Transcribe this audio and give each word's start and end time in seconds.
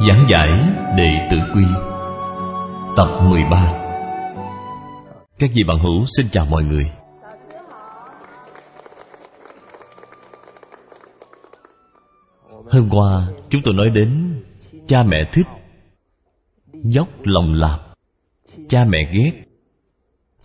Giảng 0.00 0.26
giải 0.28 0.48
Đệ 0.96 1.28
Tử 1.30 1.36
Quy, 1.54 1.64
Tập 2.96 3.20
13 3.30 3.72
Các 5.38 5.50
vị 5.54 5.62
bạn 5.68 5.78
hữu, 5.78 6.04
xin 6.16 6.26
chào 6.32 6.46
mọi 6.46 6.64
người. 6.64 6.92
Hôm 12.48 12.88
qua, 12.90 13.28
chúng 13.50 13.62
tôi 13.64 13.74
nói 13.74 13.90
đến 13.94 14.42
Cha 14.86 15.02
mẹ 15.02 15.16
thích, 15.32 15.46
Dốc 16.72 17.08
lòng 17.22 17.54
làm. 17.54 17.80
Cha 18.68 18.84
mẹ 18.88 18.98
ghét, 19.12 19.32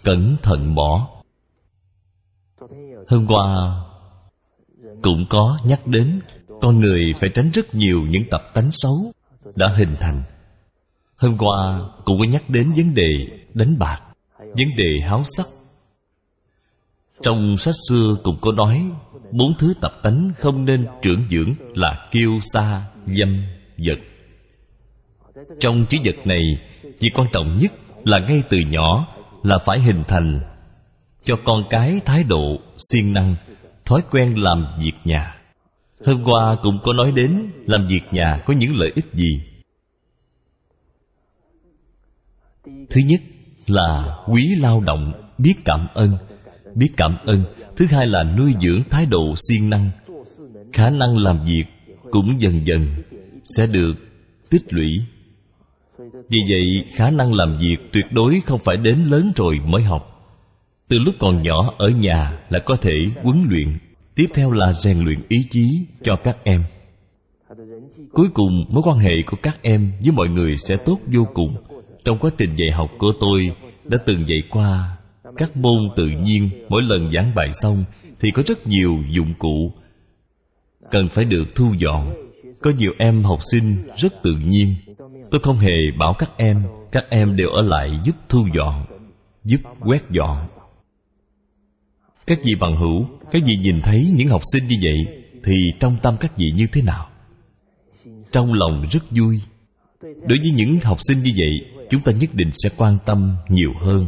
Cẩn 0.04 0.36
thận 0.44 0.76
bỏ. 0.76 1.08
Hôm 3.08 3.26
qua 3.28 3.76
Cũng 5.02 5.26
có 5.30 5.58
nhắc 5.66 5.88
đến 5.88 6.20
Con 6.62 6.80
người 6.80 7.14
phải 7.16 7.30
tránh 7.34 7.50
rất 7.54 7.76
nhiều 7.76 8.02
những 8.10 8.24
tập 8.32 8.42
tánh 8.54 8.70
xấu 8.72 9.14
đã 9.56 9.68
hình 9.78 9.96
thành. 10.00 10.24
Hôm 11.16 11.38
qua, 11.38 11.80
cũng 12.06 12.20
có 12.20 12.26
nhắc 12.26 12.50
đến 12.50 12.74
vấn 12.76 12.94
đề 12.94 13.28
đánh 13.54 13.80
bạc, 13.80 14.00
vấn 14.38 14.68
đề 14.78 15.00
háo 15.08 15.24
sắc. 15.26 15.46
Trong 17.22 17.58
sách 17.58 17.76
xưa 17.90 18.16
cũng 18.24 18.38
có 18.42 18.52
nói, 18.52 18.86
bốn 19.32 19.54
thứ 19.60 19.74
tập 19.82 19.92
tánh 20.04 20.32
không 20.40 20.66
nên 20.66 20.86
trưởng 21.02 21.24
dưỡng 21.30 21.54
là 21.76 22.08
kiêu 22.12 22.32
sa, 22.54 22.86
dâm, 23.06 23.46
vật. 23.78 24.00
Trong 25.60 25.86
trí 25.90 26.00
vật 26.04 26.28
này 26.28 26.44
việc 27.00 27.10
quan 27.16 27.28
trọng 27.32 27.58
nhất 27.58 27.74
là 28.04 28.20
ngay 28.20 28.44
từ 28.50 28.58
nhỏ 28.58 29.08
là 29.44 29.58
phải 29.66 29.80
hình 29.80 30.04
thành 30.08 30.42
cho 31.24 31.36
con 31.46 31.64
cái 31.70 32.00
thái 32.06 32.24
độ 32.24 32.58
siêng 32.78 33.14
năng, 33.14 33.36
thói 33.86 34.02
quen 34.12 34.34
làm 34.38 34.66
việc 34.80 34.94
nhà 35.04 35.36
hôm 36.06 36.24
qua 36.24 36.58
cũng 36.64 36.80
có 36.84 36.94
nói 36.94 37.12
đến 37.16 37.50
làm 37.66 37.88
việc 37.88 38.02
nhà 38.12 38.44
có 38.46 38.54
những 38.54 38.76
lợi 38.76 38.92
ích 38.96 39.06
gì. 39.14 39.42
Thứ 42.66 43.02
nhất 43.08 43.22
là 43.68 44.18
quý 44.28 44.56
lao 44.60 44.82
động, 44.82 45.14
biết 45.38 45.54
cảm 45.66 45.88
ơn. 45.94 46.18
Biết 46.76 46.90
cảm 46.98 47.18
ơn. 47.26 47.44
Thứ 47.78 47.86
hai 47.90 48.06
là 48.08 48.24
nuôi 48.38 48.54
dưỡng 48.62 48.84
thái 48.90 49.06
độ 49.06 49.34
siêng 49.48 49.70
năng. 49.70 49.90
Khả 50.74 50.90
năng 50.90 51.18
làm 51.18 51.46
việc 51.46 51.64
cũng 52.12 52.42
dần 52.42 52.68
dần 52.68 52.88
sẽ 53.44 53.68
được 53.68 53.94
tích 54.50 54.74
lũy. 54.74 54.90
Vì 56.30 56.40
vậy, 56.50 56.86
khả 56.96 57.10
năng 57.10 57.34
làm 57.34 57.58
việc 57.58 57.78
tuyệt 57.94 58.06
đối 58.12 58.42
không 58.46 58.60
phải 58.64 58.78
đến 58.78 58.98
lớn 59.04 59.32
rồi 59.36 59.60
mới 59.66 59.84
học. 59.84 60.10
Từ 60.88 61.00
lúc 61.00 61.16
còn 61.20 61.42
nhỏ 61.42 61.74
ở 61.78 61.90
nhà 61.90 62.40
là 62.50 62.60
có 62.60 62.76
thể 62.76 62.94
huấn 63.24 63.38
luyện 63.50 63.78
tiếp 64.16 64.26
theo 64.34 64.52
là 64.52 64.74
rèn 64.74 65.00
luyện 65.00 65.20
ý 65.28 65.48
chí 65.50 65.86
cho 66.04 66.16
các 66.16 66.38
em. 66.44 66.64
Cuối 68.12 68.28
cùng, 68.34 68.66
mối 68.70 68.84
quan 68.86 68.98
hệ 68.98 69.22
của 69.26 69.38
các 69.44 69.60
em 69.62 69.92
với 70.02 70.12
mọi 70.12 70.28
người 70.28 70.56
sẽ 70.58 70.78
tốt 70.78 71.00
vô 71.14 71.28
cùng. 71.34 71.56
Trong 72.06 72.20
quá 72.20 72.32
trình 72.38 72.56
dạy 72.56 72.72
học 72.74 72.92
của 72.98 73.12
tôi, 73.20 73.42
đã 73.84 73.98
từng 74.06 74.28
dạy 74.28 74.40
qua, 74.50 74.98
các 75.38 75.58
môn 75.58 75.90
tự 75.96 76.08
nhiên 76.08 76.50
mỗi 76.70 76.82
lần 76.82 77.12
giảng 77.12 77.36
bài 77.36 77.50
xong 77.52 77.84
thì 78.20 78.32
có 78.32 78.44
rất 78.46 78.68
nhiều 78.68 78.98
dụng 79.10 79.34
cụ 79.40 79.72
cần 80.92 81.10
phải 81.10 81.26
được 81.26 81.44
thu 81.56 81.74
dọn. 81.78 82.14
Có 82.62 82.72
nhiều 82.78 82.92
em 82.98 83.24
học 83.24 83.40
sinh 83.52 83.76
rất 83.98 84.14
tự 84.24 84.32
nhiên. 84.46 84.76
Tôi 85.32 85.42
không 85.44 85.58
hề 85.58 85.92
bảo 86.00 86.14
các 86.20 86.32
em 86.38 86.64
các 86.94 87.04
em 87.10 87.36
đều 87.36 87.50
ở 87.50 87.62
lại 87.62 88.00
giúp 88.04 88.16
thu 88.30 88.48
dọn, 88.56 88.86
giúp 89.44 89.58
quét 89.80 90.10
dọn 90.10 90.48
các 92.26 92.40
vị 92.44 92.56
bằng 92.60 92.76
hữu, 92.76 93.06
các 93.32 93.42
vị 93.46 93.58
nhìn 93.58 93.82
thấy 93.82 94.12
những 94.16 94.28
học 94.28 94.42
sinh 94.54 94.68
như 94.68 94.76
vậy 94.82 95.24
thì 95.44 95.54
trong 95.80 95.98
tâm 96.04 96.16
các 96.20 96.38
vị 96.38 96.46
như 96.56 96.68
thế 96.72 96.82
nào? 96.82 97.10
Trong 98.32 98.54
lòng 98.54 98.86
rất 98.92 99.04
vui. 99.12 99.42
Đối 100.02 100.40
với 100.40 100.52
những 100.56 100.80
học 100.84 100.98
sinh 101.02 101.24
như 101.24 101.32
vậy, 101.38 101.86
chúng 101.90 102.02
ta 102.02 102.12
nhất 102.12 102.30
định 102.34 102.50
sẽ 102.52 102.70
quan 102.78 102.98
tâm 103.06 103.36
nhiều 103.50 103.74
hơn. 103.82 104.08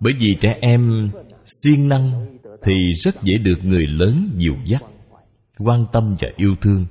Bởi 0.00 0.12
vì 0.20 0.36
trẻ 0.40 0.58
em 0.60 1.10
siêng 1.44 1.88
năng 1.88 2.36
thì 2.62 2.92
rất 2.92 3.22
dễ 3.22 3.38
được 3.38 3.58
người 3.62 3.86
lớn 3.86 4.30
dìu 4.36 4.54
dắt, 4.64 4.84
quan 5.58 5.84
tâm 5.92 6.16
và 6.20 6.28
yêu 6.36 6.56
thương. 6.60 6.86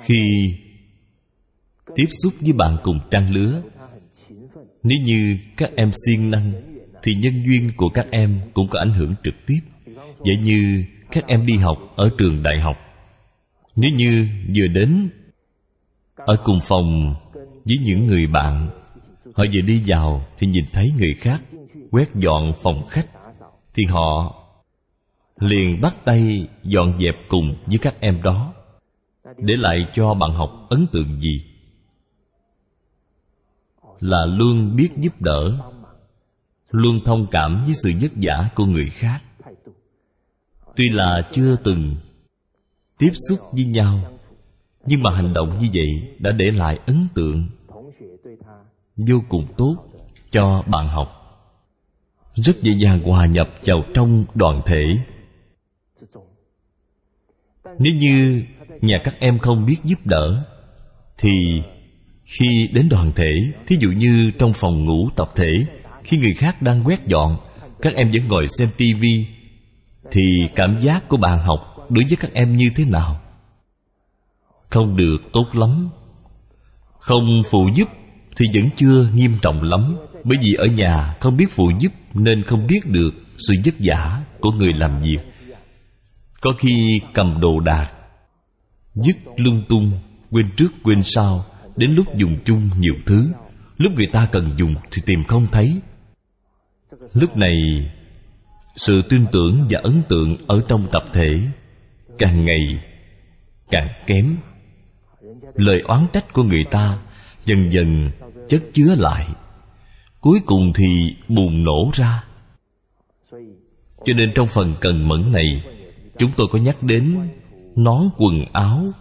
Khi 0.00 0.54
tiếp 1.96 2.06
xúc 2.22 2.34
với 2.40 2.52
bạn 2.52 2.76
cùng 2.82 3.00
trang 3.10 3.32
lứa, 3.32 3.62
nếu 4.82 4.98
như 5.04 5.38
các 5.56 5.70
em 5.76 5.90
siêng 6.06 6.30
năng 6.30 6.73
thì 7.04 7.14
nhân 7.14 7.42
duyên 7.44 7.70
của 7.76 7.88
các 7.88 8.06
em 8.10 8.40
cũng 8.54 8.68
có 8.68 8.78
ảnh 8.78 8.90
hưởng 8.90 9.14
trực 9.24 9.34
tiếp. 9.46 9.60
Vậy 10.18 10.36
như 10.42 10.84
các 11.10 11.26
em 11.26 11.46
đi 11.46 11.56
học 11.56 11.78
ở 11.96 12.10
trường 12.18 12.42
đại 12.42 12.60
học, 12.60 12.76
nếu 13.76 13.90
như 13.90 14.28
vừa 14.56 14.66
đến 14.66 15.10
ở 16.16 16.36
cùng 16.44 16.58
phòng 16.62 17.14
với 17.64 17.76
những 17.84 18.06
người 18.06 18.26
bạn, 18.26 18.68
họ 19.34 19.44
vừa 19.52 19.60
đi 19.60 19.82
vào 19.86 20.26
thì 20.38 20.46
nhìn 20.46 20.64
thấy 20.72 20.84
người 20.98 21.14
khác 21.14 21.42
quét 21.90 22.14
dọn 22.14 22.52
phòng 22.62 22.86
khách, 22.90 23.06
thì 23.74 23.84
họ 23.84 24.34
liền 25.38 25.80
bắt 25.80 25.96
tay 26.04 26.48
dọn 26.62 26.98
dẹp 26.98 27.14
cùng 27.28 27.54
với 27.66 27.78
các 27.78 27.94
em 28.00 28.22
đó, 28.22 28.54
để 29.38 29.56
lại 29.56 29.76
cho 29.94 30.14
bạn 30.14 30.30
học 30.32 30.66
ấn 30.70 30.86
tượng 30.92 31.20
gì. 31.20 31.44
Là 34.00 34.26
luôn 34.26 34.76
biết 34.76 34.88
giúp 34.96 35.20
đỡ 35.20 35.58
luôn 36.74 37.00
thông 37.04 37.26
cảm 37.30 37.62
với 37.64 37.74
sự 37.82 37.92
vất 38.00 38.12
vả 38.22 38.48
của 38.54 38.64
người 38.64 38.90
khác. 38.90 39.22
Tuy 40.76 40.88
là 40.88 41.28
chưa 41.32 41.56
từng 41.64 41.96
tiếp 42.98 43.10
xúc 43.28 43.38
với 43.52 43.64
nhau, 43.64 44.00
nhưng 44.86 45.02
mà 45.02 45.10
hành 45.16 45.32
động 45.34 45.58
như 45.60 45.68
vậy 45.74 46.16
đã 46.18 46.30
để 46.32 46.46
lại 46.50 46.78
ấn 46.86 47.06
tượng 47.14 47.48
vô 48.96 49.16
cùng 49.28 49.46
tốt 49.56 49.76
cho 50.30 50.62
bạn 50.66 50.88
học. 50.88 51.08
Rất 52.34 52.62
dễ 52.62 52.72
dàng 52.78 53.02
hòa 53.02 53.26
nhập 53.26 53.48
vào 53.64 53.84
trong 53.94 54.24
đoàn 54.34 54.62
thể. 54.66 54.84
Nếu 57.78 57.92
như 57.94 58.42
nhà 58.80 58.96
các 59.04 59.14
em 59.18 59.38
không 59.38 59.66
biết 59.66 59.76
giúp 59.84 59.98
đỡ, 60.04 60.44
thì 61.18 61.62
khi 62.24 62.68
đến 62.72 62.88
đoàn 62.88 63.12
thể, 63.16 63.32
thí 63.66 63.76
dụ 63.80 63.88
như 63.88 64.30
trong 64.38 64.52
phòng 64.52 64.84
ngủ 64.84 65.08
tập 65.16 65.28
thể 65.34 65.66
khi 66.04 66.16
người 66.16 66.34
khác 66.34 66.62
đang 66.62 66.82
quét 66.84 67.06
dọn, 67.06 67.36
các 67.82 67.94
em 67.94 68.10
vẫn 68.12 68.28
ngồi 68.28 68.46
xem 68.58 68.68
tivi 68.76 69.26
thì 70.10 70.22
cảm 70.54 70.78
giác 70.78 71.08
của 71.08 71.16
bạn 71.16 71.40
học 71.40 71.86
đối 71.88 72.04
với 72.04 72.16
các 72.20 72.30
em 72.34 72.56
như 72.56 72.70
thế 72.76 72.84
nào? 72.84 73.20
Không 74.70 74.96
được 74.96 75.18
tốt 75.32 75.46
lắm. 75.52 75.88
Không 76.98 77.42
phụ 77.50 77.68
giúp 77.74 77.88
thì 78.36 78.46
vẫn 78.54 78.64
chưa 78.76 79.08
nghiêm 79.14 79.32
trọng 79.42 79.62
lắm, 79.62 79.96
bởi 80.24 80.38
vì 80.42 80.54
ở 80.54 80.64
nhà 80.64 81.16
không 81.20 81.36
biết 81.36 81.50
phụ 81.50 81.70
giúp 81.80 81.92
nên 82.14 82.42
không 82.42 82.66
biết 82.66 82.80
được 82.86 83.10
sự 83.38 83.54
vất 83.64 83.74
vả 83.78 84.22
của 84.40 84.50
người 84.50 84.72
làm 84.72 85.00
việc. 85.00 85.18
Có 86.40 86.50
khi 86.58 87.00
cầm 87.14 87.40
đồ 87.40 87.60
đạc, 87.60 87.92
dứt 88.94 89.16
lung 89.36 89.62
tung, 89.68 89.92
quên 90.30 90.46
trước 90.56 90.72
quên 90.82 91.02
sau, 91.02 91.44
đến 91.76 91.90
lúc 91.94 92.06
dùng 92.16 92.38
chung 92.44 92.70
nhiều 92.78 92.94
thứ. 93.06 93.32
Lúc 93.76 93.92
người 93.92 94.08
ta 94.12 94.28
cần 94.32 94.54
dùng 94.58 94.74
thì 94.90 95.02
tìm 95.06 95.24
không 95.24 95.46
thấy 95.52 95.80
lúc 97.14 97.36
này, 97.36 97.54
sự 98.76 99.02
tin 99.08 99.24
tưởng 99.32 99.66
và 99.70 99.80
ấn 99.82 100.02
tượng 100.08 100.36
ở 100.46 100.62
trong 100.68 100.86
tập 100.92 101.02
thể 101.12 101.40
càng 102.18 102.44
ngày 102.44 102.80
càng 103.70 103.88
kém. 104.06 104.36
Lời 105.54 105.80
oán 105.88 106.06
trách 106.12 106.32
của 106.32 106.42
người 106.42 106.64
ta 106.70 106.98
dần 107.44 107.72
dần 107.72 108.10
chất 108.48 108.62
chứa 108.72 108.94
lại. 108.98 109.26
Cuối 110.20 110.40
cùng 110.46 110.72
thì 110.74 111.16
bùng 111.28 111.64
nổ 111.64 111.90
ra. 111.92 112.24
Cho 114.04 114.14
nên 114.16 114.32
trong 114.34 114.48
phần 114.48 114.74
cần 114.80 115.08
mẫn 115.08 115.32
này, 115.32 115.62
chúng 116.18 116.30
tôi 116.36 116.46
có 116.52 116.58
nhắc 116.58 116.76
đến 116.82 117.28
nón 117.76 118.02
quần 118.16 118.44
áo 118.52 118.92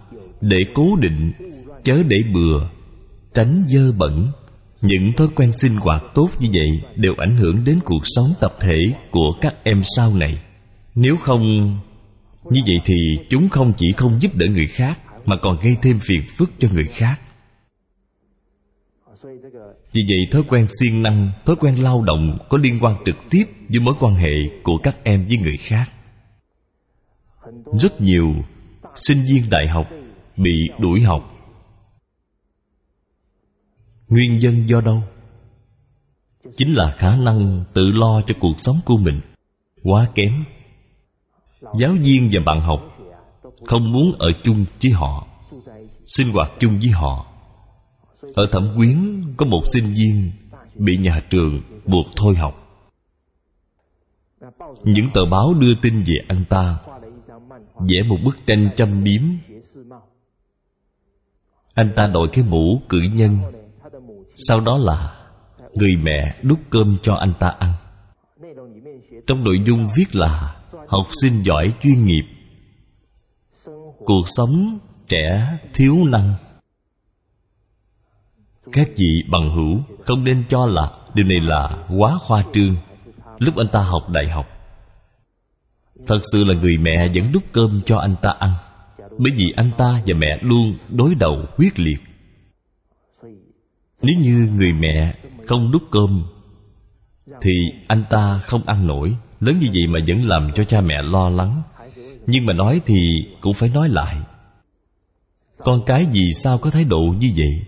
để 0.42 0.58
cố 0.74 0.96
định, 0.96 1.32
chớ 1.84 2.04
để 2.08 2.18
bừa, 2.34 2.68
tránh 3.34 3.64
dơ 3.68 3.92
bẩn 3.98 4.28
những 4.84 5.14
thói 5.14 5.28
quen 5.36 5.52
sinh 5.54 5.76
hoạt 5.76 6.04
tốt 6.16 6.30
như 6.40 6.50
vậy 6.54 6.82
đều 6.96 7.14
ảnh 7.18 7.38
hưởng 7.38 7.64
đến 7.66 7.80
cuộc 7.86 8.02
sống 8.04 8.34
tập 8.40 8.54
thể 8.60 8.78
của 9.12 9.32
các 9.42 9.56
em 9.64 9.82
sau 9.96 10.16
này. 10.16 10.42
Nếu 10.96 11.18
không 11.22 11.42
như 12.50 12.62
vậy 12.68 12.76
thì 12.86 12.96
chúng 13.30 13.50
không 13.50 13.74
chỉ 13.78 13.88
không 13.98 14.22
giúp 14.22 14.36
đỡ 14.36 14.46
người 14.50 14.68
khác, 14.68 15.00
mà 15.26 15.36
còn 15.42 15.58
gây 15.64 15.78
thêm 15.82 16.00
phiền 16.00 16.22
phức 16.38 16.52
cho 16.60 16.68
người 16.74 16.86
khác. 16.86 17.20
Vì 19.94 20.02
vậy, 20.10 20.20
thói 20.32 20.44
quen 20.50 20.68
siêng 20.80 21.04
năng, 21.04 21.32
thói 21.46 21.56
quen 21.56 21.76
lao 21.76 22.02
động 22.02 22.38
có 22.50 22.58
liên 22.58 22.80
quan 22.82 22.96
trực 23.06 23.16
tiếp 23.30 23.44
với 23.70 23.80
mối 23.80 23.94
quan 24.00 24.16
hệ 24.16 24.34
của 24.64 24.78
các 24.78 25.04
em 25.04 25.26
với 25.26 25.38
người 25.38 25.58
khác. 25.58 25.86
Rất 27.80 28.02
nhiều 28.02 28.34
sinh 28.96 29.18
viên 29.18 29.50
đại 29.50 29.68
học 29.68 29.88
bị 30.38 30.70
đuổi 30.80 31.02
học 31.02 31.34
nguyên 34.14 34.40
nhân 34.40 34.70
do 34.70 34.82
đâu? 34.82 35.04
Chính 36.58 36.74
là 36.74 36.92
khả 36.92 37.16
năng 37.16 37.64
tự 37.74 37.82
lo 37.82 38.22
cho 38.28 38.36
cuộc 38.40 38.54
sống 38.58 38.76
của 38.86 38.98
mình. 38.98 39.22
Quá 39.84 40.08
kém. 40.16 40.44
Giáo 41.80 41.94
viên 42.04 42.30
và 42.32 42.42
bạn 42.46 42.62
học 42.62 42.80
không 43.66 43.92
muốn 43.92 44.12
ở 44.20 44.30
chung 44.44 44.66
với 44.84 44.92
họ, 44.92 45.28
sinh 46.06 46.32
hoạt 46.34 46.52
chung 46.60 46.80
với 46.80 46.92
họ. 46.92 47.26
Ở 48.36 48.46
thẩm 48.52 48.74
quyến, 48.76 49.24
có 49.38 49.46
một 49.46 49.62
sinh 49.66 49.94
viên 49.94 50.32
bị 50.76 50.98
nhà 50.98 51.22
trường 51.30 51.62
buộc 51.86 52.06
thôi 52.16 52.36
học. 52.36 52.56
Những 54.84 55.10
tờ 55.14 55.26
báo 55.26 55.54
đưa 55.54 55.74
tin 55.82 56.04
về 56.04 56.16
anh 56.28 56.44
ta 56.50 56.78
vẽ 57.80 57.98
một 58.08 58.18
bức 58.26 58.38
tranh 58.46 58.70
châm 58.76 59.04
biếm. 59.04 59.22
Anh 61.74 61.94
ta 61.96 62.08
đội 62.08 62.28
cái 62.34 62.46
mũ 62.50 62.82
cử 62.90 62.98
nhân 63.14 63.40
sau 64.36 64.60
đó 64.60 64.78
là 64.80 65.14
người 65.76 65.96
mẹ 66.04 66.36
đút 66.42 66.60
cơm 66.70 66.98
cho 67.02 67.14
anh 67.16 67.34
ta 67.40 67.48
ăn. 67.60 67.74
Trong 69.28 69.44
nội 69.44 69.58
dung 69.66 69.88
viết 69.96 70.16
là 70.16 70.56
học 70.88 71.08
sinh 71.22 71.44
giỏi 71.44 71.74
chuyên 71.82 72.06
nghiệp. 72.06 72.24
Cuộc 74.06 74.24
sống 74.26 74.80
trẻ 75.08 75.58
thiếu 75.74 75.96
năng. 76.10 76.34
Các 78.72 78.88
vị 78.98 79.24
bằng 79.32 79.50
hữu 79.56 79.98
không 80.06 80.24
nên 80.24 80.44
cho 80.50 80.66
là 80.66 80.92
điều 81.14 81.26
này 81.26 81.40
là 81.42 81.86
quá 81.98 82.18
khoa 82.20 82.44
trương. 82.54 82.76
Lúc 83.40 83.56
anh 83.58 83.68
ta 83.72 83.82
học 83.82 84.10
đại 84.10 84.26
học, 84.30 84.46
thật 86.08 86.20
sự 86.32 86.44
là 86.44 86.54
người 86.54 86.78
mẹ 86.78 87.08
vẫn 87.16 87.32
đút 87.32 87.44
cơm 87.52 87.82
cho 87.86 87.98
anh 87.98 88.16
ta 88.22 88.30
ăn. 88.40 88.54
Bởi 89.18 89.32
vì 89.36 89.46
anh 89.56 89.72
ta 89.78 90.02
và 90.08 90.16
mẹ 90.18 90.38
luôn 90.42 90.74
đối 90.90 91.16
đầu 91.16 91.46
quyết 91.58 91.80
liệt 91.80 92.00
nếu 94.04 94.16
như 94.20 94.50
người 94.58 94.74
mẹ 94.74 95.16
không 95.48 95.72
đút 95.72 95.84
cơm, 95.92 96.24
thì 97.42 97.52
anh 97.88 98.04
ta 98.10 98.40
không 98.44 98.62
ăn 98.66 98.88
nổi. 98.88 99.16
Lớn 99.40 99.58
như 99.60 99.68
vậy 99.74 99.88
mà 99.90 100.00
vẫn 100.08 100.28
làm 100.28 100.52
cho 100.56 100.64
cha 100.64 100.82
mẹ 100.82 101.02
lo 101.02 101.30
lắng. 101.30 101.62
Nhưng 102.28 102.46
mà 102.46 102.54
nói 102.54 102.82
thì 102.86 102.96
cũng 103.42 103.54
phải 103.54 103.70
nói 103.70 103.90
lại. 103.90 104.18
Con 105.58 105.82
cái 105.86 106.06
vì 106.12 106.22
sao 106.34 106.58
có 106.58 106.70
thái 106.70 106.84
độ 106.84 107.02
như 107.20 107.32
vậy? 107.38 107.66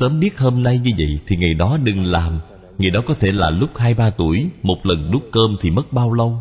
Sớm 0.00 0.20
biết 0.20 0.38
hôm 0.38 0.62
nay 0.62 0.78
như 0.78 0.90
vậy 0.98 1.20
thì 1.26 1.36
ngày 1.36 1.54
đó 1.54 1.78
đừng 1.82 2.04
làm. 2.04 2.40
Ngày 2.78 2.90
đó 2.90 3.00
có 3.06 3.14
thể 3.20 3.32
là 3.32 3.50
lúc 3.50 3.70
hai 3.76 3.94
ba 3.94 4.10
tuổi, 4.10 4.48
một 4.62 4.86
lần 4.86 5.10
đút 5.10 5.22
cơm 5.32 5.56
thì 5.60 5.70
mất 5.70 5.92
bao 5.92 6.12
lâu? 6.12 6.40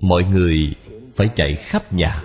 Mọi 0.00 0.22
người 0.22 0.74
phải 1.16 1.28
chạy 1.36 1.54
khắp 1.54 1.92
nhà. 1.92 2.22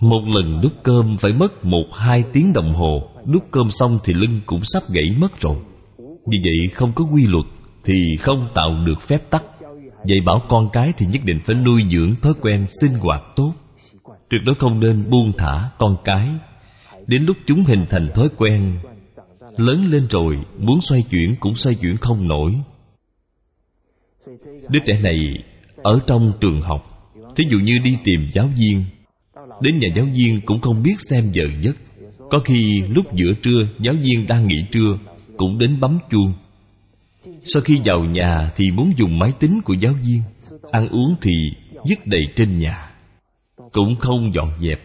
Một 0.00 0.22
lần 0.26 0.60
đút 0.60 0.72
cơm 0.82 1.16
phải 1.18 1.32
mất 1.32 1.64
một 1.64 1.86
hai 1.94 2.24
tiếng 2.32 2.52
đồng 2.52 2.74
hồ 2.74 3.08
đút 3.26 3.44
cơm 3.50 3.70
xong 3.70 3.98
thì 4.04 4.12
lưng 4.14 4.40
cũng 4.46 4.60
sắp 4.64 4.82
gãy 4.88 5.04
mất 5.18 5.40
rồi. 5.40 5.56
Vì 6.26 6.40
vậy 6.44 6.68
không 6.74 6.92
có 6.94 7.04
quy 7.04 7.26
luật 7.26 7.44
thì 7.84 7.94
không 8.20 8.48
tạo 8.54 8.70
được 8.86 9.00
phép 9.00 9.30
tắc. 9.30 9.44
Dạy 10.04 10.18
bảo 10.26 10.42
con 10.48 10.68
cái 10.72 10.92
thì 10.98 11.06
nhất 11.06 11.22
định 11.24 11.40
phải 11.44 11.56
nuôi 11.56 11.82
dưỡng 11.90 12.14
thói 12.22 12.32
quen 12.40 12.66
sinh 12.80 12.92
hoạt 12.92 13.22
tốt. 13.36 13.52
Tuyệt 14.30 14.40
đối 14.46 14.54
không 14.54 14.80
nên 14.80 15.10
buông 15.10 15.32
thả 15.38 15.70
con 15.78 15.96
cái. 16.04 16.28
Đến 17.06 17.22
lúc 17.22 17.36
chúng 17.46 17.64
hình 17.64 17.86
thành 17.90 18.10
thói 18.14 18.28
quen, 18.36 18.78
lớn 19.56 19.86
lên 19.90 20.06
rồi, 20.10 20.38
muốn 20.58 20.80
xoay 20.80 21.02
chuyển 21.10 21.34
cũng 21.40 21.56
xoay 21.56 21.74
chuyển 21.74 21.96
không 21.96 22.28
nổi. 22.28 22.54
Đứa 24.68 24.80
trẻ 24.86 25.00
này 25.00 25.18
ở 25.82 26.00
trong 26.06 26.32
trường 26.40 26.62
học, 26.62 27.12
thí 27.36 27.44
dụ 27.50 27.58
như 27.58 27.78
đi 27.84 27.98
tìm 28.04 28.28
giáo 28.32 28.48
viên, 28.56 28.84
đến 29.60 29.78
nhà 29.78 29.88
giáo 29.94 30.06
viên 30.14 30.40
cũng 30.40 30.60
không 30.60 30.82
biết 30.82 30.94
xem 30.98 31.32
giờ 31.32 31.44
giấc 31.60 31.76
có 32.30 32.40
khi 32.44 32.82
lúc 32.88 33.14
giữa 33.14 33.32
trưa, 33.42 33.66
giáo 33.80 33.94
viên 34.02 34.26
đang 34.26 34.46
nghỉ 34.46 34.56
trưa, 34.72 34.98
cũng 35.36 35.58
đến 35.58 35.80
bấm 35.80 35.98
chuông. 36.10 36.32
Sau 37.44 37.62
khi 37.62 37.80
vào 37.84 38.04
nhà 38.04 38.50
thì 38.56 38.70
muốn 38.70 38.92
dùng 38.96 39.18
máy 39.18 39.32
tính 39.40 39.60
của 39.64 39.74
giáo 39.74 39.92
viên, 40.02 40.22
ăn 40.70 40.88
uống 40.88 41.14
thì 41.22 41.32
dứt 41.84 42.06
đầy 42.06 42.22
trên 42.36 42.58
nhà. 42.58 42.90
Cũng 43.72 43.96
không 43.96 44.34
dọn 44.34 44.58
dẹp, 44.58 44.80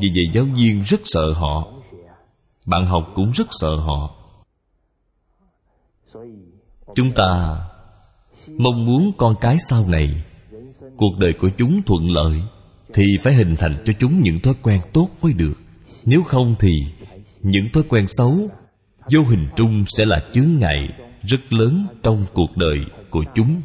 vì 0.00 0.08
vậy 0.08 0.24
giáo 0.32 0.44
viên 0.44 0.82
rất 0.82 1.00
sợ 1.04 1.32
họ. 1.32 1.72
Bạn 2.66 2.86
học 2.86 3.12
cũng 3.14 3.32
rất 3.32 3.46
sợ 3.50 3.76
họ. 3.76 4.16
Chúng 6.94 7.12
ta 7.12 7.60
mong 8.58 8.86
muốn 8.86 9.12
con 9.18 9.34
cái 9.40 9.56
sau 9.68 9.88
này, 9.88 10.22
cuộc 10.96 11.18
đời 11.18 11.32
của 11.38 11.50
chúng 11.58 11.82
thuận 11.86 12.10
lợi, 12.10 12.42
thì 12.94 13.04
phải 13.22 13.34
hình 13.34 13.54
thành 13.58 13.82
cho 13.86 13.92
chúng 14.00 14.20
những 14.22 14.40
thói 14.40 14.54
quen 14.62 14.80
tốt 14.92 15.08
mới 15.22 15.32
được 15.32 15.54
nếu 16.04 16.22
không 16.22 16.54
thì 16.60 16.70
những 17.42 17.68
thói 17.72 17.84
quen 17.88 18.04
xấu, 18.08 18.50
vô 19.12 19.20
hình 19.22 19.48
trung 19.56 19.84
sẽ 19.86 20.04
là 20.04 20.30
chướng 20.34 20.58
ngại 20.58 20.88
rất 21.22 21.52
lớn 21.52 21.86
trong 22.02 22.26
cuộc 22.34 22.56
đời 22.56 22.78
của 23.10 23.24
chúng. 23.34 23.62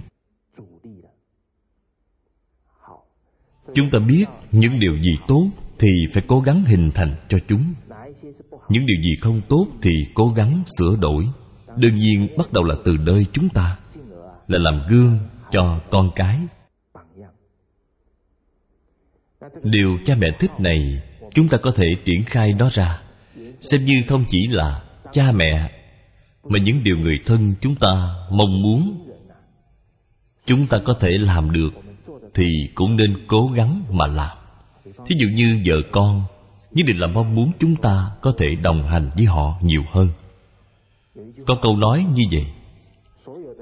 Chúng 3.74 3.90
ta 3.92 4.00
biết 4.00 4.26
những 4.52 4.80
điều 4.80 4.98
gì 5.02 5.12
tốt 5.28 5.50
thì 5.80 5.90
phải 6.14 6.24
cố 6.28 6.40
gắng 6.40 6.64
hình 6.66 6.92
thành 6.96 7.16
cho 7.30 7.38
chúng. 7.48 7.74
Những 8.70 8.86
điều 8.86 9.02
gì 9.04 9.16
không 9.22 9.42
tốt 9.50 9.68
thì 9.82 9.92
cố 10.14 10.34
gắng 10.36 10.64
sửa 10.78 10.96
đổi. 11.02 11.28
Đương 11.78 11.96
nhiên, 11.96 12.28
bắt 12.38 12.54
đầu 12.54 12.64
là 12.64 12.76
từ 12.86 12.98
nơi 13.00 13.26
chúng 13.34 13.50
ta, 13.50 13.78
là 14.48 14.60
làm 14.60 14.82
gương 14.90 15.18
cho 15.52 15.80
con 15.92 16.10
cái. 16.16 16.40
Điều 19.64 19.98
cha 20.06 20.16
mẹ 20.20 20.28
thích 20.40 20.52
này 20.60 21.02
chúng 21.36 21.48
ta 21.48 21.58
có 21.58 21.72
thể 21.72 21.86
triển 22.06 22.24
khai 22.24 22.54
nó 22.60 22.70
ra. 22.70 23.02
Xem 23.62 23.86
như 23.86 24.04
không 24.08 24.26
chỉ 24.28 24.48
là 24.48 24.82
cha 25.12 25.32
mẹ, 25.32 25.72
mà 26.44 26.60
những 26.60 26.84
điều 26.84 26.98
người 26.98 27.20
thân 27.26 27.54
chúng 27.62 27.76
ta 27.76 28.16
mong 28.32 28.62
muốn 28.62 29.06
chúng 30.46 30.68
ta 30.68 30.78
có 30.86 30.94
thể 31.00 31.10
làm 31.10 31.52
được 31.52 31.70
thì 32.34 32.46
cũng 32.76 32.98
nên 32.98 33.28
cố 33.28 33.48
gắng 33.56 33.84
mà 33.90 34.08
làm. 34.08 34.38
Thí 35.06 35.16
dụ 35.20 35.28
như 35.36 35.62
vợ 35.66 35.76
con, 35.92 36.24
nhất 36.72 36.86
định 36.88 36.98
là 36.98 37.08
mong 37.08 37.36
muốn 37.36 37.52
chúng 37.60 37.76
ta 37.76 38.12
có 38.22 38.34
thể 38.38 38.48
đồng 38.62 38.88
hành 38.88 39.12
với 39.16 39.26
họ 39.26 39.60
nhiều 39.62 39.84
hơn. 39.92 40.10
Có 41.48 41.58
câu 41.62 41.76
nói 41.76 42.06
như 42.14 42.24
vậy, 42.32 42.46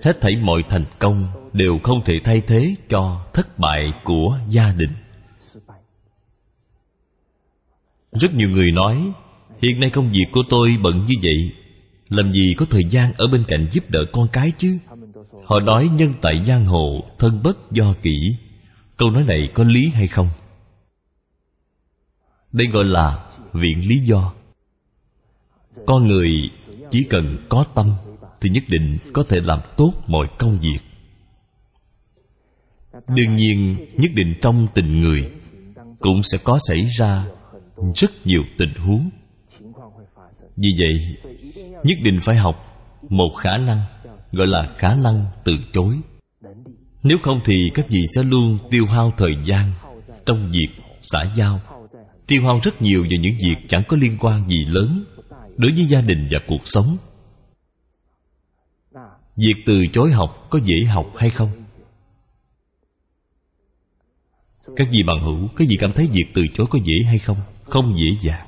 hết 0.04 0.22
thảy 0.22 0.36
mọi 0.42 0.62
thành 0.70 0.86
công 1.00 1.28
đều 1.54 1.80
không 1.84 2.04
thể 2.06 2.14
thay 2.24 2.42
thế 2.48 2.76
cho 2.90 3.26
thất 3.34 3.60
bại 3.60 3.84
của 4.04 4.40
gia 4.50 4.72
đình. 4.72 4.92
Rất 8.14 8.34
nhiều 8.34 8.50
người 8.50 8.72
nói, 8.72 9.12
hiện 9.62 9.80
nay 9.80 9.90
công 9.90 10.12
việc 10.12 10.26
của 10.32 10.44
tôi 10.50 10.70
bận 10.84 11.06
như 11.08 11.16
vậy, 11.24 11.52
làm 12.10 12.34
gì 12.34 12.54
có 12.58 12.66
thời 12.70 12.84
gian 12.90 13.14
ở 13.14 13.28
bên 13.28 13.44
cạnh 13.48 13.68
giúp 13.72 13.84
đỡ 13.90 14.00
con 14.14 14.28
cái 14.34 14.52
chứ? 14.58 14.78
Họ 15.46 15.60
nói 15.60 15.90
nhân 15.94 16.14
tại 16.22 16.34
giang 16.46 16.66
hồ, 16.66 17.04
thân 17.20 17.44
bất 17.44 17.72
do 17.72 17.94
kỷ. 18.02 18.16
Câu 18.98 19.12
nói 19.12 19.24
này 19.24 19.50
có 19.54 19.64
lý 19.64 19.90
hay 19.94 20.08
không? 20.08 20.30
Đây 22.52 22.68
gọi 22.68 22.84
là 22.84 23.30
viện 23.54 23.88
lý 23.88 24.00
do. 24.00 24.34
Con 25.86 26.06
người 26.06 26.30
chỉ 26.92 27.04
cần 27.04 27.46
có 27.50 27.66
tâm 27.76 27.94
thì 28.42 28.50
nhất 28.50 28.64
định 28.68 28.98
có 29.14 29.24
thể 29.30 29.40
làm 29.44 29.60
tốt 29.78 29.94
mọi 30.08 30.28
công 30.40 30.60
việc. 30.60 30.80
Đương 32.94 33.36
nhiên, 33.36 33.76
nhất 33.98 34.12
định 34.16 34.36
trong 34.42 34.68
tình 34.74 35.02
người 35.02 35.32
cũng 36.00 36.24
sẽ 36.24 36.38
có 36.44 36.60
xảy 36.68 36.88
ra 37.00 37.26
rất 37.96 38.12
nhiều 38.26 38.42
tình 38.58 38.74
huống. 38.74 39.10
Vì 40.56 40.70
vậy, 40.80 41.18
nhất 41.84 41.98
định 42.04 42.20
phải 42.22 42.36
học 42.36 42.56
một 43.10 43.30
khả 43.38 43.58
năng, 43.58 43.80
gọi 44.32 44.48
là 44.48 44.74
khả 44.78 44.96
năng 44.96 45.26
từ 45.44 45.54
chối. 45.74 46.00
Nếu 47.04 47.18
không 47.24 47.40
thì 47.46 47.56
các 47.74 47.86
vị 47.90 48.02
sẽ 48.16 48.24
luôn 48.24 48.58
tiêu 48.72 48.86
hao 48.86 49.14
thời 49.18 49.32
gian 49.46 49.72
trong 50.26 50.52
việc 50.52 50.68
xã 51.02 51.20
giao, 51.36 51.60
tiêu 52.28 52.42
hao 52.44 52.60
rất 52.64 52.82
nhiều 52.82 53.02
vào 53.02 53.20
những 53.22 53.36
việc 53.48 53.56
chẳng 53.68 53.84
có 53.88 53.98
liên 53.98 54.18
quan 54.20 54.50
gì 54.50 54.66
lớn 54.66 55.06
đối 55.58 55.72
với 55.72 55.86
gia 55.86 56.02
đình 56.02 56.28
và 56.32 56.40
cuộc 56.48 56.62
sống. 56.66 56.98
Việc 59.36 59.56
từ 59.66 59.86
chối 59.94 60.12
học 60.12 60.48
có 60.50 60.60
dễ 60.64 60.86
học 60.88 61.14
hay 61.18 61.30
không? 61.30 61.50
Các 64.76 64.88
vị 64.92 65.04
bằng 65.08 65.20
hữu, 65.24 65.48
các 65.56 65.68
vị 65.70 65.78
cảm 65.80 65.92
thấy 65.92 66.08
việc 66.12 66.26
từ 66.34 66.42
chối 66.54 66.68
có 66.70 66.80
dễ 66.84 67.06
hay 67.08 67.20
không? 67.20 67.38
Không 67.64 67.94
dễ 67.98 68.18
dàng. 68.22 68.48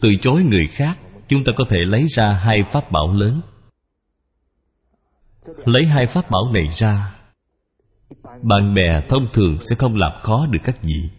Từ 0.00 0.08
chối 0.22 0.42
người 0.42 0.66
khác 0.66 0.98
chúng 1.28 1.44
ta 1.44 1.52
có 1.56 1.64
thể 1.68 1.78
lấy 1.78 2.06
ra 2.08 2.40
hai 2.44 2.58
pháp 2.70 2.90
bảo 2.92 3.12
lớn. 3.12 3.40
Lấy 5.64 5.84
hai 5.84 6.06
pháp 6.06 6.30
bảo 6.30 6.52
này 6.52 6.68
ra 6.72 7.20
bạn 8.42 8.74
bè 8.74 9.00
thông 9.08 9.26
thường 9.32 9.58
sẽ 9.60 9.76
không 9.76 9.96
làm 9.96 10.12
khó 10.22 10.46
được 10.46 10.58
các 10.64 10.82
vị. 10.82 11.10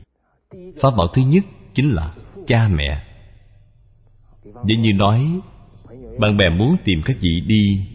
Pháp 0.81 0.89
bảo 0.97 1.07
thứ 1.13 1.21
nhất 1.21 1.43
chính 1.73 1.89
là 1.89 2.13
cha 2.47 2.67
mẹ. 2.67 3.03
Vậy 4.43 4.77
như 4.77 4.93
nói 4.93 5.39
Bạn 6.19 6.37
bè 6.37 6.49
muốn 6.49 6.75
tìm 6.85 7.01
các 7.05 7.17
vị 7.21 7.41
đi 7.47 7.87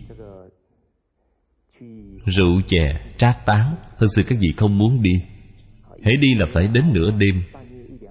Rượu 2.25 2.61
chè, 2.67 3.01
trác 3.19 3.47
tán 3.47 3.77
Thật 3.99 4.07
sự 4.17 4.23
các 4.29 4.39
vị 4.41 4.49
không 4.57 4.79
muốn 4.79 5.03
đi. 5.03 5.13
Hãy 6.03 6.15
đi 6.21 6.35
là 6.35 6.47
phải 6.53 6.69
đến 6.69 6.85
nửa 6.93 7.11
đêm. 7.11 7.43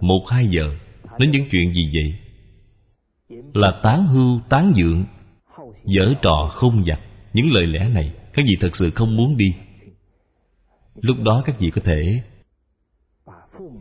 Một 0.02 0.28
hai 0.30 0.48
giờ 0.48 0.76
Nói 1.20 1.28
những 1.32 1.50
chuyện 1.52 1.74
gì 1.74 1.92
vậy? 1.94 2.16
Là 3.54 3.72
tán 3.84 4.08
hưu, 4.08 4.40
tán 4.50 4.74
dượng 4.76 5.04
dở 5.86 6.14
trò 6.22 6.50
không 6.54 6.86
giặt 6.86 7.00
Những 7.34 7.52
lời 7.52 7.68
lẽ 7.68 7.90
này 7.94 8.14
Các 8.34 8.46
vị 8.50 8.56
thật 8.62 8.76
sự 8.76 8.90
không 8.90 9.16
muốn 9.16 9.38
đi. 9.38 9.56
Lúc 10.96 11.18
đó 11.24 11.42
các 11.46 11.60
vị 11.60 11.70
có 11.70 11.82
thể 11.86 12.22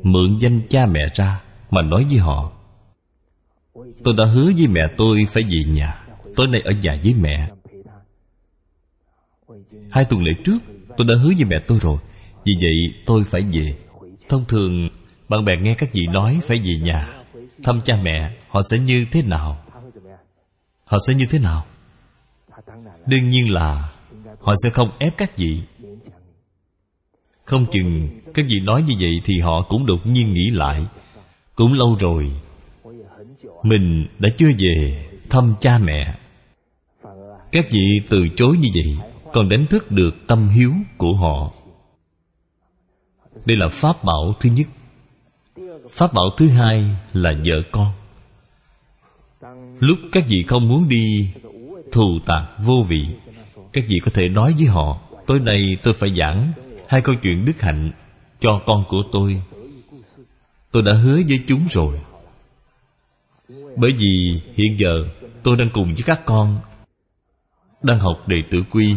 Mượn 0.02 0.38
danh 0.40 0.60
cha 0.68 0.86
mẹ 0.86 1.00
ra 1.14 1.42
Mà 1.70 1.82
nói 1.82 2.04
với 2.04 2.18
họ. 2.18 2.52
Tôi 4.04 4.14
đã 4.18 4.24
hứa 4.24 4.52
với 4.58 4.66
mẹ 4.66 4.80
tôi 4.96 5.26
phải 5.30 5.42
về 5.42 5.72
nhà. 5.72 6.06
Tối 6.36 6.48
nay 6.48 6.60
ở 6.64 6.72
nhà 6.82 7.00
với 7.04 7.14
mẹ. 7.20 7.50
Hai 9.90 10.04
tuần 10.04 10.22
lễ 10.22 10.32
trước 10.44 10.58
Tôi 10.96 11.06
đã 11.06 11.14
hứa 11.14 11.30
với 11.36 11.44
mẹ 11.50 11.56
tôi 11.66 11.78
rồi. 11.78 11.98
Vì 12.44 12.52
vậy 12.60 13.02
tôi 13.06 13.24
phải 13.24 13.42
về. 13.52 13.74
Thông 14.28 14.44
thường 14.48 14.88
bạn 15.34 15.44
bè 15.44 15.52
nghe 15.62 15.74
các 15.78 15.90
vị 15.92 16.02
nói 16.12 16.40
phải 16.42 16.58
về 16.58 16.74
nhà. 16.82 17.14
Thăm 17.62 17.80
cha 17.84 17.94
mẹ, 18.02 18.36
Họ 18.48 18.60
sẽ 18.70 18.78
như 18.78 19.06
thế 19.12 19.22
nào? 19.22 19.64
Họ 20.84 20.98
sẽ 21.08 21.14
như 21.14 21.26
thế 21.30 21.38
nào? 21.38 21.64
Đương 23.06 23.28
nhiên 23.28 23.52
là 23.52 23.92
Họ 24.40 24.52
sẽ 24.64 24.70
không 24.70 24.90
ép 24.98 25.16
các 25.16 25.36
vị. 25.36 25.62
Không 27.44 27.66
chừng 27.70 28.08
Các 28.34 28.46
vị 28.48 28.60
nói 28.60 28.82
như 28.82 28.94
vậy 29.00 29.20
thì 29.24 29.40
họ 29.40 29.62
cũng 29.68 29.86
đột 29.86 30.06
nhiên 30.06 30.32
nghĩ 30.32 30.50
lại. 30.50 30.86
Cũng 31.54 31.72
lâu 31.72 31.96
rồi, 32.00 32.32
Mình 33.62 34.06
đã 34.18 34.28
chưa 34.38 34.50
về 34.58 35.06
Thăm 35.30 35.54
cha 35.60 35.78
mẹ. 35.78 36.14
Các 37.52 37.64
vị 37.70 38.00
từ 38.08 38.18
chối 38.36 38.56
như 38.60 38.68
vậy, 38.74 39.08
Còn 39.32 39.48
đánh 39.48 39.66
thức 39.66 39.90
được 39.90 40.14
tâm 40.26 40.48
hiếu 40.48 40.72
của 40.98 41.14
họ. 41.14 41.52
Đây 43.46 43.56
là 43.56 43.68
pháp 43.68 44.04
bảo 44.04 44.34
thứ 44.40 44.50
nhất. 44.50 44.66
Pháp 45.94 46.12
bảo 46.12 46.24
thứ 46.36 46.48
hai 46.48 46.96
là 47.12 47.32
vợ 47.44 47.62
con. 47.72 47.92
Lúc 49.80 49.98
các 50.12 50.24
vị 50.28 50.44
không 50.48 50.68
muốn 50.68 50.88
đi, 50.88 51.30
Thù 51.92 52.18
tạc 52.26 52.42
vô 52.58 52.86
vị, 52.88 53.06
Các 53.72 53.84
vị 53.88 53.98
có 54.04 54.10
thể 54.14 54.28
nói 54.28 54.54
với 54.58 54.66
họ, 54.66 55.00
Tối 55.26 55.40
nay 55.40 55.76
tôi 55.82 55.94
phải 55.94 56.10
giảng 56.18 56.52
Hai 56.88 57.00
câu 57.00 57.14
chuyện 57.22 57.44
đức 57.44 57.60
hạnh 57.60 57.92
Cho 58.40 58.60
con 58.66 58.84
của 58.88 59.02
tôi. 59.12 59.42
Tôi 60.70 60.82
đã 60.82 60.92
hứa 60.92 61.20
với 61.28 61.40
chúng 61.46 61.66
rồi. 61.70 62.00
Bởi 63.76 63.90
vì 63.98 64.40
hiện 64.54 64.78
giờ 64.78 65.04
Tôi 65.42 65.56
đang 65.56 65.68
cùng 65.72 65.94
với 65.94 66.02
các 66.06 66.20
con, 66.26 66.58
Đang 67.82 67.98
học 67.98 68.28
đệ 68.28 68.36
tử 68.50 68.62
quy, 68.70 68.96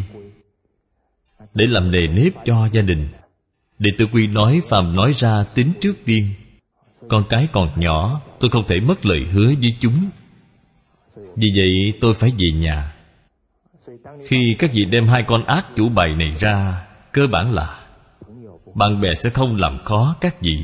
Để 1.54 1.66
làm 1.68 1.92
nề 1.92 2.08
nếp 2.08 2.34
cho 2.46 2.70
gia 2.72 2.82
đình. 2.82 3.08
Đệ 3.80 3.90
tử 3.98 4.06
quy 4.14 4.28
nói 4.28 4.62
phàm 4.70 4.96
nói 4.96 5.14
ra 5.18 5.44
tính 5.56 5.72
trước 5.82 5.96
tiên. 6.06 6.34
Con 7.10 7.24
cái 7.30 7.48
còn 7.54 7.80
nhỏ, 7.80 8.22
Tôi 8.40 8.50
không 8.50 8.64
thể 8.68 8.76
mất 8.80 9.06
lời 9.06 9.20
hứa 9.32 9.46
với 9.46 9.76
chúng. 9.80 10.10
Vì 11.16 11.48
vậy, 11.58 11.94
tôi 12.02 12.14
phải 12.14 12.30
về 12.30 12.60
nhà. 12.60 12.94
Khi 14.28 14.56
các 14.60 14.72
vị 14.74 14.86
đem 14.92 15.08
hai 15.08 15.24
con 15.28 15.46
ác 15.46 15.66
chủ 15.76 15.90
bài 15.90 16.16
này 16.16 16.32
ra, 16.40 16.88
Cơ 17.12 17.28
bản 17.32 17.52
là 17.52 17.84
Bạn 18.76 19.02
bè 19.02 19.10
sẽ 19.14 19.30
không 19.30 19.56
làm 19.56 19.80
khó 19.84 20.16
các 20.22 20.42
vị. 20.42 20.58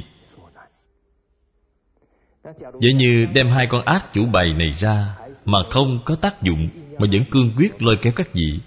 Vậy 2.73 2.93
như 2.95 3.25
đem 3.33 3.47
hai 3.47 3.65
con 3.69 3.85
ác 3.85 4.13
chủ 4.13 4.25
bài 4.25 4.53
này 4.57 4.71
ra 4.77 5.17
Mà 5.45 5.59
không 5.69 5.99
có 6.05 6.15
tác 6.15 6.41
dụng, 6.41 6.69
Mà 6.99 7.07
vẫn 7.11 7.23
cương 7.31 7.51
quyết 7.57 7.81
lôi 7.81 7.97
kéo 8.01 8.13
các 8.15 8.29
vị. 8.33 8.59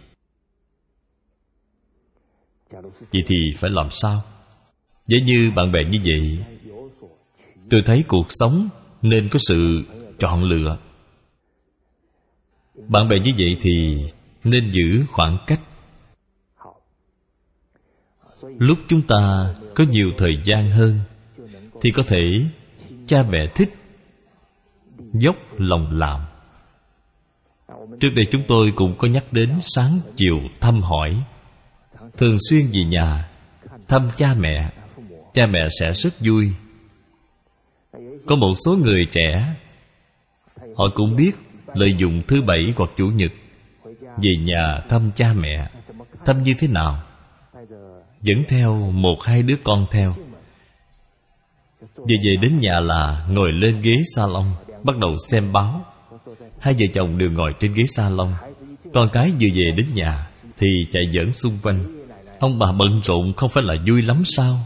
Vậy 3.13 3.23
thì 3.27 3.37
phải 3.57 3.71
làm 3.71 3.91
sao? 3.91 4.23
Vậy 5.09 5.21
như 5.27 5.51
bạn 5.57 5.73
bè 5.73 5.81
như 5.91 5.99
vậy 6.05 6.45
Tôi 7.71 7.81
thấy 7.87 8.05
cuộc 8.09 8.27
sống 8.29 8.69
Nên 9.03 9.29
có 9.29 9.39
sự 9.49 9.85
chọn 10.19 10.43
lựa. 10.43 10.79
Bạn 12.89 13.09
bè 13.09 13.17
như 13.25 13.33
vậy 13.39 13.57
thì 13.61 14.05
Nên 14.45 14.71
giữ 14.71 15.05
khoảng 15.13 15.39
cách. 15.47 15.61
Lúc 18.43 18.79
chúng 18.89 19.03
ta 19.03 19.55
có 19.75 19.85
nhiều 19.91 20.11
thời 20.19 20.33
gian 20.45 20.71
hơn 20.71 21.01
Thì 21.81 21.91
có 21.91 22.03
thể 22.07 22.21
cha 23.07 23.23
mẹ 23.31 23.53
thích 23.55 23.75
Dốc 25.13 25.37
lòng 25.59 25.91
làm. 25.93 26.21
Trước 28.01 28.09
đây 28.17 28.27
chúng 28.31 28.43
tôi 28.49 28.73
cũng 28.77 28.95
có 28.99 29.09
nhắc 29.09 29.33
đến 29.33 29.59
sáng 29.61 30.01
chiều 30.17 30.37
thăm 30.61 30.81
hỏi. 30.83 31.23
Thường 32.17 32.37
xuyên 32.51 32.67
về 32.67 32.85
nhà, 32.89 33.29
Thăm 33.89 34.09
cha 34.17 34.35
mẹ 34.39 34.73
Cha 35.35 35.47
mẹ 35.47 35.67
sẽ 35.81 35.93
rất 35.93 36.15
vui. 36.21 36.53
Có 38.27 38.37
một 38.37 38.53
số 38.65 38.77
người 38.77 39.07
trẻ, 39.11 39.55
Họ 40.77 40.89
cũng 40.95 41.17
biết 41.17 41.33
Lợi 41.75 41.95
dụng 41.99 42.23
thứ 42.29 42.43
bảy 42.43 42.73
hoặc 42.77 42.91
chủ 42.97 43.07
nhật 43.07 43.33
Về 44.17 44.31
nhà 44.41 44.81
thăm 44.89 45.11
cha 45.15 45.33
mẹ. 45.37 45.71
Thăm 46.25 46.43
như 46.43 46.55
thế 46.59 46.69
nào? 46.69 47.03
Dẫn 48.23 48.39
theo 48.49 48.77
một 48.77 49.23
hai 49.23 49.43
đứa 49.43 49.57
con 49.65 49.87
theo. 49.91 50.13
Về 51.81 52.15
về 52.25 52.37
đến 52.43 52.59
nhà 52.59 52.81
là 52.81 53.27
ngồi 53.31 53.53
lên 53.53 53.81
ghế 53.83 53.95
salon, 54.17 54.45
Bắt 54.83 54.97
đầu 54.97 55.15
xem 55.31 55.53
báo. 55.53 55.85
Hai 56.61 56.75
vợ 56.75 56.87
chồng 56.95 57.19
đều 57.19 57.31
ngồi 57.31 57.53
trên 57.61 57.73
ghế 57.73 57.83
salon. 57.87 58.33
Con 58.95 59.09
cái 59.13 59.31
vừa 59.41 59.49
về 59.55 59.71
đến 59.77 59.87
nhà 59.95 60.27
Thì 60.59 60.69
chạy 60.93 61.03
dẫn 61.11 61.33
xung 61.33 61.59
quanh. 61.63 62.07
Ông 62.39 62.59
bà 62.59 62.73
bận 62.73 63.01
rộn 63.05 63.33
không 63.37 63.51
phải 63.51 63.63
là 63.63 63.75
vui 63.89 64.03
lắm 64.03 64.23
sao? 64.25 64.59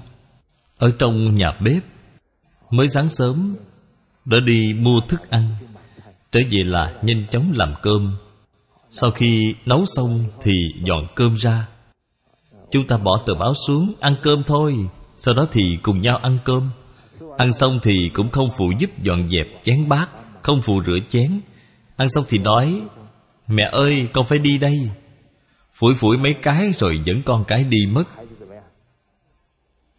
Ở 0.79 0.93
trong 0.99 1.35
nhà 1.35 1.53
bếp 1.61 1.83
Mới 2.71 2.89
sáng 2.89 3.09
sớm, 3.09 3.57
Đã 4.25 4.39
đi 4.41 4.75
mua 4.81 5.01
thức 5.09 5.31
ăn. 5.31 5.57
Trở 6.33 6.41
về 6.51 6.63
là 6.65 6.95
nhanh 7.03 7.27
chóng 7.31 7.53
làm 7.55 7.75
cơm. 7.83 8.17
Sau 8.91 9.11
khi 9.11 9.55
nấu 9.67 9.85
xong 9.87 10.25
Thì 10.43 10.53
dọn 10.85 11.07
cơm 11.17 11.35
ra. 11.35 11.69
Chúng 12.71 12.87
ta 12.87 12.97
bỏ 12.97 13.23
tờ 13.27 13.35
báo 13.35 13.53
xuống 13.67 13.93
Ăn 14.01 14.17
cơm 14.23 14.43
thôi, 14.47 14.77
Sau 15.15 15.35
đó 15.35 15.47
thì 15.53 15.61
cùng 15.83 15.99
nhau 15.99 16.17
ăn 16.23 16.39
cơm. 16.45 16.71
Ăn 17.37 17.53
xong 17.53 17.79
thì 17.83 18.11
cũng 18.15 18.31
không 18.31 18.49
phụ 18.59 18.73
giúp 18.79 18.91
dọn 19.03 19.29
dẹp 19.31 19.47
chén 19.63 19.89
bát, 19.89 20.09
Không 20.43 20.63
phụ 20.63 20.83
rửa 20.87 20.99
chén. 21.09 21.41
Ăn 21.97 22.09
xong 22.09 22.25
thì 22.29 22.39
nói 22.39 22.83
Mẹ 23.49 23.69
ơi, 23.73 24.09
con 24.13 24.27
phải 24.27 24.39
đi 24.39 24.59
đây. 24.59 24.91
Phủi 25.75 25.95
phủi 25.95 26.17
mấy 26.17 26.35
cái 26.43 26.73
rồi 26.73 27.01
dẫn 27.05 27.23
con 27.23 27.45
cái 27.45 27.65
đi 27.65 27.79
mất. 27.93 28.05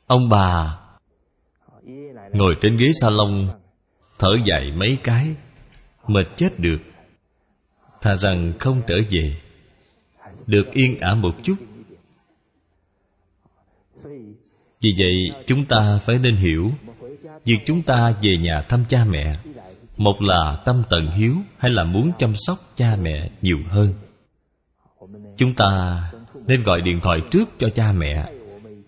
Ông 0.07 0.29
bà 0.29 0.80
Ngồi 2.33 2.55
trên 2.61 2.77
ghế 2.77 2.87
salon, 3.01 3.47
Thở 4.19 4.29
dài 4.45 4.71
mấy 4.75 4.97
cái, 5.03 5.35
Mệt 6.07 6.27
chết 6.35 6.59
được. 6.59 6.81
Thà 8.01 8.15
rằng 8.15 8.53
không 8.59 8.81
trở 8.87 8.95
về, 9.09 9.35
Được 10.47 10.71
yên 10.73 10.99
ả 10.99 11.13
một 11.15 11.35
chút. 11.43 11.55
Vì 14.81 14.89
vậy, 14.99 15.43
chúng 15.47 15.65
ta 15.65 15.97
phải 16.01 16.17
nên 16.17 16.35
hiểu, 16.35 16.71
Việc 17.45 17.57
chúng 17.65 17.81
ta 17.81 18.13
về 18.21 18.37
nhà 18.37 18.61
thăm 18.69 18.83
cha 18.89 19.05
mẹ, 19.05 19.39
Một 19.97 20.21
là 20.21 20.61
tâm 20.65 20.83
tận 20.89 21.11
hiếu 21.11 21.35
Hay 21.57 21.71
là 21.71 21.83
muốn 21.83 22.11
chăm 22.17 22.33
sóc 22.35 22.57
cha 22.75 22.95
mẹ 23.01 23.29
nhiều 23.41 23.57
hơn. 23.69 23.93
Chúng 25.37 25.53
ta 25.53 26.01
nên 26.47 26.63
gọi 26.63 26.81
điện 26.81 26.99
thoại 27.03 27.19
trước 27.31 27.49
cho 27.59 27.69
cha 27.69 27.91
mẹ. 27.91 28.31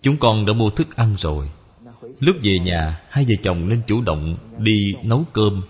Chúng 0.02 0.16
con 0.16 0.46
đã 0.46 0.52
mua 0.52 0.70
thức 0.70 0.96
ăn 0.96 1.14
rồi. 1.18 1.50
Lúc 2.24 2.36
về 2.42 2.58
nhà, 2.64 3.00
Hai 3.08 3.24
vợ 3.24 3.34
chồng 3.42 3.68
nên 3.68 3.82
chủ 3.86 4.00
động 4.00 4.36
đi 4.58 4.94
nấu 5.02 5.24
cơm. 5.32 5.62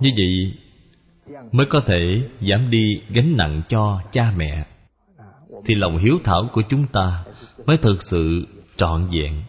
Như 0.00 0.10
vậy 0.16 0.54
Mới 1.52 1.66
có 1.66 1.80
thể 1.86 2.28
giảm 2.40 2.70
đi 2.70 3.02
gánh 3.10 3.36
nặng 3.36 3.62
cho 3.68 4.02
cha 4.12 4.32
mẹ. 4.36 4.66
Thì 5.64 5.74
lòng 5.74 5.98
hiếu 5.98 6.18
thảo 6.24 6.48
của 6.52 6.62
chúng 6.68 6.86
ta 6.86 7.24
Mới 7.66 7.76
thực 7.76 8.02
sự 8.02 8.46
trọn 8.76 9.08
vẹn. 9.12 9.42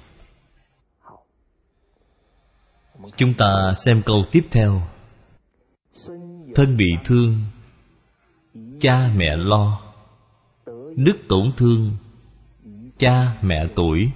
Chúng 3.18 3.34
ta 3.34 3.72
xem 3.76 4.02
câu 4.06 4.18
tiếp 4.32 4.42
theo. 4.52 4.82
Thân 6.56 6.78
bị 6.78 6.88
thương, 7.06 7.36
Cha 8.80 9.10
mẹ 9.16 9.38
lo, 9.38 9.82
Đức 10.96 11.18
tổn 11.28 11.52
thương 11.58 11.92
Cha 12.98 13.38
mẹ 13.42 13.68
tuổi. 13.76 14.12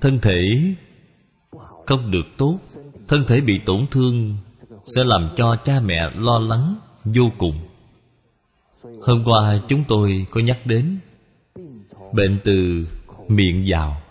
Thân 0.00 0.18
thể 0.22 0.40
Không 1.86 2.10
được 2.10 2.26
tốt, 2.36 2.58
Thân 3.08 3.24
thể 3.26 3.40
bị 3.40 3.60
tổn 3.66 3.86
thương 3.90 4.36
Sẽ 4.96 5.04
làm 5.04 5.30
cho 5.36 5.56
cha 5.64 5.80
mẹ 5.80 6.10
lo 6.14 6.38
lắng 6.38 6.76
Vô 7.04 7.30
cùng. 7.38 7.54
Hôm 9.02 9.24
qua 9.24 9.60
chúng 9.68 9.84
tôi 9.88 10.26
có 10.30 10.40
nhắc 10.40 10.66
đến 10.66 10.98
Bệnh 12.12 12.40
từ 12.44 12.86
miệng 13.28 13.64
vào. 13.66 14.02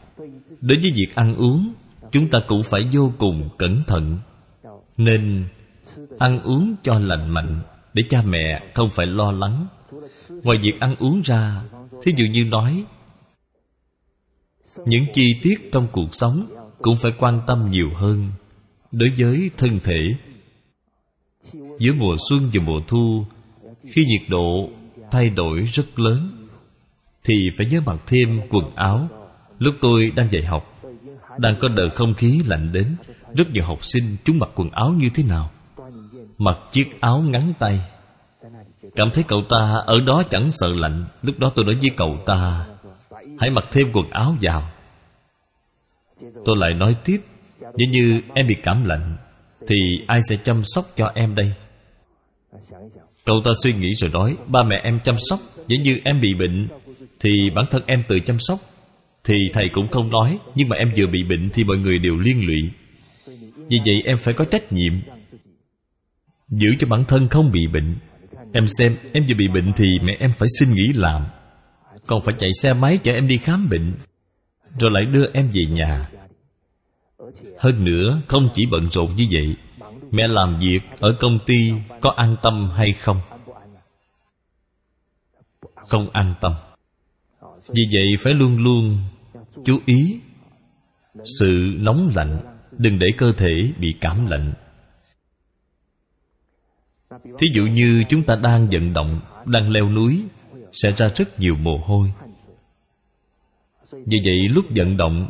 Đối 0.61 0.77
với 0.81 0.91
việc 0.95 1.15
ăn 1.15 1.35
uống, 1.35 1.73
chúng 2.11 2.29
ta 2.29 2.39
cũng 2.47 2.63
phải 2.63 2.89
vô 2.93 3.11
cùng 3.17 3.49
cẩn 3.57 3.83
thận, 3.87 4.17
nên 4.97 5.45
ăn 6.19 6.41
uống 6.43 6.75
cho 6.83 6.99
lành 6.99 7.29
mạnh 7.29 7.59
để 7.93 8.03
cha 8.09 8.21
mẹ 8.25 8.63
không 8.73 8.89
phải 8.89 9.05
lo 9.05 9.31
lắng. 9.31 9.67
Ngoài 10.29 10.57
việc 10.63 10.79
ăn 10.79 10.95
uống 10.99 11.21
ra, 11.21 11.61
thí 12.03 12.11
dụ 12.17 12.25
như 12.25 12.43
nói 12.43 12.83
những 14.85 15.05
chi 15.13 15.39
tiết 15.43 15.69
trong 15.71 15.87
cuộc 15.91 16.07
sống 16.11 16.47
cũng 16.81 16.97
phải 16.97 17.11
quan 17.19 17.41
tâm 17.47 17.69
nhiều 17.69 17.89
hơn 17.95 18.31
đối 18.91 19.09
với 19.17 19.49
thân 19.57 19.79
thể. 19.83 19.99
Giữa 21.79 21.93
mùa 21.93 22.15
xuân 22.29 22.49
và 22.53 22.63
mùa 22.63 22.79
thu, 22.87 23.25
khi 23.93 24.05
nhiệt 24.05 24.29
độ 24.29 24.69
thay 25.11 25.29
đổi 25.29 25.61
rất 25.61 25.99
lớn, 25.99 26.47
thì 27.23 27.33
phải 27.57 27.67
nhớ 27.71 27.81
mặc 27.85 27.99
thêm 28.07 28.41
quần 28.49 28.75
áo. 28.75 29.07
Lúc 29.59 29.75
tôi 29.81 30.11
đang 30.15 30.31
dạy 30.31 30.43
học, 30.43 30.81
đang 31.37 31.55
có 31.61 31.67
đợt 31.67 31.89
không 31.95 32.13
khí 32.13 32.41
lạnh 32.45 32.71
đến, 32.71 32.95
rất 33.33 33.49
nhiều 33.51 33.63
học 33.63 33.83
sinh 33.85 34.17
chúng 34.25 34.39
mặc 34.39 34.49
quần 34.55 34.69
áo 34.69 34.93
như 34.97 35.09
thế 35.15 35.23
nào? 35.23 35.51
Mặc 36.37 36.57
chiếc 36.71 37.01
áo 37.01 37.21
ngắn 37.21 37.53
tay. 37.59 37.79
Cảm 38.95 39.09
thấy 39.13 39.23
cậu 39.27 39.41
ta 39.49 39.75
ở 39.85 39.95
đó 40.05 40.23
chẳng 40.31 40.51
sợ 40.51 40.67
lạnh, 40.69 41.05
lúc 41.21 41.39
đó 41.39 41.51
tôi 41.55 41.65
nói 41.65 41.75
với 41.75 41.89
cậu 41.97 42.17
ta 42.25 42.65
hãy 43.39 43.49
mặc 43.49 43.65
thêm 43.71 43.87
quần 43.93 44.09
áo 44.09 44.35
vào. 44.41 44.71
Tôi 46.45 46.57
lại 46.57 46.73
nói 46.73 46.95
tiếp, 47.05 47.17
nếu 47.59 47.89
như 47.91 48.21
em 48.33 48.47
bị 48.47 48.55
cảm 48.63 48.83
lạnh, 48.85 49.17
thì 49.67 49.75
ai 50.07 50.19
sẽ 50.29 50.35
chăm 50.43 50.61
sóc 50.63 50.85
cho 50.95 51.11
em 51.15 51.35
đây? 51.35 51.53
Cậu 53.25 53.41
ta 53.45 53.51
suy 53.63 53.73
nghĩ 53.73 53.93
rồi 53.93 54.11
nói, 54.11 54.37
ba 54.47 54.63
mẹ 54.63 54.81
em 54.83 54.99
chăm 55.03 55.15
sóc, 55.29 55.39
nếu 55.67 55.79
như 55.79 55.99
em 56.03 56.21
bị 56.21 56.33
bệnh, 56.33 56.67
thì 57.19 57.29
bản 57.55 57.65
thân 57.71 57.81
em 57.85 58.03
tự 58.07 58.19
chăm 58.25 58.37
sóc. 58.39 58.59
Thì 59.23 59.33
thầy 59.53 59.69
cũng 59.73 59.87
không 59.87 60.09
nói, 60.09 60.39
nhưng 60.55 60.69
mà 60.69 60.75
em 60.77 60.91
vừa 60.97 61.07
bị 61.07 61.23
bệnh 61.23 61.49
thì 61.53 61.63
mọi 61.63 61.77
người 61.77 61.99
đều 61.99 62.17
liên 62.17 62.47
lụy. 62.47 62.71
Vì 63.69 63.77
vậy 63.85 63.95
em 64.05 64.17
phải 64.17 64.33
có 64.33 64.45
trách 64.45 64.71
nhiệm. 64.71 64.93
Giữ 66.49 66.67
cho 66.79 66.87
bản 66.87 67.03
thân 67.07 67.27
không 67.27 67.51
bị 67.51 67.67
bệnh. 67.67 67.95
Em 68.53 68.65
xem, 68.67 68.91
em 69.13 69.25
vừa 69.27 69.35
bị 69.35 69.47
bệnh 69.47 69.73
thì 69.75 69.85
mẹ 70.03 70.17
em 70.19 70.31
phải 70.37 70.47
xin 70.59 70.73
nghỉ 70.73 70.93
làm 70.93 71.23
còn 72.07 72.21
phải 72.21 72.35
chạy 72.39 72.49
xe 72.61 72.73
máy 72.73 72.99
chở 73.03 73.13
em 73.13 73.27
đi 73.27 73.37
khám 73.37 73.69
bệnh, 73.69 73.93
rồi 74.79 74.91
lại 74.91 75.05
đưa 75.05 75.31
em 75.33 75.49
về 75.53 75.61
nhà. 75.69 76.09
Hơn 77.57 77.85
nữa, 77.85 78.21
không 78.27 78.49
chỉ 78.53 78.65
bận 78.71 78.89
rộn 78.91 79.15
như 79.15 79.25
vậy, 79.31 79.55
mẹ 80.11 80.27
làm 80.27 80.59
việc 80.59 80.79
ở 80.99 81.15
công 81.19 81.39
ty 81.45 81.71
có 82.01 82.13
an 82.17 82.35
tâm 82.41 82.69
hay 82.75 82.93
không? 82.93 83.21
Không 85.75 86.09
an 86.09 86.33
tâm. 86.41 86.53
Vì 87.67 87.83
vậy 87.93 88.07
phải 88.19 88.33
luôn 88.33 88.63
luôn 88.63 88.97
chú 89.65 89.79
ý 89.85 90.19
sự 91.39 91.75
nóng 91.79 92.11
lạnh, 92.15 92.39
đừng 92.71 92.99
để 92.99 93.07
cơ 93.17 93.31
thể 93.31 93.73
bị 93.77 93.87
cảm 94.01 94.25
lạnh. 94.25 94.53
Thí 97.39 97.47
dụ 97.53 97.63
như 97.63 98.03
chúng 98.09 98.23
ta 98.23 98.35
đang 98.35 98.67
vận 98.71 98.93
động, 98.93 99.19
đang 99.45 99.69
leo 99.69 99.89
núi 99.89 100.23
sẽ 100.73 100.91
ra 100.91 101.09
rất 101.15 101.39
nhiều 101.39 101.55
mồ 101.55 101.77
hôi. 101.77 102.13
Vì 103.91 104.17
vậy 104.25 104.47
lúc 104.49 104.65
vận 104.75 104.97
động 104.97 105.29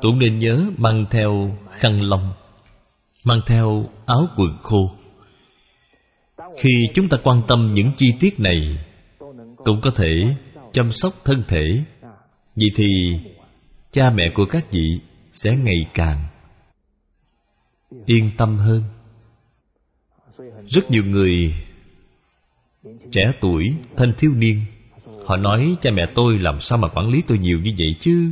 cũng 0.00 0.18
nên 0.18 0.38
nhớ 0.38 0.70
mang 0.76 1.04
theo 1.10 1.58
khăn 1.70 2.00
lông, 2.00 2.32
mang 3.24 3.38
theo 3.46 3.90
áo 4.06 4.26
quần 4.36 4.58
khô. 4.62 4.90
Khi 6.58 6.70
chúng 6.94 7.08
ta 7.08 7.16
quan 7.24 7.42
tâm 7.48 7.74
những 7.74 7.92
chi 7.96 8.06
tiết 8.20 8.40
này, 8.40 8.84
cũng 9.56 9.80
có 9.82 9.90
thể 9.90 10.36
chăm 10.72 10.92
sóc 10.92 11.12
thân 11.24 11.42
thể. 11.48 11.84
Vậy 12.56 12.68
thì, 12.76 12.86
cha 13.92 14.10
mẹ 14.10 14.24
của 14.34 14.44
các 14.50 14.72
vị 14.72 15.00
sẽ 15.32 15.56
ngày 15.56 15.86
càng 15.94 16.18
yên 18.06 18.30
tâm 18.36 18.56
hơn. 18.56 18.82
Rất 20.68 20.90
nhiều 20.90 21.04
người 21.04 21.54
trẻ 23.12 23.22
tuổi, 23.40 23.74
thanh 23.96 24.12
thiếu 24.18 24.30
niên, 24.34 24.60
họ 25.26 25.36
nói, 25.36 25.76
cha 25.82 25.90
mẹ 25.90 26.02
tôi 26.14 26.38
làm 26.38 26.60
sao 26.60 26.78
mà 26.78 26.88
quản 26.88 27.08
lý 27.08 27.22
tôi 27.26 27.38
nhiều 27.38 27.58
như 27.58 27.72
vậy 27.78 27.94
chứ? 28.00 28.30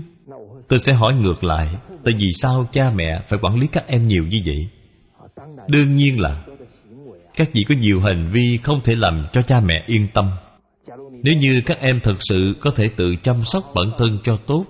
Tôi 0.68 0.78
sẽ 0.78 0.92
hỏi 0.92 1.14
ngược 1.14 1.44
lại, 1.44 1.68
tại 2.04 2.14
vì 2.18 2.28
sao 2.38 2.68
cha 2.72 2.90
mẹ 2.94 3.22
phải 3.28 3.38
quản 3.42 3.60
lý 3.60 3.66
các 3.72 3.86
em 3.86 4.06
nhiều 4.06 4.24
như 4.24 4.40
vậy? 4.46 4.68
Đương 5.68 5.96
nhiên 5.96 6.20
là, 6.20 6.44
các 7.36 7.48
vị 7.52 7.64
có 7.68 7.74
nhiều 7.74 8.00
hành 8.00 8.30
vi 8.32 8.58
không 8.62 8.80
thể 8.84 8.94
làm 8.94 9.26
cho 9.32 9.42
cha 9.42 9.60
mẹ 9.60 9.84
yên 9.86 10.08
tâm. 10.14 10.30
Nếu 11.22 11.34
như 11.34 11.62
các 11.66 11.78
em 11.80 12.00
thật 12.00 12.16
sự 12.20 12.54
có 12.60 12.70
thể 12.70 12.88
tự 12.96 13.14
chăm 13.22 13.36
sóc 13.44 13.64
bản 13.74 13.86
thân 13.98 14.18
cho 14.24 14.36
tốt, 14.36 14.64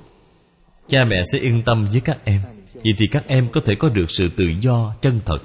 cha 0.89 0.99
mẹ 1.09 1.17
sẽ 1.33 1.39
yên 1.39 1.63
tâm 1.63 1.87
với 1.93 2.01
các 2.01 2.19
em. 2.25 2.41
Vậy 2.75 2.93
thì 2.99 3.07
các 3.07 3.25
em 3.27 3.49
có 3.53 3.61
thể 3.61 3.75
có 3.79 3.89
được 3.89 4.11
sự 4.11 4.29
tự 4.37 4.45
do 4.61 4.95
chân 5.03 5.21
thật. 5.27 5.39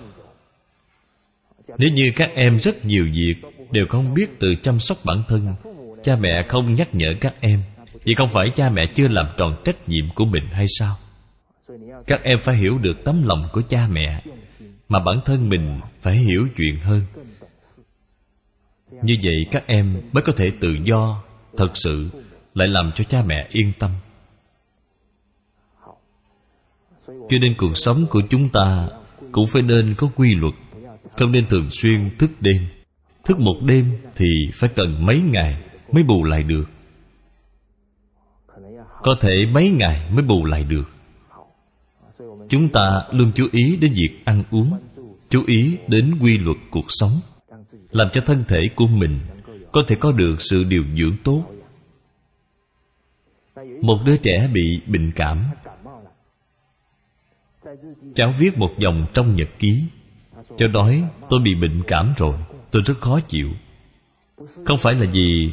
Nếu 1.78 1.90
như 1.94 2.12
các 2.16 2.30
em 2.36 2.58
rất 2.60 2.86
nhiều 2.86 3.06
việc 3.14 3.36
đều 3.72 3.86
không 3.90 4.14
biết 4.14 4.40
tự 4.40 4.56
chăm 4.62 4.80
sóc 4.80 4.98
bản 5.04 5.24
thân. 5.28 5.56
Cha 6.04 6.16
mẹ 6.16 6.46
không 6.50 6.74
nhắc 6.74 6.96
nhở 6.96 7.08
các 7.22 7.36
em. 7.42 7.60
Vì 8.04 8.14
không 8.16 8.30
phải 8.30 8.48
cha 8.56 8.70
mẹ 8.70 8.82
chưa 8.96 9.08
làm 9.08 9.26
tròn 9.38 9.56
trách 9.66 9.90
nhiệm 9.90 10.06
của 10.16 10.26
mình 10.26 10.44
hay 10.52 10.66
sao? 10.80 10.96
Các 12.08 12.24
em 12.24 12.38
phải 12.40 12.56
hiểu 12.56 12.78
được 12.78 13.04
tấm 13.06 13.24
lòng 13.24 13.48
của 13.54 13.62
cha 13.70 13.88
mẹ, 13.92 14.24
mà 14.90 15.00
bản 15.00 15.20
thân 15.26 15.50
mình 15.50 15.80
phải 16.02 16.18
hiểu 16.18 16.48
chuyện 16.58 16.80
hơn. 16.80 17.02
Như 19.02 19.16
vậy 19.24 19.46
các 19.52 19.68
em 19.68 20.02
mới 20.12 20.24
có 20.24 20.34
thể 20.38 20.52
tự 20.60 20.70
do, 20.84 21.24
thật 21.58 21.70
sự 21.74 22.10
lại 22.54 22.68
làm 22.68 22.92
cho 22.96 23.04
cha 23.04 23.24
mẹ 23.26 23.48
yên 23.50 23.72
tâm. 23.80 23.92
Cho 27.08 27.38
nên 27.42 27.56
cuộc 27.58 27.78
sống 27.78 28.06
của 28.10 28.22
chúng 28.30 28.50
ta 28.50 28.88
cũng 29.32 29.48
phải 29.48 29.62
nên 29.62 29.96
có 29.98 30.10
quy 30.16 30.36
luật, 30.36 30.54
không 31.18 31.32
nên 31.32 31.48
thường 31.50 31.70
xuyên 31.70 32.18
thức 32.20 32.32
đêm 32.40 32.68
thức 33.26 33.40
một 33.40 33.56
đêm 33.66 33.98
thì 34.16 34.28
phải 34.54 34.70
cần 34.76 35.06
mấy 35.06 35.16
ngày 35.32 35.64
mới 35.92 36.04
bù 36.04 36.24
lại 36.24 36.44
được? 36.44 36.66
Có 39.04 39.16
thể 39.22 39.46
mấy 39.54 39.70
ngày 39.70 40.10
mới 40.12 40.24
bù 40.24 40.46
lại 40.46 40.64
được? 40.64 40.90
Chúng 42.50 42.70
ta 42.70 43.04
luôn 43.12 43.32
chú 43.36 43.48
ý 43.52 43.78
đến 43.82 43.94
việc 43.96 44.26
ăn 44.26 44.44
uống, 44.52 44.74
chú 45.30 45.44
ý 45.48 45.78
đến 45.88 46.14
quy 46.22 46.38
luật 46.38 46.58
cuộc 46.72 46.86
sống, 46.88 47.12
làm 47.92 48.08
cho 48.14 48.22
thân 48.22 48.44
thể 48.48 48.60
của 48.76 48.88
mình 48.88 49.20
có 49.72 49.84
thể 49.88 49.96
có 50.00 50.12
được 50.12 50.36
sự 50.40 50.64
điều 50.64 50.84
dưỡng 50.98 51.16
tốt. 51.24 51.44
Một 53.82 53.98
đứa 54.06 54.18
trẻ 54.18 54.50
bị 54.54 54.82
bệnh 54.88 55.12
cảm. 55.16 55.46
Cháu 58.16 58.34
viết 58.40 58.58
một 58.58 58.70
dòng 58.78 59.06
trong 59.14 59.36
nhật 59.36 59.50
ký 59.60 59.86
cháu 60.58 60.70
nói 60.70 61.04
tôi 61.30 61.40
bị 61.44 61.56
bệnh 61.56 61.84
cảm 61.88 62.14
rồi 62.18 62.34
tôi 62.72 62.82
rất 62.86 63.02
khó 63.02 63.20
chịu. 63.20 63.50
Không 64.66 64.78
phải 64.78 64.94
là 64.94 65.06
vì 65.14 65.52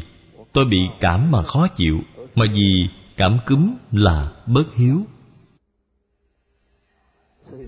tôi 0.52 0.64
bị 0.64 0.78
cảm 1.00 1.30
mà 1.30 1.42
khó 1.42 1.66
chịu, 1.68 2.00
mà 2.34 2.44
vì 2.54 2.88
cảm 3.16 3.38
cúm 3.46 3.74
là 3.92 4.32
bớt 4.46 4.74
hiếu. 4.76 5.04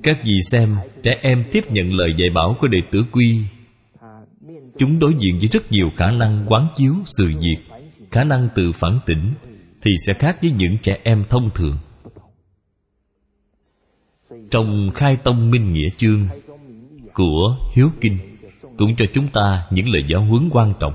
Các 0.02 0.18
vị 0.24 0.38
xem, 0.50 0.76
trẻ 1.02 1.18
em 1.22 1.44
tiếp 1.52 1.64
nhận 1.70 1.92
lời 1.92 2.14
dạy 2.18 2.30
bảo 2.34 2.56
của 2.60 2.68
đệ 2.68 2.78
tử 2.90 3.04
quy. 3.12 3.40
Chúng 4.78 4.98
đối 4.98 5.14
diện 5.18 5.38
với 5.38 5.48
rất 5.48 5.72
nhiều 5.72 5.90
khả 5.96 6.10
năng 6.10 6.46
quán 6.48 6.66
chiếu 6.76 6.94
sự 7.06 7.26
việc, 7.26 7.56
khả 8.10 8.24
năng 8.24 8.48
tự 8.54 8.72
phản 8.72 8.98
tỉnh 9.06 9.34
thì 9.82 9.90
sẽ 10.06 10.14
khác 10.14 10.36
với 10.42 10.50
những 10.50 10.76
trẻ 10.82 10.98
em 11.04 11.24
thông 11.28 11.50
thường. 11.54 11.78
Trong 14.50 14.90
khai 14.94 15.16
tông 15.16 15.50
minh 15.50 15.72
nghĩa 15.72 15.88
chương 15.96 16.28
của 17.14 17.56
hiếu 17.74 17.90
kinh 18.00 18.29
cũng 18.80 18.96
cho 18.96 19.04
chúng 19.14 19.28
ta 19.28 19.66
những 19.70 19.88
lời 19.88 20.04
giáo 20.08 20.24
huấn 20.24 20.48
quan 20.52 20.74
trọng. 20.80 20.94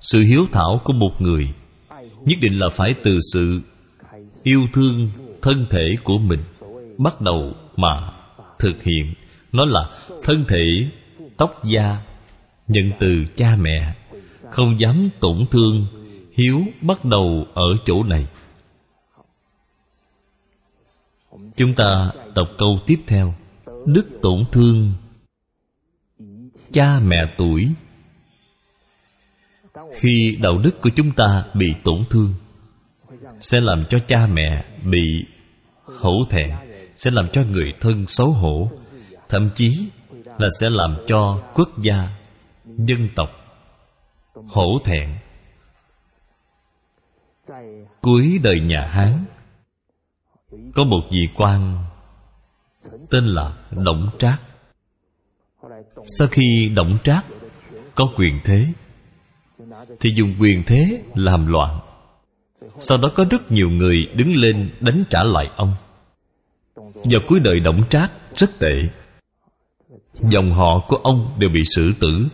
Sự 0.00 0.20
hiếu 0.20 0.46
thảo 0.52 0.80
của 0.84 0.92
một 0.92 1.20
người 1.20 1.48
nhất 2.24 2.38
định 2.40 2.58
là 2.58 2.68
phải 2.68 2.94
từ 3.02 3.18
sự 3.32 3.60
yêu 4.42 4.60
thương 4.72 5.10
thân 5.42 5.66
thể 5.70 5.96
của 6.04 6.18
mình 6.18 6.40
bắt 6.98 7.20
đầu 7.20 7.52
mà 7.76 8.12
thực 8.58 8.82
hiện. 8.82 9.14
Nó 9.52 9.64
là 9.64 9.90
thân 10.22 10.44
thể, 10.48 10.90
tóc 11.36 11.64
da, 11.64 11.98
nhận 12.68 12.90
từ 12.98 13.24
cha 13.36 13.56
mẹ, 13.60 13.94
không 14.50 14.80
dám 14.80 15.08
tổn 15.20 15.46
thương, 15.50 15.86
hiếu 16.36 16.62
bắt 16.80 17.04
đầu 17.04 17.46
ở 17.54 17.66
chỗ 17.84 18.02
này. 18.02 18.26
Chúng 21.56 21.74
ta 21.74 22.10
đọc 22.34 22.48
câu 22.58 22.78
tiếp 22.86 22.98
theo. 23.06 23.34
Đức 23.86 24.08
tổn 24.22 24.44
thương 24.52 24.92
cha 26.72 26.98
mẹ 27.02 27.34
tuổi 27.38 27.74
khi 29.92 30.38
đạo 30.42 30.58
đức 30.58 30.80
của 30.82 30.90
chúng 30.96 31.12
ta 31.12 31.44
bị 31.54 31.74
tổn 31.84 32.04
thương, 32.10 32.34
sẽ 33.40 33.60
làm 33.60 33.84
cho 33.90 33.98
cha 34.08 34.26
mẹ 34.26 34.64
bị 34.84 35.26
hổ 35.84 36.24
thẹn, 36.30 36.50
sẽ 36.94 37.10
làm 37.10 37.28
cho 37.32 37.42
người 37.42 37.72
thân 37.80 38.06
xấu 38.06 38.30
hổ, 38.30 38.70
thậm 39.28 39.50
chí 39.54 39.88
là 40.38 40.48
sẽ 40.60 40.70
làm 40.70 40.96
cho 41.06 41.42
quốc 41.54 41.68
gia, 41.82 42.08
dân 42.64 43.08
tộc 43.16 43.28
hổ 44.34 44.78
thẹn 44.84 45.18
cuối 48.00 48.40
đời 48.42 48.60
nhà 48.60 48.86
hán, 48.86 49.24
có 50.74 50.84
một 50.84 51.00
vị 51.10 51.28
quan 51.36 51.84
tên 53.10 53.24
là 53.24 53.56
Đổng 53.70 54.10
Trác. 54.18 54.42
Sau 56.18 56.28
khi 56.28 56.72
động 56.76 56.98
Trác 57.04 57.24
có 57.94 58.04
quyền 58.16 58.40
thế, 58.44 58.66
thì 60.00 60.10
dùng 60.16 60.34
quyền 60.40 60.62
thế 60.66 61.02
làm 61.14 61.46
loạn. 61.46 61.78
Sau 62.78 62.98
đó 62.98 63.12
có 63.14 63.24
rất 63.30 63.52
nhiều 63.52 63.68
người 63.68 63.96
đứng 64.14 64.36
lên 64.36 64.70
đánh 64.80 65.04
trả 65.10 65.22
lại 65.22 65.50
ông. 65.56 65.74
Vào 66.74 67.20
cuối 67.26 67.40
đời 67.40 67.60
động 67.60 67.80
Trác 67.90 68.12
rất 68.36 68.58
tệ. 68.58 68.82
Dòng 70.14 70.52
họ 70.52 70.84
của 70.88 70.96
ông 70.96 71.36
đều 71.38 71.50
bị 71.50 71.60
xử 71.64 71.92
tử. 72.00 72.28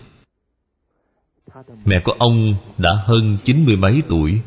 Mẹ 1.84 1.96
của 2.04 2.14
ông 2.18 2.54
đã 2.78 2.90
hơn 3.06 3.36
chín 3.44 3.64
mươi 3.64 3.76
mấy 3.76 4.02
tuổi 4.08 4.40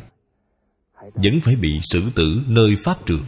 Vẫn 0.99 1.39
phải 1.41 1.55
bị 1.55 1.79
xử 1.83 2.09
tử 2.15 2.41
nơi 2.47 2.75
pháp 2.83 3.05
trường 3.05 3.23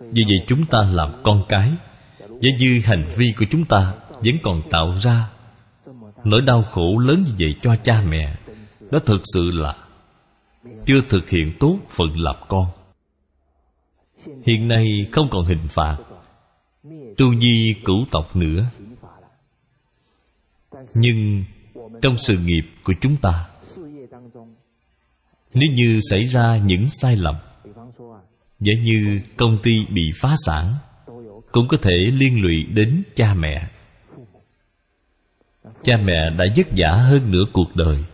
vì 0.00 0.24
vậy 0.24 0.46
chúng 0.46 0.66
ta 0.66 0.78
làm 0.90 1.20
con 1.22 1.42
cái 1.48 1.72
Giả 2.40 2.50
như 2.58 2.80
hành 2.84 3.06
vi 3.16 3.32
của 3.38 3.44
chúng 3.50 3.64
ta 3.64 3.94
Vẫn 4.10 4.34
còn 4.42 4.62
tạo 4.70 4.94
ra, 4.96 5.30
Nỗi 6.24 6.40
đau 6.46 6.64
khổ 6.72 6.98
lớn 6.98 7.24
như 7.26 7.32
vậy 7.38 7.54
cho 7.62 7.76
cha 7.84 8.02
mẹ, 8.08 8.36
Đó 8.90 8.98
thực 8.98 9.20
sự 9.34 9.50
là 9.50 9.76
Chưa 10.86 11.00
thực 11.08 11.28
hiện 11.28 11.52
tốt 11.60 11.78
phận 11.90 12.16
lập 12.16 12.40
con. 12.48 12.66
Hiện 14.46 14.68
nay 14.68 14.84
không 15.12 15.28
còn 15.30 15.44
hình 15.44 15.68
phạt 15.68 15.96
Tru 17.16 17.34
di 17.40 17.74
cửu 17.84 18.04
tộc 18.10 18.36
nữa. 18.36 18.66
Nhưng 20.94 21.44
Trong 22.02 22.16
sự 22.18 22.38
nghiệp 22.38 22.64
của 22.84 22.92
chúng 23.00 23.16
ta, 23.16 23.48
Nếu 25.54 25.72
như 25.74 26.00
xảy 26.10 26.24
ra 26.24 26.56
những 26.56 26.88
sai 26.88 27.16
lầm 27.16 27.34
Giả 28.60 28.72
như 28.82 29.20
công 29.36 29.58
ty 29.62 29.72
bị 29.90 30.02
phá 30.20 30.34
sản 30.46 30.74
cũng 31.58 31.68
có 31.68 31.76
thể 31.82 31.92
liên 31.92 32.42
lụy 32.42 32.64
đến 32.64 33.02
cha 33.16 33.34
mẹ. 33.34 33.68
Cha 35.82 35.96
mẹ 35.96 36.30
đã 36.38 36.44
vất 36.56 36.66
vả 36.76 36.90
hơn 36.90 37.30
nửa 37.30 37.44
cuộc 37.52 37.76
đời. 37.76 38.04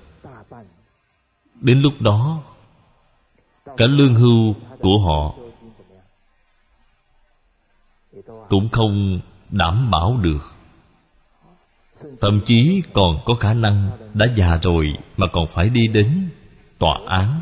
Đến 1.61 1.81
lúc 1.83 1.93
đó, 2.01 2.43
Cả 3.77 3.87
lương 3.87 4.15
hưu 4.15 4.55
của 4.81 4.99
họ 4.99 5.35
Cũng 8.49 8.69
không 8.69 9.21
đảm 9.51 9.91
bảo 9.91 10.17
được. 10.17 10.55
Thậm 12.21 12.41
chí 12.45 12.83
còn 12.93 13.19
có 13.25 13.35
khả 13.35 13.55
năng 13.55 13.91
Đã 14.15 14.27
già 14.37 14.59
rồi 14.63 14.87
Mà 15.17 15.27
còn 15.33 15.47
phải 15.55 15.69
đi 15.69 15.89
đến 15.89 16.29
tòa 16.79 16.99
án. 17.07 17.41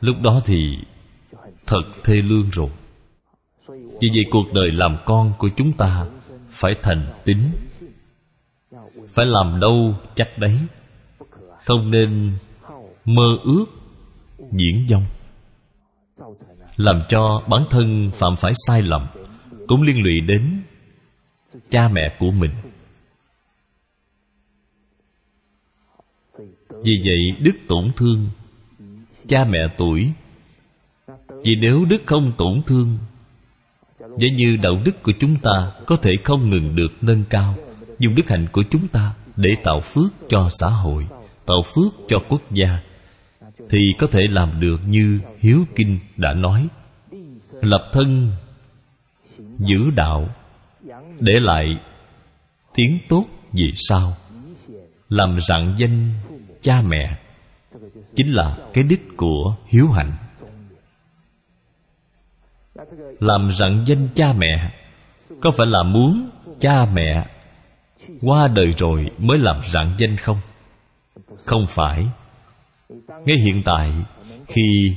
Lúc 0.00 0.16
đó 0.22 0.40
thì 0.44 0.78
Thật 1.66 1.82
thê 2.04 2.14
lương 2.14 2.50
rồi. 2.50 2.70
Vì 4.04 4.10
vậy 4.14 4.24
cuộc 4.30 4.52
đời 4.52 4.70
làm 4.72 4.96
con 5.06 5.32
của 5.38 5.48
chúng 5.56 5.72
ta 5.72 6.06
Phải 6.50 6.74
thành 6.82 7.12
tín. 7.24 7.38
Phải 9.08 9.26
làm 9.26 9.60
đâu 9.60 9.94
chắc 10.14 10.38
đấy. 10.38 10.58
Không 11.64 11.90
nên 11.90 12.32
mơ 13.04 13.38
ước 13.44 13.66
diễn 14.52 14.86
dông 14.88 15.04
Làm 16.76 17.02
cho 17.08 17.42
bản 17.48 17.64
thân 17.70 18.10
phạm 18.14 18.36
phải 18.36 18.52
sai 18.66 18.82
lầm 18.82 19.06
Cũng 19.68 19.82
liên 19.82 20.02
lụy 20.02 20.20
đến 20.20 20.62
cha 21.70 21.88
mẹ 21.92 22.16
của 22.18 22.30
mình. 22.30 22.50
Vì 26.68 26.92
vậy 27.04 27.36
đức 27.40 27.54
tổn 27.68 27.92
thương 27.96 28.26
Cha 29.28 29.44
mẹ 29.44 29.58
tuổi. 29.76 30.12
Vì 31.44 31.56
nếu 31.56 31.84
đức 31.84 32.02
không 32.06 32.32
tổn 32.38 32.62
thương 32.66 32.98
Giả 34.18 34.28
như 34.36 34.56
đạo 34.62 34.72
đức 34.84 35.02
của 35.02 35.12
chúng 35.20 35.36
ta 35.36 35.72
Có 35.86 35.96
thể 35.96 36.10
không 36.24 36.50
ngừng 36.50 36.76
được 36.76 36.92
nâng 37.00 37.24
cao. 37.30 37.54
Dùng 37.98 38.14
đức 38.14 38.28
hạnh 38.28 38.46
của 38.52 38.62
chúng 38.70 38.88
ta 38.88 39.14
Để 39.36 39.56
tạo 39.64 39.80
phước 39.80 40.12
cho 40.28 40.48
xã 40.50 40.68
hội, 40.68 41.06
Tạo 41.46 41.62
phước 41.62 41.92
cho 42.08 42.18
quốc 42.28 42.42
gia, 42.50 42.78
Thì 43.70 43.78
có 43.98 44.06
thể 44.06 44.20
làm 44.30 44.60
được 44.60 44.80
như 44.86 45.20
Hiếu 45.38 45.64
Kinh 45.76 45.98
đã 46.16 46.32
nói. 46.32 46.68
Lập 47.62 47.90
thân, 47.92 48.30
Giữ 49.58 49.90
đạo, 49.96 50.28
Để 51.20 51.32
lại 51.40 51.66
Tiếng 52.74 52.98
tốt 53.08 53.24
về 53.52 53.70
sau 53.74 54.16
Làm 55.08 55.38
rạng 55.48 55.74
danh 55.78 56.12
cha 56.60 56.82
mẹ 56.82 57.18
Chính 58.16 58.32
là 58.32 58.56
cái 58.72 58.84
đích 58.84 59.02
của 59.16 59.56
hiếu 59.66 59.88
hạnh 59.88 60.12
làm 63.20 63.50
rặng 63.52 63.84
danh 63.86 64.08
cha 64.14 64.32
mẹ, 64.32 64.70
có 65.40 65.50
phải 65.56 65.66
là 65.66 65.82
muốn 65.82 66.30
cha 66.60 66.84
mẹ 66.94 67.26
qua 68.20 68.48
đời 68.48 68.74
rồi 68.78 69.10
mới 69.18 69.38
làm 69.38 69.60
rạng 69.72 69.94
danh 69.98 70.16
không? 70.16 70.36
Không 71.44 71.66
phải. 71.68 72.06
Ngay 73.08 73.36
hiện 73.36 73.62
tại, 73.64 73.92
khi 74.46 74.96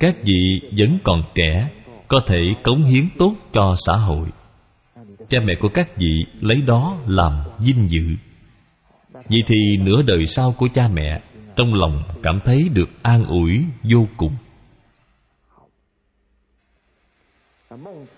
các 0.00 0.16
vị 0.22 0.60
vẫn 0.78 0.98
còn 1.04 1.22
trẻ, 1.34 1.70
có 2.08 2.20
thể 2.26 2.38
cống 2.62 2.84
hiến 2.84 3.08
tốt 3.18 3.34
cho 3.52 3.74
xã 3.86 3.96
hội, 3.96 4.28
cha 5.28 5.40
mẹ 5.44 5.54
của 5.60 5.68
các 5.68 5.96
vị 5.96 6.26
lấy 6.40 6.62
đó 6.62 6.96
làm 7.06 7.32
vinh 7.58 7.88
dự. 7.88 8.02
Vậy 9.12 9.42
thì 9.46 9.56
nửa 9.80 10.02
đời 10.02 10.26
sau 10.26 10.52
của 10.52 10.68
cha 10.74 10.88
mẹ, 10.92 11.20
trong 11.56 11.74
lòng 11.74 12.02
cảm 12.22 12.40
thấy 12.44 12.68
được 12.74 12.88
an 13.02 13.26
ủi 13.26 13.64
vô 13.82 14.06
cùng. 14.16 14.32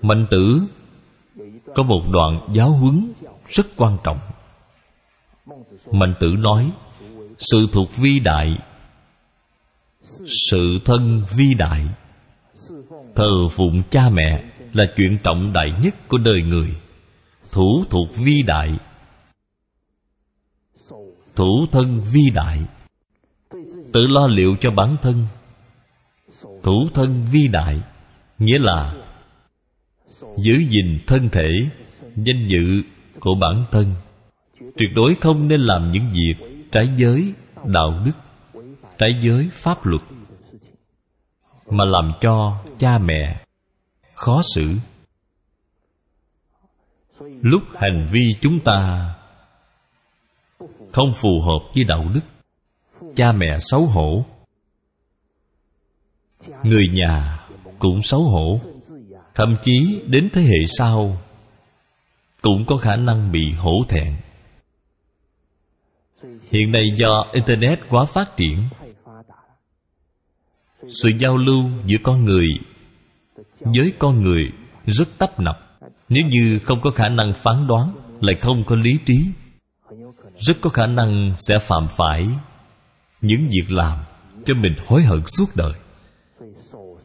Mạnh 0.02 0.26
tử 0.30 0.60
có 1.74 1.82
một 1.82 2.02
đoạn 2.12 2.48
giáo 2.52 2.70
huấn 2.70 3.12
rất 3.48 3.66
quan 3.76 3.96
trọng. 4.04 4.18
Mạnh 5.92 6.14
tử 6.20 6.28
nói, 6.38 6.70
Sự 7.38 7.66
thuộc 7.72 7.96
vi 7.96 8.18
đại, 8.18 8.58
Sự 10.50 10.78
thân 10.84 11.22
vi 11.36 11.54
đại, 11.58 11.86
Thờ 13.14 13.48
phụng 13.50 13.82
cha 13.90 14.08
mẹ 14.12 14.44
Là 14.72 14.84
chuyện 14.96 15.18
trọng 15.24 15.52
đại 15.52 15.66
nhất 15.82 15.94
của 16.08 16.18
đời 16.18 16.42
người 16.42 16.76
Thủ 17.52 17.84
thuộc 17.90 18.08
vi 18.16 18.42
đại, 18.46 18.78
Thủ 21.36 21.66
thân 21.72 22.00
vi 22.12 22.30
đại 22.34 22.62
Tự 23.92 24.00
lo 24.08 24.26
liệu 24.26 24.56
cho 24.60 24.70
bản 24.70 24.96
thân, 25.02 25.26
Thủ 26.62 26.88
thân 26.94 27.26
vi 27.32 27.48
đại, 27.52 27.80
Nghĩa 28.38 28.58
là 28.58 28.94
giữ 30.36 30.54
gìn 30.70 30.98
thân 31.06 31.28
thể, 31.28 31.48
danh 32.16 32.46
dự 32.48 32.82
của 33.20 33.34
bản 33.40 33.64
thân. 33.70 33.94
Tuyệt 34.60 34.90
đối 34.94 35.14
không 35.20 35.48
nên 35.48 35.60
làm 35.60 35.90
những 35.90 36.10
việc 36.12 36.34
trái 36.72 36.84
giới, 36.96 37.32
đạo 37.64 38.04
đức, 38.04 38.12
trái 38.98 39.10
giới 39.22 39.48
pháp 39.52 39.86
luật 39.86 40.02
mà 41.70 41.84
làm 41.84 42.12
cho 42.20 42.64
cha 42.78 42.98
mẹ 42.98 43.44
khó 44.14 44.40
xử. 44.54 44.74
Lúc 47.20 47.62
hành 47.74 48.08
vi 48.12 48.34
chúng 48.40 48.60
ta 48.60 49.10
không 50.92 51.12
phù 51.16 51.40
hợp 51.40 51.74
với 51.74 51.84
đạo 51.84 52.04
đức, 52.14 52.20
cha 53.16 53.32
mẹ 53.32 53.56
xấu 53.58 53.86
hổ, 53.86 54.24
người 56.62 56.88
nhà 56.88 57.38
cũng 57.78 58.02
xấu 58.02 58.22
hổ 58.22 58.58
thậm 59.34 59.56
chí 59.62 60.02
đến 60.06 60.28
thế 60.32 60.42
hệ 60.42 60.64
sau, 60.78 61.20
cũng 62.42 62.64
có 62.66 62.76
khả 62.76 62.96
năng 62.96 63.32
bị 63.32 63.52
hổ 63.52 63.84
thẹn. 63.88 64.16
Hiện 66.50 66.72
nay 66.72 66.82
do 66.96 67.24
internet 67.32 67.78
quá 67.88 68.04
phát 68.14 68.36
triển, 68.36 68.68
sự 70.88 71.08
giao 71.18 71.36
lưu 71.36 71.70
giữa 71.86 71.98
con 72.02 72.24
người 72.24 72.46
với 73.60 73.92
con 73.98 74.22
người 74.22 74.52
rất 74.86 75.08
tấp 75.18 75.40
nập. 75.40 75.80
Nếu 76.08 76.26
như 76.26 76.58
không 76.64 76.80
có 76.80 76.90
khả 76.90 77.08
năng 77.08 77.32
phán 77.32 77.66
đoán, 77.66 77.96
lại 78.20 78.36
không 78.40 78.64
có 78.64 78.76
lý 78.76 78.98
trí, 79.06 79.18
rất 80.38 80.56
có 80.60 80.70
khả 80.70 80.86
năng 80.86 81.32
sẽ 81.36 81.58
phạm 81.58 81.88
phải 81.96 82.28
những 83.20 83.48
việc 83.48 83.72
làm 83.72 83.98
cho 84.44 84.54
mình 84.54 84.74
hối 84.86 85.02
hận 85.02 85.22
suốt 85.26 85.46
đời. 85.56 85.72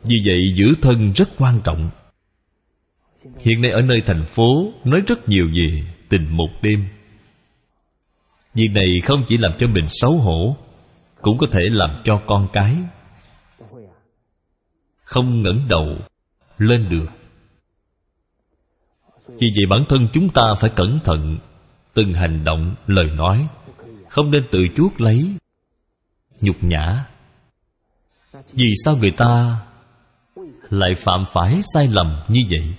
Vì 0.03 0.15
vậy, 0.25 0.53
giữ 0.55 0.73
thân 0.81 1.13
rất 1.13 1.29
quan 1.37 1.61
trọng. 1.63 1.89
Hiện 3.39 3.61
nay 3.61 3.71
ở 3.71 3.81
nơi 3.81 4.01
thành 4.05 4.25
phố 4.25 4.73
Nói 4.83 5.01
rất 5.07 5.29
nhiều 5.29 5.45
về 5.53 5.83
tình 6.09 6.37
một 6.37 6.49
đêm. 6.61 6.87
Việc 8.53 8.67
này 8.67 9.01
không 9.03 9.23
chỉ 9.27 9.37
làm 9.37 9.51
cho 9.57 9.67
mình 9.67 9.85
xấu 9.87 10.11
hổ 10.11 10.57
Cũng 11.21 11.37
có 11.37 11.47
thể 11.51 11.61
làm 11.71 12.01
cho 12.03 12.21
con 12.27 12.47
cái 12.53 12.75
Không 15.03 15.41
ngẩng 15.41 15.67
đầu 15.69 15.97
Lên 16.57 16.89
được. 16.89 17.05
Vì 19.27 19.47
vậy 19.55 19.65
bản 19.69 19.85
thân 19.89 20.07
chúng 20.13 20.29
ta 20.29 20.43
phải 20.59 20.69
cẩn 20.75 20.99
thận 21.03 21.37
Từng 21.93 22.13
hành 22.13 22.43
động, 22.43 22.75
lời 22.87 23.05
nói 23.05 23.47
Không 24.09 24.31
nên 24.31 24.43
tự 24.51 24.59
chuốc 24.75 25.01
lấy 25.01 25.35
Nhục 26.41 26.63
nhã. 26.63 27.05
Vì 28.53 28.73
sao 28.85 28.97
người 28.97 29.11
ta 29.11 29.59
lại 30.69 30.91
phạm 30.97 31.23
phải 31.33 31.59
sai 31.73 31.87
lầm 31.87 32.21
như 32.27 32.41
vậy? 32.49 32.75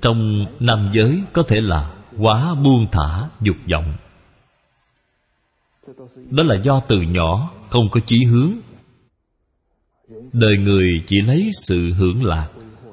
Trong 0.00 0.46
nam 0.60 0.90
giới 0.92 1.22
có 1.32 1.42
thể 1.42 1.56
là 1.60 1.94
quá 2.18 2.54
buông 2.54 2.86
thả, 2.92 3.28
dục 3.40 3.56
vọng. 3.72 3.94
Đó 6.30 6.42
là 6.42 6.56
do 6.62 6.80
từ 6.80 6.96
nhỏ 6.96 7.50
không 7.68 7.88
có 7.90 8.00
chí 8.06 8.24
hướng. 8.24 8.52
Đời 10.32 10.58
người 10.58 11.04
chỉ 11.06 11.20
lấy 11.20 11.50
sự 11.66 11.92
hưởng 11.92 12.24
lạc, 12.24 12.48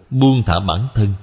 buông 0.09 0.43
thả 0.45 0.53
bản 0.67 0.87
thân. 0.95 1.13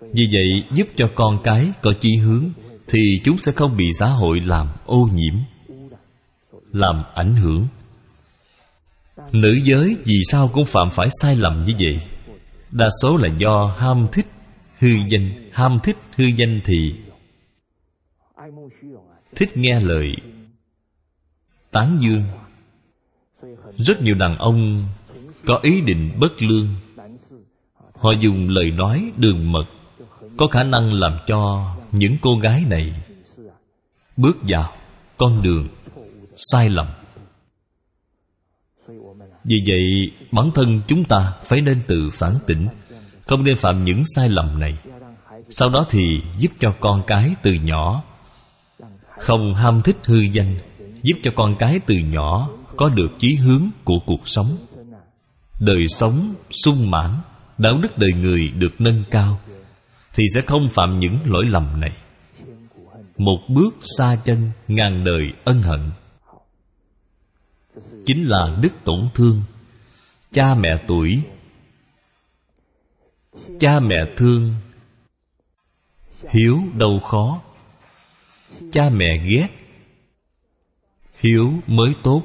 Vì 0.00 0.24
vậy, 0.32 0.64
giúp 0.72 0.88
cho 0.96 1.10
con 1.14 1.38
cái 1.44 1.72
có 1.82 1.90
chí 2.00 2.16
hướng 2.16 2.44
thì 2.88 3.20
chúng 3.24 3.38
sẽ 3.38 3.52
không 3.52 3.76
bị 3.76 3.84
xã 3.98 4.06
hội 4.06 4.40
làm 4.40 4.68
ô 4.86 5.08
nhiễm, 5.12 5.34
làm 6.72 7.04
ảnh 7.14 7.34
hưởng. 7.34 7.66
Nữ 9.32 9.58
giới 9.64 9.96
vì 10.04 10.16
sao 10.30 10.50
cũng 10.52 10.66
phạm 10.66 10.90
phải 10.90 11.08
sai 11.20 11.36
lầm 11.36 11.64
như 11.66 11.74
vậy? 11.78 12.00
Đa 12.70 12.88
số 13.02 13.16
là 13.16 13.28
do 13.38 13.74
ham 13.78 14.06
thích 14.12 14.26
hư 14.82 14.88
danh 15.08 15.50
ham 15.52 15.78
thích, 15.84 15.96
hư 16.16 16.24
danh 16.24 16.60
thì 16.64 16.94
thích 19.36 19.56
nghe 19.56 19.80
lời. 19.80 20.16
Tán 21.70 21.98
dương. 22.00 22.22
Rất 23.76 24.02
nhiều 24.02 24.14
đàn 24.14 24.38
ông 24.38 24.82
có 25.46 25.60
ý 25.62 25.80
định 25.80 26.12
bất 26.20 26.42
lương. 26.42 26.68
Họ 27.94 28.10
dùng 28.20 28.48
lời 28.48 28.70
nói 28.70 29.12
đường 29.16 29.52
mật, 29.52 29.64
có 30.36 30.46
khả 30.46 30.62
năng 30.62 30.92
làm 30.92 31.18
cho 31.26 31.72
những 31.92 32.16
cô 32.22 32.38
gái 32.42 32.64
này 32.68 32.92
bước 34.16 34.36
vào 34.48 34.72
con 35.16 35.42
đường 35.42 35.68
sai 36.36 36.68
lầm. 36.68 36.86
Vì 39.44 39.56
vậy, 39.66 40.12
bản 40.32 40.50
thân 40.54 40.80
chúng 40.88 41.04
ta 41.04 41.34
phải 41.44 41.60
nên 41.60 41.80
tự 41.86 42.08
phản 42.12 42.34
tỉnh 42.46 42.68
không 43.26 43.44
nên 43.44 43.56
phạm 43.56 43.84
những 43.84 44.02
sai 44.16 44.28
lầm 44.28 44.60
này. 44.60 44.78
Sau 45.50 45.68
đó 45.68 45.86
thì 45.90 46.22
giúp 46.38 46.52
cho 46.60 46.74
con 46.80 47.02
cái 47.06 47.34
từ 47.42 47.52
nhỏ. 47.52 48.02
Không 49.18 49.54
ham 49.54 49.82
thích 49.84 49.96
hư 50.06 50.20
danh, 50.20 50.58
giúp 51.02 51.14
cho 51.22 51.30
con 51.36 51.56
cái 51.58 51.80
từ 51.86 51.94
nhỏ 51.94 52.48
có 52.76 52.88
được 52.88 53.08
chí 53.18 53.34
hướng 53.34 53.68
của 53.84 53.98
cuộc 54.06 54.28
sống. 54.28 54.56
Đời 55.60 55.86
sống 55.88 56.34
sung 56.64 56.90
mãn, 56.90 57.10
đạo 57.58 57.78
đức 57.82 57.98
đời 57.98 58.10
người 58.12 58.48
được 58.48 58.80
nâng 58.80 59.04
cao, 59.10 59.40
thì 60.14 60.24
sẽ 60.34 60.40
không 60.40 60.68
phạm 60.68 60.98
những 60.98 61.18
lỗi 61.24 61.44
lầm 61.46 61.80
này. 61.80 61.92
Một 63.16 63.38
bước 63.48 63.76
xa 63.98 64.16
chân 64.24 64.50
ngàn 64.68 65.04
đời 65.04 65.32
ân 65.44 65.62
hận. 65.62 65.90
Chính 68.06 68.24
là 68.24 68.58
đức 68.62 68.72
tổn 68.84 69.08
thương. 69.14 69.42
Cha 70.32 70.54
mẹ 70.54 70.68
tuổi 70.88 71.22
cha 73.60 73.80
mẹ 73.80 73.96
thương, 74.16 74.54
hiếu 76.28 76.58
đâu 76.74 77.00
khó. 77.00 77.40
Cha 78.72 78.90
mẹ 78.92 79.26
ghét, 79.28 79.48
hiếu 81.20 81.52
mới 81.66 81.94
tốt. 82.02 82.22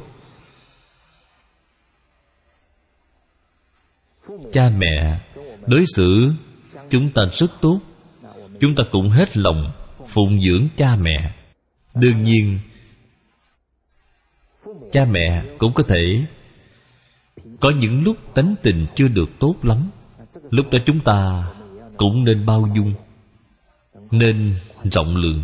Cha 4.53 4.69
mẹ 4.77 5.19
đối 5.67 5.83
xử 5.95 6.33
chúng 6.89 7.11
ta 7.11 7.21
rất 7.31 7.51
tốt. 7.61 7.79
Chúng 8.59 8.75
ta 8.75 8.83
cũng 8.91 9.09
hết 9.09 9.37
lòng 9.37 9.71
phụng 10.07 10.41
dưỡng 10.41 10.67
cha 10.77 10.95
mẹ. 10.95 11.33
Đương 11.95 12.21
nhiên, 12.21 12.59
cha 14.91 15.05
mẹ 15.05 15.43
cũng 15.57 15.73
có 15.73 15.83
thể 15.83 16.25
có 17.59 17.71
những 17.79 18.03
lúc 18.03 18.17
tánh 18.35 18.55
tình 18.61 18.85
chưa 18.95 19.07
được 19.07 19.29
tốt 19.39 19.55
lắm 19.63 19.89
lúc 20.51 20.65
đó 20.71 20.79
chúng 20.85 20.99
ta 20.99 21.47
cũng 21.97 22.23
nên 22.23 22.45
bao 22.45 22.69
dung, 22.75 22.93
nên 24.11 24.53
rộng 24.83 25.15
lượng. 25.15 25.41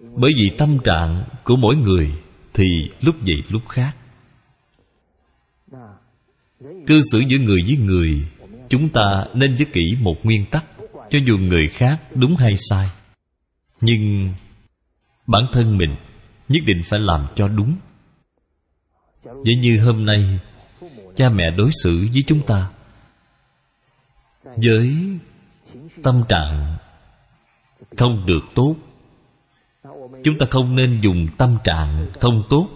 Bởi 0.00 0.30
vì 0.36 0.50
tâm 0.58 0.78
trạng 0.84 1.24
của 1.44 1.56
mỗi 1.56 1.76
người 1.76 2.12
thì 2.54 2.64
lúc 3.00 3.14
vậy 3.20 3.42
lúc 3.48 3.62
khác. 3.68 3.96
Cư 6.86 7.02
xử 7.12 7.18
giữa 7.18 7.38
người 7.38 7.62
với 7.66 7.76
người, 7.76 8.28
chúng 8.68 8.88
ta 8.88 9.24
nên 9.34 9.56
nhớ 9.56 9.64
kỹ 9.72 9.96
một 10.00 10.16
nguyên 10.22 10.46
tắc, 10.50 10.64
cho 11.10 11.18
dù 11.26 11.38
người 11.38 11.68
khác 11.68 12.00
đúng 12.14 12.36
hay 12.36 12.56
sai. 12.56 12.86
Nhưng 13.80 14.34
bản 15.26 15.42
thân 15.52 15.78
mình 15.78 15.96
nhất 16.48 16.62
định 16.66 16.80
phải 16.84 17.00
làm 17.00 17.26
cho 17.34 17.48
đúng. 17.48 17.76
Vậy 19.22 19.54
như 19.62 19.80
hôm 19.80 20.06
nay, 20.06 20.38
Cha 21.16 21.28
mẹ 21.28 21.50
đối 21.56 21.70
xử 21.84 21.98
với 22.12 22.22
chúng 22.26 22.40
ta 22.46 22.70
với 24.44 24.96
tâm 26.02 26.22
trạng 26.28 26.76
không 27.96 28.26
được 28.26 28.40
tốt, 28.54 28.76
Chúng 30.24 30.38
ta 30.38 30.46
không 30.50 30.76
nên 30.76 31.00
dùng 31.00 31.26
tâm 31.38 31.58
trạng 31.64 32.08
không 32.20 32.42
tốt 32.50 32.68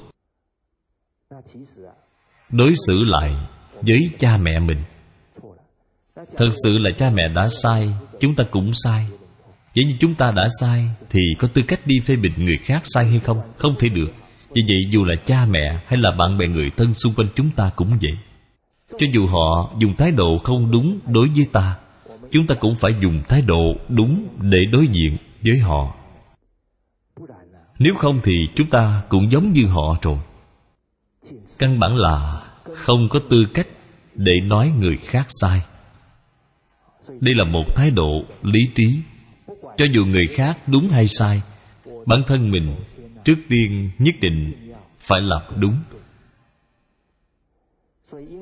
Đối 2.50 2.74
xử 2.87 3.05
lại 3.05 3.37
với 3.83 4.11
cha 4.18 4.37
mẹ 4.37 4.59
mình. 4.59 4.83
Thật 6.16 6.48
sự 6.64 6.79
là 6.79 6.90
cha 6.98 7.11
mẹ 7.11 7.22
đã 7.35 7.46
sai, 7.62 7.88
Chúng 8.20 8.35
ta 8.35 8.44
cũng 8.50 8.70
sai. 8.74 9.07
Vậy 9.74 9.85
như 9.85 9.96
chúng 10.00 10.14
ta 10.14 10.33
đã 10.37 10.46
sai 10.61 10.90
Thì 11.11 11.20
có 11.38 11.48
tư 11.55 11.62
cách 11.68 11.81
đi 11.87 11.94
phê 12.05 12.16
bình 12.16 12.33
người 12.37 12.57
khác 12.57 12.83
sai 12.85 13.07
hay 13.07 13.18
không? 13.18 13.40
Không 13.57 13.74
thể 13.79 13.88
được. 13.88 14.09
Vì 14.55 14.62
vậy 14.68 14.79
dù 14.90 15.05
là 15.05 15.14
cha 15.24 15.46
mẹ 15.50 15.83
hay 15.87 15.98
là 16.00 16.11
bạn 16.18 16.38
bè 16.38 16.46
người 16.46 16.70
thân 16.76 16.94
xung 16.94 17.14
quanh 17.14 17.29
chúng 17.35 17.50
ta 17.50 17.70
cũng 17.76 17.98
vậy. 18.02 18.18
Cho 18.90 19.07
dù 19.12 19.27
họ 19.27 19.75
dùng 19.79 19.96
thái 19.96 20.11
độ 20.11 20.38
không 20.38 20.70
đúng 20.70 20.99
đối 21.07 21.29
với 21.29 21.46
ta, 21.53 21.77
Chúng 22.31 22.46
ta 22.46 22.55
cũng 22.55 22.77
phải 22.77 22.92
dùng 23.03 23.22
thái 23.29 23.42
độ 23.42 23.75
đúng 23.88 24.29
để 24.40 24.59
đối 24.72 24.87
diện 24.92 25.16
với 25.46 25.59
họ. 25.59 25.94
Nếu 27.79 27.94
không 27.94 28.20
thì 28.25 28.33
chúng 28.55 28.70
ta 28.70 29.03
cũng 29.09 29.31
giống 29.31 29.53
như 29.53 29.66
họ 29.66 29.96
rồi. 30.03 30.18
Căn 31.59 31.81
bản 31.81 31.96
là 31.96 32.42
không 32.75 33.09
có 33.11 33.20
tư 33.31 33.46
cách 33.55 33.66
để 34.14 34.33
nói 34.40 34.72
người 34.79 34.96
khác 34.96 35.27
sai. 35.40 35.61
Đây 37.20 37.35
là 37.35 37.44
một 37.44 37.64
thái 37.77 37.90
độ 37.90 38.25
lý 38.42 38.61
trí. 38.75 38.85
Cho 39.77 39.85
dù 39.92 40.05
người 40.05 40.27
khác 40.27 40.59
đúng 40.66 40.88
hay 40.88 41.09
sai, 41.09 41.42
bản 42.07 42.22
thân 42.27 42.51
mình 42.51 42.77
trước 43.25 43.37
tiên 43.49 43.90
nhất 43.99 44.14
định 44.20 44.53
phải 44.99 45.20
làm 45.20 45.42
đúng 45.57 45.77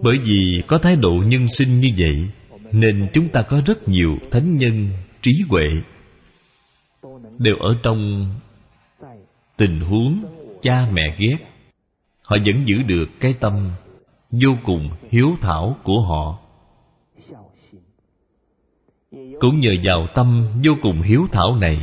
bởi 0.02 0.18
vì 0.18 0.62
có 0.66 0.78
thái 0.78 0.96
độ 0.96 1.12
nhân 1.26 1.48
sinh 1.48 1.80
như 1.80 1.88
vậy, 1.98 2.30
nên 2.72 3.08
chúng 3.12 3.28
ta 3.28 3.42
có 3.42 3.62
rất 3.66 3.88
nhiều 3.88 4.16
thánh 4.30 4.58
nhân 4.58 4.88
trí 5.22 5.32
huệ. 5.48 5.68
Đều 7.38 7.54
ở 7.60 7.76
trong 7.82 8.30
tình 9.56 9.80
huống 9.80 10.24
cha 10.62 10.88
mẹ 10.92 11.16
ghét. 11.18 11.36
Họ 12.22 12.36
vẫn 12.46 12.68
giữ 12.68 12.82
được 12.82 13.06
cái 13.20 13.34
tâm 13.40 13.70
vô 14.30 14.50
cùng 14.64 14.90
hiếu 15.10 15.28
thảo 15.40 15.76
của 15.82 16.00
họ. 16.00 16.38
Cũng 19.40 19.60
nhờ 19.60 19.70
vào 19.84 20.06
tâm 20.14 20.46
vô 20.64 20.72
cùng 20.82 21.02
hiếu 21.02 21.26
thảo 21.32 21.56
này, 21.56 21.78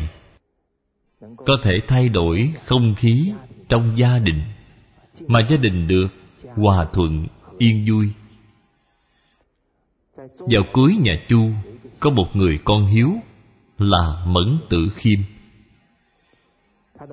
có 1.19 1.57
thể 1.63 1.73
thay 1.87 2.09
đổi 2.09 2.53
không 2.65 2.95
khí 2.95 3.33
trong 3.69 3.97
gia 3.97 4.19
đình, 4.19 4.41
mà 5.27 5.39
gia 5.49 5.57
đình 5.57 5.87
được 5.87 6.07
hòa 6.55 6.85
thuận 6.93 7.27
yên 7.61 7.85
vui. 7.89 8.13
Vào 10.37 10.63
cuối 10.73 10.95
nhà 11.01 11.13
chu, 11.29 11.49
có 11.99 12.09
một 12.09 12.27
người 12.33 12.59
con 12.65 12.85
hiếu 12.85 13.09
là 13.77 14.23
mẫn 14.27 14.59
tử 14.69 14.77
khiêm. 14.95 15.19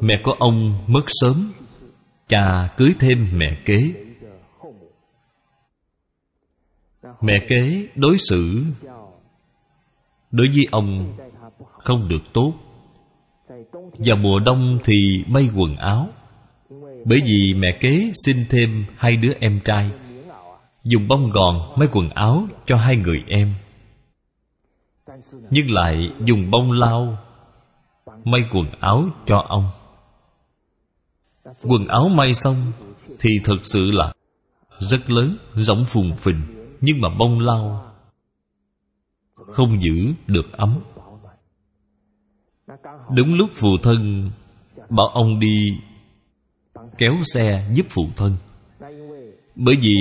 Mẹ 0.00 0.14
của 0.24 0.32
ông 0.32 0.78
mất 0.86 1.04
sớm, 1.06 1.52
cha 2.28 2.74
cưới 2.76 2.94
thêm 3.00 3.26
mẹ 3.32 3.62
kế. 3.64 3.92
Mẹ 7.20 7.38
kế 7.48 7.88
đối 7.94 8.16
xử 8.18 8.64
đối 10.30 10.46
với 10.48 10.66
ông 10.70 11.16
không 11.72 12.08
được 12.08 12.22
tốt. 12.32 12.52
Vào 13.98 14.16
mùa 14.16 14.40
đông 14.40 14.78
thì 14.84 15.24
may 15.28 15.48
quần 15.56 15.76
áo, 15.76 16.08
bởi 17.04 17.18
vì 17.24 17.54
mẹ 17.54 17.68
kế 17.80 18.12
sinh 18.24 18.44
thêm 18.50 18.84
hai 18.96 19.16
đứa 19.16 19.32
em 19.40 19.60
trai 19.64 19.90
dùng 20.88 21.08
bông 21.08 21.30
gòn 21.30 21.72
may 21.76 21.88
quần 21.92 22.10
áo 22.10 22.46
cho 22.66 22.76
hai 22.76 22.96
người 22.96 23.24
em. 23.28 23.54
Nhưng 25.50 25.70
lại 25.70 26.10
dùng 26.24 26.50
bông 26.50 26.72
lau 26.72 27.18
may 28.24 28.40
quần 28.52 28.70
áo 28.80 29.04
cho 29.26 29.44
ông. 29.48 29.68
Quần 31.62 31.86
áo 31.88 32.08
may 32.08 32.34
xong 32.34 32.56
thì 33.20 33.30
thật 33.44 33.58
sự 33.62 33.80
là 33.80 34.12
rất 34.78 35.10
lớn 35.10 35.36
rỗng 35.54 35.84
phùng 35.84 36.16
phình, 36.16 36.40
nhưng 36.80 37.00
mà 37.00 37.08
bông 37.18 37.40
lau 37.40 37.92
không 39.34 39.80
giữ 39.80 40.12
được 40.26 40.52
ấm. 40.52 40.78
Đúng 43.16 43.34
lúc 43.34 43.50
phụ 43.54 43.68
thân 43.82 44.30
bảo 44.90 45.06
ông 45.06 45.40
đi 45.40 45.66
kéo 46.98 47.14
xe 47.34 47.70
giúp 47.74 47.86
phụ 47.90 48.02
thân. 48.16 48.36
Bởi 49.54 49.74
vì 49.80 49.94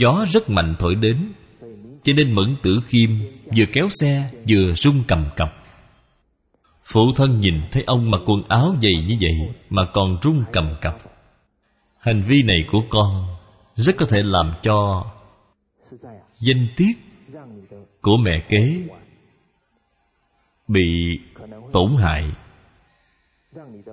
gió 0.00 0.24
rất 0.28 0.50
mạnh 0.50 0.74
thổi 0.78 0.94
đến, 0.94 1.32
cho 2.04 2.12
nên 2.16 2.34
mẫn 2.34 2.56
tử 2.62 2.80
khiêm 2.86 3.10
vừa 3.56 3.64
kéo 3.72 3.88
xe 4.00 4.30
vừa 4.48 4.72
rung 4.72 5.02
cầm 5.08 5.26
cập. 5.36 5.48
Phụ 6.84 7.12
thân 7.16 7.40
nhìn 7.40 7.54
thấy 7.72 7.82
ông 7.86 8.10
mặc 8.10 8.20
quần 8.26 8.42
áo 8.48 8.76
dày 8.82 9.06
như 9.08 9.16
vậy 9.20 9.54
mà 9.70 9.82
còn 9.92 10.18
rung 10.22 10.44
cầm 10.52 10.74
cập. 10.80 10.98
Hành 11.98 12.22
vi 12.22 12.42
này 12.42 12.58
của 12.70 12.82
con 12.90 13.26
rất 13.74 13.96
có 13.98 14.06
thể 14.06 14.22
làm 14.22 14.52
cho 14.62 15.04
danh 16.38 16.66
tiết 16.76 16.92
của 18.00 18.16
mẹ 18.16 18.46
kế 18.48 18.82
bị 20.68 21.18
tổn 21.72 21.96
hại. 21.96 22.30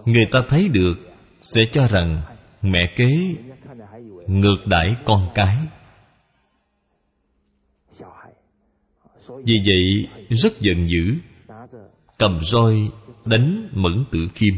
Người 0.06 0.26
ta 0.32 0.40
thấy 0.50 0.68
được 0.68 0.96
sẽ 1.42 1.62
cho 1.72 1.88
rằng 1.88 2.22
mẹ 2.62 2.94
kế 2.96 3.10
ngược 4.28 4.68
đãi 4.68 4.96
con 5.06 5.28
cái. 5.36 5.58
Vì 9.46 9.56
vậy, 9.66 10.08
rất 10.30 10.60
giận 10.60 10.88
dữ, 10.90 11.14
cầm 12.18 12.40
roi 12.42 12.90
đánh 13.26 13.70
mẫn 13.74 14.06
tử 14.12 14.20
khiêm. 14.36 14.54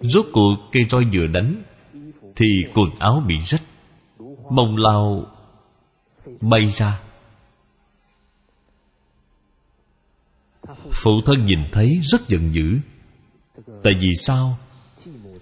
Rốt 0.00 0.26
cuộc 0.32 0.54
cây 0.72 0.82
roi 0.90 1.04
vừa 1.14 1.26
đánh, 1.26 1.62
thì 2.36 2.46
quần 2.74 2.90
áo 2.98 3.22
bị 3.28 3.38
rách 3.44 3.62
mông 4.50 4.76
lao 4.76 5.26
bay 6.40 6.68
ra. 6.68 7.00
Phụ 10.92 11.20
thân 11.26 11.46
nhìn 11.46 11.58
thấy 11.72 12.00
rất 12.02 12.28
giận 12.28 12.54
dữ. 12.54 12.78
Tại 13.82 13.92
vì 14.00 14.08
sao? 14.20 14.58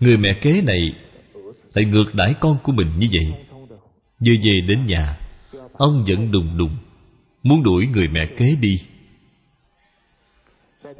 Người 0.00 0.16
mẹ 0.16 0.28
kế 0.42 0.62
này 0.62 0.80
lại 1.74 1.84
ngược 1.84 2.14
đãi 2.14 2.34
con 2.40 2.58
của 2.62 2.72
mình 2.72 2.88
như 2.98 3.06
vậy. 3.12 3.44
Vừa 4.20 4.34
về 4.44 4.60
đến 4.68 4.86
nhà, 4.86 5.18
ông 5.72 6.04
vẫn 6.08 6.32
đùng 6.32 6.58
đùng 6.58 6.76
muốn 7.48 7.62
đuổi 7.62 7.86
người 7.86 8.08
mẹ 8.08 8.26
kế 8.36 8.56
đi. 8.60 8.80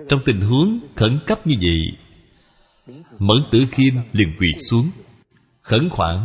Trong 0.09 0.21
tình 0.25 0.41
huống 0.41 0.81
khẩn 0.97 1.19
cấp 1.27 1.47
như 1.47 1.55
vậy, 1.63 1.79
mẫn 3.19 3.37
tử 3.51 3.59
khiêm 3.71 3.95
liền 4.13 4.33
quỳ 4.41 4.49
xuống, 4.71 4.91
khẩn 5.63 5.89
khoản, 5.89 6.17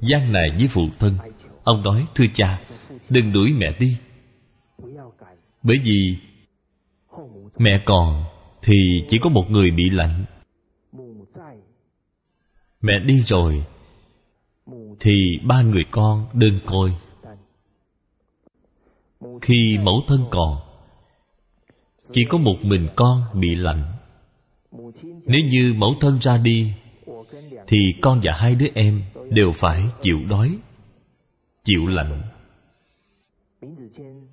gian 0.00 0.32
nài 0.32 0.48
với 0.58 0.68
phụ 0.68 0.88
thân. 0.98 1.18
Ông 1.64 1.82
nói, 1.82 2.06
thưa 2.14 2.24
cha, 2.34 2.60
đừng 3.08 3.32
đuổi 3.32 3.52
mẹ 3.52 3.66
đi. 3.78 3.96
Bởi 5.62 5.76
vì 5.84 6.16
mẹ 7.58 7.82
còn 7.84 8.24
thì 8.62 8.76
chỉ 9.08 9.18
có 9.18 9.30
một 9.30 9.44
người 9.50 9.70
bị 9.70 9.90
lạnh. 9.90 10.24
Mẹ 12.80 12.92
đi 13.06 13.20
rồi 13.20 13.64
thì 15.00 15.12
ba 15.44 15.62
người 15.62 15.84
con 15.90 16.26
đơn 16.32 16.58
côi 16.66 16.94
khi 19.42 19.78
mẫu 19.82 20.02
thân 20.06 20.24
còn. 20.30 20.56
Chỉ 22.12 22.24
có 22.24 22.38
một 22.38 22.56
mình 22.62 22.88
con 22.96 23.22
bị 23.34 23.54
lạnh. 23.54 23.82
Nếu 25.02 25.40
như 25.50 25.74
mẫu 25.76 25.94
thân 26.00 26.18
ra 26.20 26.36
đi, 26.36 26.72
thì 27.66 27.78
con 28.02 28.20
và 28.24 28.32
hai 28.38 28.54
đứa 28.54 28.66
em 28.74 29.02
đều 29.30 29.52
phải 29.54 29.84
chịu 30.00 30.18
đói, 30.28 30.58
chịu 31.64 31.86
lạnh. 31.86 32.22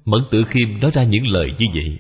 Mẫn 0.06 0.22
tử 0.32 0.44
khiêm 0.48 0.80
nói 0.82 0.92
ra 0.92 1.04
những 1.04 1.28
lời 1.28 1.54
như 1.60 1.66
vậy. 1.74 2.00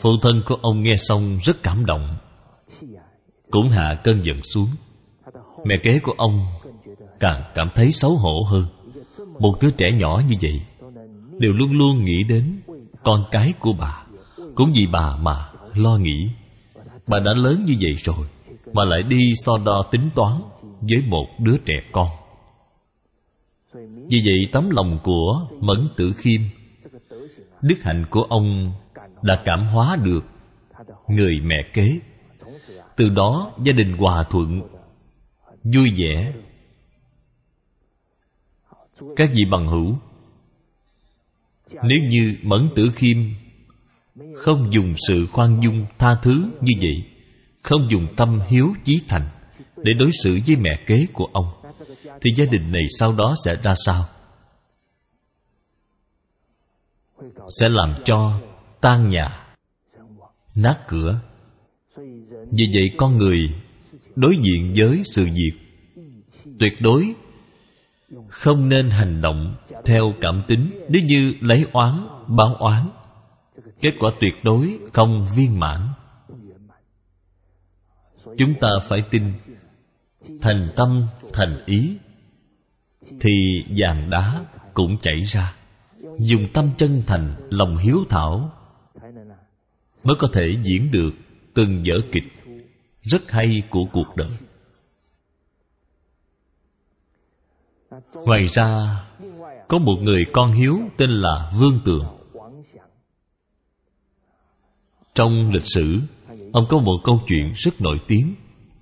Phụ 0.00 0.10
thân 0.22 0.42
của 0.46 0.54
ông 0.62 0.82
nghe 0.82 0.94
xong 0.96 1.38
rất 1.44 1.62
cảm 1.62 1.86
động. 1.86 2.16
Cũng 3.50 3.68
hạ 3.68 4.00
cơn 4.04 4.22
giận 4.24 4.42
xuống. 4.42 4.68
Mẹ 5.64 5.74
kế 5.82 5.98
của 5.98 6.14
ông 6.16 6.46
càng 7.20 7.42
cảm 7.54 7.68
thấy 7.74 7.92
xấu 7.92 8.16
hổ 8.16 8.42
hơn. 8.50 8.64
Một 9.40 9.58
đứa 9.60 9.70
trẻ 9.70 9.86
nhỏ 9.98 10.22
như 10.28 10.34
vậy 10.42 10.60
đều 11.40 11.52
luôn 11.52 11.72
luôn 11.72 12.04
nghĩ 12.04 12.24
đến 12.28 12.60
con 13.04 13.24
cái 13.30 13.52
của 13.60 13.72
bà. 13.78 14.04
Cũng 14.54 14.72
vì 14.74 14.86
bà 14.86 15.16
mà 15.16 15.50
lo 15.74 15.96
nghĩ. 15.96 16.30
Bà 17.08 17.18
đã 17.18 17.32
lớn 17.32 17.64
như 17.66 17.74
vậy 17.80 17.94
rồi, 17.94 18.26
mà 18.72 18.84
lại 18.84 19.02
đi 19.02 19.32
so 19.34 19.52
đo 19.64 19.82
tính 19.90 20.10
toán 20.14 20.42
với 20.80 20.98
một 21.08 21.26
đứa 21.38 21.56
trẻ 21.66 21.74
con. 21.92 22.08
Vì 24.10 24.22
vậy, 24.26 24.38
tấm 24.52 24.70
lòng 24.70 24.98
của 25.02 25.46
mẫn 25.60 25.88
tử 25.96 26.12
khiêm, 26.16 26.40
đức 27.62 27.76
hạnh 27.82 28.06
của 28.10 28.22
ông 28.22 28.72
đã 29.22 29.42
cảm 29.44 29.66
hóa 29.66 29.96
được 29.96 30.24
người 31.08 31.40
mẹ 31.40 31.56
kế. 31.72 32.00
Từ 32.96 33.08
đó, 33.08 33.52
gia 33.64 33.72
đình 33.72 33.96
hòa 33.96 34.24
thuận, 34.30 34.62
vui 35.74 35.92
vẻ. 35.96 36.32
Các 39.16 39.30
vị 39.34 39.44
bằng 39.50 39.68
hữu 39.68 39.96
nếu 41.72 41.98
như 42.08 42.36
mẫn 42.42 42.68
tử 42.74 42.90
khiêm 42.94 43.16
không 44.36 44.72
dùng 44.72 44.94
sự 45.08 45.26
khoan 45.26 45.60
dung 45.62 45.86
tha 45.98 46.14
thứ 46.22 46.50
như 46.60 46.72
vậy, 46.82 47.04
không 47.62 47.90
dùng 47.90 48.06
tâm 48.16 48.40
hiếu 48.48 48.74
chí 48.84 49.00
thành 49.08 49.28
để 49.76 49.92
đối 49.92 50.10
xử 50.22 50.38
với 50.46 50.56
mẹ 50.56 50.84
kế 50.86 51.06
của 51.12 51.26
ông, 51.32 51.46
thì 52.20 52.34
gia 52.36 52.44
đình 52.44 52.72
này 52.72 52.82
sau 52.98 53.12
đó 53.12 53.34
sẽ 53.44 53.56
ra 53.62 53.74
sao? 53.86 54.08
Sẽ 57.60 57.68
làm 57.68 57.94
cho 58.04 58.40
tan 58.80 59.08
nhà, 59.08 59.46
nát 60.54 60.76
cửa. 60.88 61.20
Vì 62.52 62.66
vậy 62.74 62.90
con 62.96 63.16
người 63.16 63.38
đối 64.16 64.36
diện 64.36 64.72
với 64.76 65.02
sự 65.04 65.24
việc 65.24 65.52
tuyệt 66.58 66.72
đối 66.80 67.14
không 68.28 68.68
nên 68.68 68.90
hành 68.90 69.20
động 69.20 69.54
theo 69.84 70.12
cảm 70.20 70.42
tính. 70.48 70.84
Nếu 70.88 71.02
như 71.02 71.34
lấy 71.40 71.66
oán, 71.72 72.06
báo 72.28 72.54
oán, 72.54 72.90
kết 73.80 73.90
quả 74.00 74.10
tuyệt 74.20 74.34
đối 74.44 74.78
không 74.92 75.28
viên 75.36 75.60
mãn. 75.60 75.88
Chúng 78.38 78.54
ta 78.60 78.68
phải 78.88 79.02
tin 79.10 79.32
thành 80.42 80.68
tâm, 80.76 81.06
thành 81.32 81.62
ý, 81.66 81.96
thì 83.20 83.64
vàng 83.76 84.10
đá 84.10 84.44
cũng 84.74 84.98
chảy 85.02 85.20
ra. 85.26 85.54
Dùng 86.18 86.46
tâm 86.54 86.70
chân 86.78 87.02
thành, 87.06 87.34
lòng 87.50 87.76
hiếu 87.76 87.98
thảo 88.08 88.52
mới 90.04 90.16
có 90.18 90.28
thể 90.32 90.56
diễn 90.62 90.90
được 90.92 91.10
từng 91.54 91.82
vở 91.86 91.94
kịch 92.12 92.24
rất 93.02 93.30
hay 93.30 93.62
của 93.70 93.84
cuộc 93.92 94.16
đời. 94.16 94.30
Ngoài 98.14 98.44
ra, 98.44 99.00
có 99.68 99.78
một 99.78 99.96
người 100.02 100.24
con 100.32 100.52
hiếu 100.52 100.78
tên 100.96 101.10
là 101.10 101.52
vương 101.60 101.78
tường. 101.84 102.04
Trong 105.14 105.50
lịch 105.50 105.64
sử, 105.64 106.00
ông 106.52 106.66
có 106.68 106.78
một 106.78 106.96
câu 107.04 107.20
chuyện 107.26 107.52
rất 107.54 107.80
nổi 107.80 108.00
tiếng 108.08 108.34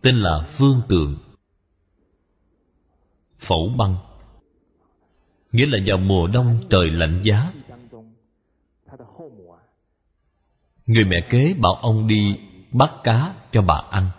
tên 0.03 0.17
là 0.17 0.47
vương 0.59 0.81
tường. 0.89 1.19
Phẫu 3.39 3.75
băng, 3.79 3.97
nghĩa 5.53 5.67
là 5.67 5.79
vào 5.87 5.99
mùa 5.99 6.27
đông 6.27 6.61
trời 6.71 6.91
lạnh 6.91 7.23
giá. 7.25 7.53
Người 10.87 11.05
mẹ 11.05 11.17
kế 11.31 11.55
bảo 11.55 11.75
ông 11.75 12.07
đi 12.07 12.39
bắt 12.73 12.91
cá 13.05 13.35
cho 13.53 13.63
bà 13.63 13.83
ăn. 13.91 14.11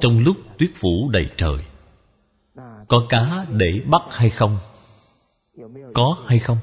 Trong 0.00 0.18
lúc 0.18 0.36
tuyết 0.58 0.70
phủ 0.74 1.10
đầy 1.12 1.30
trời 1.36 1.64
có 2.88 3.06
cá 3.08 3.46
để 3.50 3.80
bắt 3.90 4.02
hay 4.10 4.30
không? 4.30 4.58
Có 5.94 6.24
hay 6.26 6.38
không? 6.38 6.58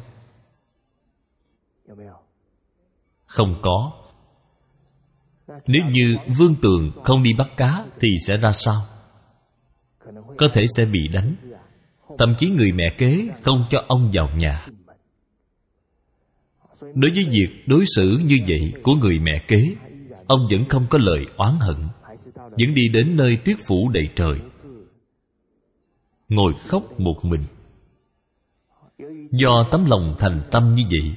Không 3.25 3.59
có. 3.61 3.91
Nếu 5.67 5.81
như 5.91 6.17
vương 6.37 6.55
tường 6.61 6.91
không 7.03 7.23
đi 7.23 7.33
bắt 7.37 7.47
cá 7.57 7.85
thì 7.99 8.09
sẽ 8.27 8.37
ra 8.37 8.51
sao? 8.51 8.85
Có 10.37 10.47
thể 10.53 10.61
sẽ 10.75 10.85
bị 10.85 11.07
đánh. 11.13 11.35
Thậm 12.17 12.35
chí 12.37 12.49
người 12.49 12.71
mẹ 12.71 12.95
kế 12.97 13.27
không 13.41 13.65
cho 13.69 13.83
ông 13.87 14.11
vào 14.13 14.29
nhà. 14.35 14.65
Đối 16.81 17.11
với 17.11 17.25
việc 17.31 17.63
đối 17.65 17.85
xử 17.95 18.17
như 18.25 18.37
vậy 18.47 18.81
của 18.83 18.95
người 18.95 19.19
mẹ 19.19 19.45
kế, 19.47 19.75
ông 20.27 20.39
vẫn 20.51 20.65
không 20.69 20.85
có 20.89 20.97
lời 20.97 21.25
oán 21.37 21.57
hận. 21.59 21.77
Vẫn 22.35 22.73
đi 22.73 22.87
đến 22.93 23.15
nơi 23.15 23.37
tuyết 23.45 23.57
phủ 23.67 23.89
đầy 23.89 24.09
trời 24.15 24.39
ngồi 26.31 26.53
khóc 26.53 26.99
một 26.99 27.15
mình. 27.23 27.41
Do 29.31 29.67
tấm 29.71 29.85
lòng 29.85 30.15
thành 30.19 30.41
tâm 30.51 30.75
như 30.75 30.83
vậy, 30.91 31.15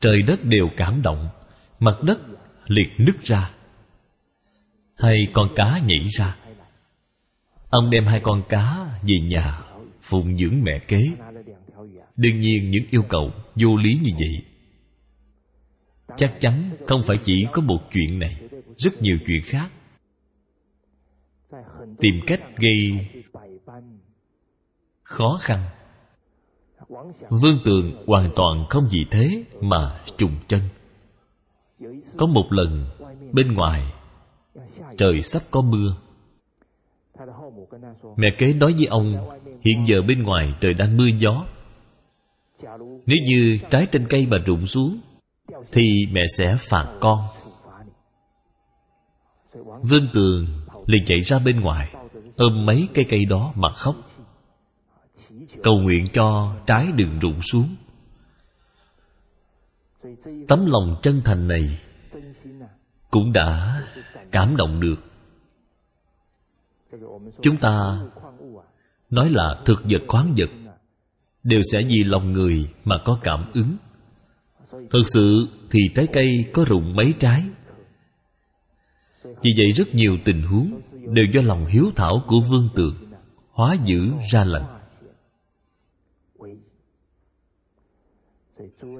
trời 0.00 0.22
đất 0.22 0.44
đều 0.44 0.68
cảm 0.76 1.02
động, 1.02 1.28
mặt 1.80 1.96
đất 2.02 2.18
liệt 2.66 2.88
nứt 2.98 3.24
ra, 3.24 3.50
hai 4.98 5.16
con 5.32 5.48
cá 5.56 5.78
nhảy 5.78 6.06
ra. 6.18 6.36
Ông 7.70 7.90
đem 7.90 8.04
hai 8.04 8.20
con 8.22 8.42
cá 8.48 8.98
về 9.02 9.20
nhà 9.20 9.60
phụng 10.02 10.38
dưỡng 10.38 10.62
mẹ 10.62 10.78
kế. 10.88 11.02
Đương 12.16 12.40
nhiên 12.40 12.70
những 12.70 12.84
yêu 12.90 13.02
cầu 13.08 13.30
vô 13.54 13.76
lý 13.76 13.98
như 14.02 14.10
vậy. 14.18 14.44
Chắc 16.16 16.40
chắn 16.40 16.70
không 16.86 17.02
phải 17.06 17.16
chỉ 17.22 17.46
có 17.52 17.62
một 17.62 17.80
chuyện 17.92 18.18
này, 18.18 18.40
rất 18.76 19.02
nhiều 19.02 19.16
chuyện 19.26 19.40
khác 19.44 19.70
tìm 22.00 22.14
cách 22.26 22.40
gây 22.56 23.06
khó 25.02 25.38
khăn. 25.40 25.64
Vương 27.30 27.58
tường 27.64 28.04
hoàn 28.06 28.30
toàn 28.36 28.66
không 28.70 28.88
vì 28.90 29.06
thế 29.10 29.44
mà 29.60 30.00
trùng 30.16 30.34
chân. 30.48 30.60
Có 32.16 32.26
một 32.26 32.46
lần, 32.50 32.86
bên 33.32 33.54
ngoài, 33.54 33.92
trời 34.98 35.22
sắp 35.22 35.42
có 35.50 35.62
mưa. 35.62 35.96
Mẹ 38.16 38.28
kế 38.38 38.52
nói 38.52 38.72
với 38.72 38.86
ông, 38.86 39.28
hiện 39.60 39.84
giờ 39.86 40.02
bên 40.08 40.22
ngoài 40.22 40.54
trời 40.60 40.74
đang 40.74 40.96
mưa 40.96 41.08
gió. 41.18 41.46
Nếu 43.06 43.18
như 43.28 43.58
trái 43.70 43.86
trên 43.92 44.06
cây 44.08 44.26
mà 44.26 44.38
rụng 44.46 44.66
xuống, 44.66 45.00
thì 45.72 46.06
mẹ 46.12 46.20
sẽ 46.36 46.56
phạt 46.58 46.98
con. 47.00 47.18
Vương 49.82 50.06
tường 50.14 50.46
liền 50.86 51.04
chạy 51.06 51.20
ra 51.20 51.38
bên 51.38 51.60
ngoài, 51.60 51.94
ôm 52.36 52.66
mấy 52.66 52.88
cây 52.94 53.04
cây 53.08 53.24
đó 53.24 53.52
mà 53.56 53.72
khóc. 53.72 53.96
Cầu 55.62 55.78
nguyện 55.80 56.06
cho 56.12 56.56
trái 56.66 56.86
đừng 56.96 57.18
rụng 57.18 57.42
xuống. 57.42 57.76
Tấm 60.48 60.66
lòng 60.66 60.96
chân 61.02 61.20
thành 61.24 61.48
này 61.48 61.80
cũng 63.10 63.32
đã 63.32 63.82
cảm 64.32 64.56
động 64.56 64.80
được. 64.80 64.96
Chúng 67.42 67.56
ta 67.56 68.00
nói 69.10 69.30
là 69.30 69.62
thực 69.64 69.82
vật 69.84 70.02
khoáng 70.08 70.34
vật, 70.36 70.50
đều 71.42 71.60
sẽ 71.72 71.82
vì 71.88 72.04
lòng 72.04 72.32
người 72.32 72.70
mà 72.84 72.96
có 73.04 73.18
cảm 73.22 73.50
ứng. 73.54 73.76
Thực 74.90 75.02
sự 75.14 75.48
thì 75.70 75.80
trái 75.94 76.06
cây 76.12 76.28
có 76.52 76.64
rụng 76.68 76.96
mấy 76.96 77.14
trái? 77.18 77.44
Vì 79.42 79.50
vậy 79.56 79.72
rất 79.76 79.94
nhiều 79.94 80.16
tình 80.24 80.42
huống 80.42 80.80
đều 80.92 81.24
do 81.34 81.40
lòng 81.42 81.66
hiếu 81.66 81.90
thảo 81.96 82.22
của 82.26 82.40
vương 82.50 82.68
tường 82.74 82.94
hóa 83.56 83.76
dữ 83.84 84.10
ra 84.28 84.44
lành. 84.44 84.76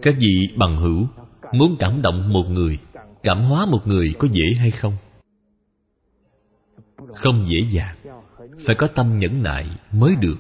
Các 0.03 0.14
vị 0.18 0.55
bằng 0.59 0.76
hữu, 0.76 1.07
muốn 1.53 1.76
cảm 1.78 2.03
động 2.03 2.32
một 2.32 2.45
người, 2.51 2.78
cảm 3.22 3.43
hóa 3.43 3.66
một 3.66 3.87
người 3.87 4.14
có 4.18 4.28
dễ 4.32 4.45
hay 4.59 4.70
không? 4.70 4.97
Không 7.14 7.45
dễ 7.45 7.59
dàng, 7.70 7.97
phải 8.66 8.76
có 8.78 8.87
tâm 8.87 9.18
nhẫn 9.18 9.43
nại 9.43 9.66
mới 9.93 10.14
được. 10.20 10.39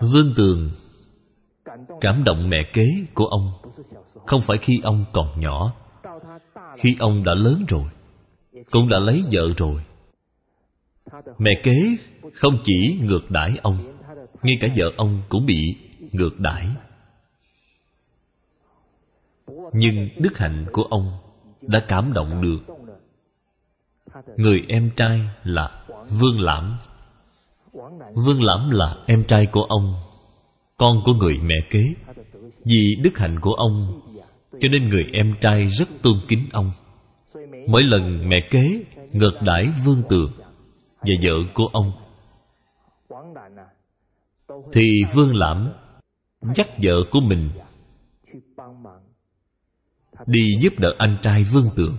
Vương 0.00 0.32
tường, 0.36 0.70
cảm 2.00 2.24
động 2.24 2.50
mẹ 2.50 2.70
kế 2.72 2.86
của 3.14 3.26
ông 3.26 3.65
không 4.26 4.40
phải 4.40 4.58
khi 4.58 4.80
ông 4.82 5.04
còn 5.12 5.40
nhỏ. 5.40 5.72
Khi 6.76 6.96
ông 6.98 7.24
đã 7.24 7.34
lớn 7.34 7.64
rồi, 7.68 7.84
cũng 8.70 8.88
đã 8.88 8.98
lấy 8.98 9.22
vợ 9.32 9.42
rồi. 9.56 9.82
Mẹ 11.38 11.50
kế 11.62 11.74
không 12.34 12.58
chỉ 12.64 12.98
ngược 13.02 13.30
đãi 13.30 13.58
ông, 13.62 13.98
ngay 14.42 14.54
cả 14.60 14.68
vợ 14.76 14.92
ông 14.96 15.22
cũng 15.28 15.46
bị 15.46 15.76
ngược 16.12 16.40
đãi. 16.40 16.68
Nhưng 19.72 20.08
đức 20.18 20.38
hạnh 20.38 20.66
của 20.72 20.82
ông 20.82 21.18
đã 21.62 21.80
cảm 21.88 22.12
động 22.12 22.42
được. 22.42 22.74
Người 24.36 24.62
em 24.68 24.90
trai 24.96 25.20
là 25.44 25.84
vương 26.20 26.40
lãm. 26.40 26.78
Vương 28.14 28.42
lãm 28.42 28.70
là 28.70 28.96
em 29.06 29.24
trai 29.24 29.46
của 29.46 29.62
ông, 29.62 29.94
con 30.76 30.96
của 31.04 31.12
người 31.12 31.38
mẹ 31.42 31.54
kế. 31.70 31.94
Vì 32.64 32.96
đức 33.02 33.18
hạnh 33.18 33.40
của 33.40 33.52
ông 33.52 34.00
cho 34.60 34.68
nên 34.72 34.88
người 34.88 35.10
em 35.12 35.34
trai 35.40 35.66
rất 35.66 35.88
tôn 36.02 36.14
kính 36.28 36.48
ông. 36.52 36.70
Mỗi 37.68 37.82
lần 37.82 38.28
mẹ 38.28 38.36
kế 38.50 38.84
ngược 39.12 39.34
đãi 39.42 39.66
vương 39.84 40.02
tường 40.08 40.32
và 41.00 41.14
vợ 41.22 41.32
của 41.54 41.66
ông, 41.72 41.92
thì 44.72 44.82
vương 45.14 45.34
lãm 45.34 45.72
dắt 46.54 46.68
vợ 46.82 46.94
của 47.10 47.20
mình 47.20 47.48
đi 50.26 50.40
giúp 50.60 50.72
đỡ 50.78 50.88
anh 50.98 51.16
trai 51.22 51.44
vương 51.44 51.68
tường. 51.76 51.96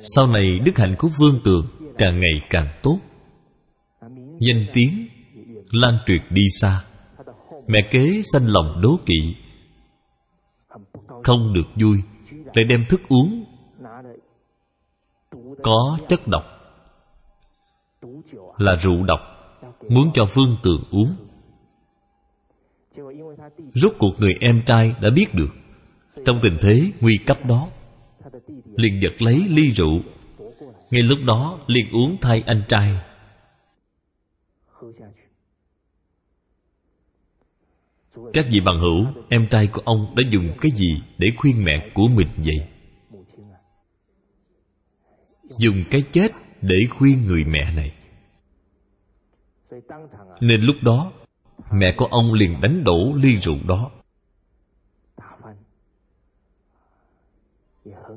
Sau 0.00 0.26
này 0.26 0.58
đức 0.64 0.78
hạnh 0.78 0.94
của 0.98 1.08
vương 1.18 1.40
tường 1.44 1.66
càng 1.98 2.20
ngày 2.20 2.46
càng 2.50 2.78
tốt. 2.82 2.98
Danh 4.40 4.66
tiếng 4.74 5.08
lan 5.72 5.98
truyền 6.06 6.20
đi 6.30 6.42
xa. 6.60 6.84
Mẹ 7.66 7.78
kế 7.90 8.22
sanh 8.32 8.42
lòng 8.46 8.80
đố 8.82 8.96
kỵ 9.06 9.36
không 11.24 11.52
được 11.54 11.66
vui, 11.80 11.98
lại 12.54 12.64
đem 12.64 12.84
thức 12.88 13.00
uống. 13.08 13.44
Có 15.62 15.98
chất 16.08 16.20
độc 16.26 16.44
là 18.56 18.76
rượu 18.76 19.02
độc, 19.02 19.20
muốn 19.88 20.10
cho 20.14 20.24
phương 20.34 20.56
tường 20.62 20.84
uống. 20.90 21.14
Rốt 23.74 23.92
cuộc 23.98 24.12
người 24.18 24.34
em 24.40 24.62
trai 24.66 24.94
đã 25.02 25.10
biết 25.10 25.34
được, 25.34 25.50
trong 26.24 26.38
tình 26.42 26.56
thế 26.60 26.92
nguy 27.00 27.18
cấp 27.26 27.46
đó, 27.46 27.68
liền 28.76 29.00
giật 29.02 29.22
lấy 29.22 29.44
ly 29.48 29.70
rượu. 29.70 30.00
Ngay 30.90 31.02
lúc 31.02 31.18
đó 31.26 31.58
liền 31.66 31.86
uống 31.92 32.16
thay 32.20 32.42
anh 32.46 32.62
trai. 32.68 32.98
Các 38.32 38.46
vị 38.52 38.60
bằng 38.60 38.78
hữu, 38.78 39.24
em 39.28 39.48
trai 39.50 39.66
của 39.66 39.82
ông 39.84 40.14
đã 40.16 40.22
dùng 40.30 40.52
cái 40.60 40.70
gì 40.70 41.02
để 41.18 41.28
khuyên 41.36 41.64
mẹ 41.64 41.90
của 41.94 42.08
mình 42.08 42.28
vậy? 42.36 42.68
Dùng 45.58 45.82
cái 45.90 46.02
chết 46.12 46.32
để 46.62 46.76
khuyên 46.98 47.22
người 47.26 47.44
mẹ 47.44 47.72
này. 47.76 47.92
Nên 50.40 50.60
lúc 50.60 50.76
đó, 50.82 51.12
mẹ 51.72 51.94
của 51.96 52.06
ông 52.06 52.32
liền 52.32 52.60
đánh 52.60 52.84
đổ 52.84 53.12
ly 53.14 53.36
rượu 53.36 53.58
đó. 53.68 53.90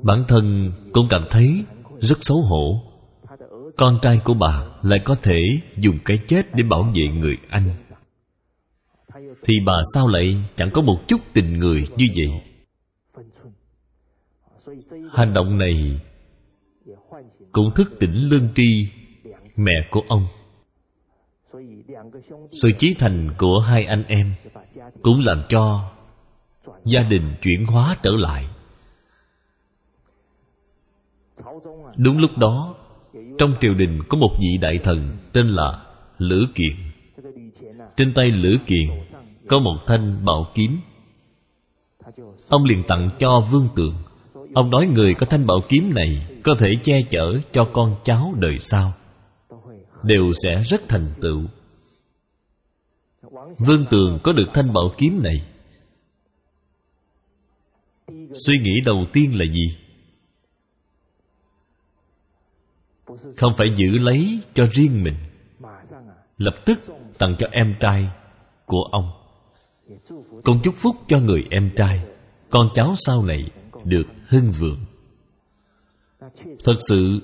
Bản 0.02 0.24
thân 0.28 0.72
cũng 0.92 1.06
cảm 1.10 1.26
thấy 1.30 1.64
rất 2.00 2.18
xấu 2.20 2.38
hổ. 2.42 2.82
Con 3.76 3.98
trai 4.02 4.20
của 4.24 4.34
bà 4.34 4.66
lại 4.82 4.98
có 5.04 5.14
thể 5.14 5.38
dùng 5.76 5.98
cái 6.04 6.16
chết 6.26 6.46
để 6.54 6.62
bảo 6.62 6.82
vệ 6.94 7.08
người 7.08 7.36
anh 7.48 7.70
thì 9.44 9.54
bà 9.66 9.74
sao 9.94 10.08
lại 10.08 10.36
chẳng 10.56 10.70
có 10.74 10.82
một 10.82 10.98
chút 11.08 11.20
tình 11.32 11.58
người 11.58 11.88
như 11.96 12.06
vậy? 12.16 12.42
Hành 15.12 15.32
động 15.34 15.58
này 15.58 16.00
cũng 17.52 17.74
thức 17.74 17.92
tỉnh 18.00 18.14
lương 18.14 18.48
tri 18.54 18.88
mẹ 19.56 19.72
của 19.90 20.02
ông. 20.08 20.26
Sự 22.62 22.72
chí 22.78 22.94
thành 22.98 23.30
của 23.38 23.60
hai 23.60 23.84
anh 23.84 24.04
em 24.08 24.34
cũng 25.02 25.20
làm 25.20 25.42
cho 25.48 25.92
gia 26.84 27.02
đình 27.02 27.34
chuyển 27.42 27.64
hóa 27.66 27.96
trở 28.02 28.10
lại. 28.10 28.46
Đúng 31.98 32.18
lúc 32.18 32.30
đó, 32.38 32.74
trong 33.38 33.54
triều 33.60 33.74
đình 33.74 34.02
có 34.08 34.18
một 34.18 34.36
vị 34.40 34.58
đại 34.60 34.78
thần 34.84 35.16
tên 35.32 35.48
là 35.48 35.82
lữ 36.18 36.46
kiện. 36.54 36.76
Trên 37.96 38.14
tay 38.14 38.30
lữ 38.30 38.56
kiện 38.66 38.88
có 39.48 39.58
một 39.58 39.76
thanh 39.86 40.24
bảo 40.24 40.46
kiếm. 40.54 40.80
Ông 42.48 42.64
liền 42.64 42.82
tặng 42.88 43.10
cho 43.18 43.46
vương 43.50 43.68
tường. 43.76 43.94
Ông 44.54 44.70
nói 44.70 44.86
người 44.86 45.14
có 45.14 45.26
thanh 45.26 45.46
bảo 45.46 45.60
kiếm 45.68 45.94
này 45.94 46.26
có 46.44 46.54
thể 46.58 46.68
che 46.82 46.94
chở 47.10 47.40
cho 47.52 47.70
con 47.72 47.96
cháu 48.04 48.32
đời 48.36 48.58
sau. 48.58 48.92
Đều 50.02 50.30
sẽ 50.42 50.62
rất 50.64 50.80
thành 50.88 51.14
tựu. 51.20 51.42
Vương 53.58 53.84
tường 53.90 54.18
có 54.22 54.32
được 54.32 54.48
thanh 54.54 54.72
bảo 54.72 54.94
kiếm 54.98 55.22
này. 55.22 55.46
Suy 58.46 58.58
nghĩ 58.58 58.80
đầu 58.84 59.06
tiên 59.12 59.38
là 59.38 59.44
gì? 59.44 59.76
Không 63.36 63.52
phải 63.56 63.66
giữ 63.76 63.98
lấy 63.98 64.40
cho 64.54 64.66
riêng 64.72 65.04
mình. 65.04 65.16
Lập 66.36 66.54
tức 66.66 66.78
tặng 67.18 67.36
cho 67.38 67.46
em 67.52 67.74
trai 67.80 68.10
của 68.66 68.82
ông 68.92 69.21
con 70.44 70.60
chúc 70.62 70.74
phúc 70.76 70.96
cho 71.08 71.18
người 71.18 71.44
em 71.50 71.70
trai, 71.76 72.04
con 72.50 72.68
cháu 72.74 72.94
sau 72.96 73.24
này 73.24 73.50
được 73.84 74.06
hưng 74.28 74.50
vượng. 74.50 74.78
Thật 76.64 76.76
sự, 76.88 77.20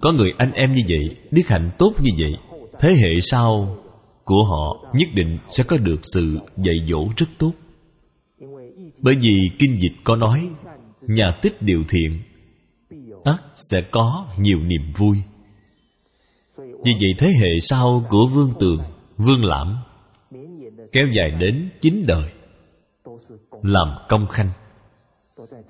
có 0.00 0.12
người 0.12 0.32
anh 0.38 0.52
em 0.52 0.72
như 0.72 0.82
vậy, 0.88 1.16
đức 1.30 1.42
hạnh 1.46 1.70
tốt 1.78 1.92
như 2.02 2.10
vậy, 2.18 2.32
thế 2.80 2.88
hệ 2.88 3.20
sau 3.20 3.78
của 4.24 4.44
họ 4.44 4.92
nhất 4.94 5.08
định 5.14 5.38
sẽ 5.46 5.64
có 5.64 5.76
được 5.76 6.00
sự 6.02 6.38
dạy 6.56 6.76
dỗ 6.90 7.08
rất 7.16 7.26
tốt. 7.38 7.52
Bởi 8.98 9.14
vì 9.20 9.50
kinh 9.58 9.78
dịch 9.80 9.92
có 10.04 10.16
nói, 10.16 10.50
nhà 11.02 11.28
tích 11.42 11.62
điều 11.62 11.84
thiện 11.88 12.20
ắt 13.24 13.42
sẽ 13.70 13.82
có 13.90 14.26
nhiều 14.38 14.58
niềm 14.60 14.92
vui. 14.96 15.16
Vì 16.56 16.92
vậy 17.00 17.14
thế 17.18 17.26
hệ 17.40 17.58
sau 17.60 18.06
của 18.08 18.26
vương 18.26 18.52
tường, 18.60 18.78
vương 19.16 19.44
lãm 19.44 19.76
kéo 20.92 21.06
dài 21.12 21.30
đến 21.30 21.70
chín 21.80 22.04
đời. 22.06 22.32
Làm 23.62 23.88
công 24.08 24.26
khanh, 24.28 24.50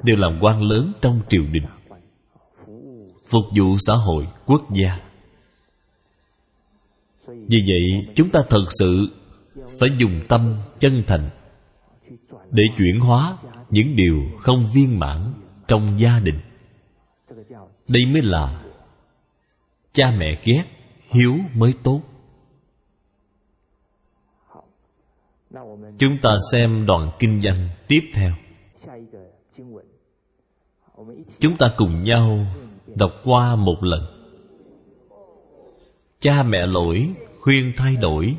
đều 0.02 0.16
làm 0.16 0.38
quan 0.40 0.62
lớn 0.62 0.92
trong 1.00 1.20
triều 1.28 1.44
đình, 1.52 1.66
phục 3.26 3.44
vụ 3.56 3.76
xã 3.78 3.94
hội 3.94 4.26
quốc 4.46 4.62
gia. 4.72 5.00
Vì 7.26 7.64
vậy, 7.68 8.06
chúng 8.14 8.30
ta 8.30 8.40
thật 8.48 8.64
sự 8.78 9.08
phải 9.80 9.88
dùng 9.98 10.20
tâm 10.28 10.56
chân 10.78 11.02
thành 11.06 11.30
để 12.50 12.64
chuyển 12.78 13.00
hóa 13.00 13.36
những 13.70 13.96
điều 13.96 14.22
không 14.40 14.70
viên 14.74 14.98
mãn 14.98 15.32
trong 15.68 16.00
gia 16.00 16.18
đình. 16.18 16.38
Đây 17.88 18.06
mới 18.12 18.22
là 18.22 18.62
cha 19.92 20.12
mẹ 20.18 20.40
ghét, 20.44 20.64
hiếu 21.10 21.38
mới 21.54 21.74
tốt. 21.82 22.02
Chúng 25.98 26.18
ta 26.22 26.30
xem 26.52 26.86
đoạn 26.86 27.10
kinh 27.18 27.40
văn 27.42 27.68
tiếp 27.88 28.00
theo. 28.14 28.32
Chúng 31.38 31.56
ta 31.58 31.74
cùng 31.76 32.02
nhau 32.02 32.46
đọc 32.86 33.12
qua 33.24 33.56
một 33.56 33.76
lần. 33.80 34.00
Cha 36.20 36.42
mẹ 36.42 36.66
lỗi, 36.66 37.08
khuyên 37.40 37.72
thay 37.76 37.96
đổi. 37.96 38.36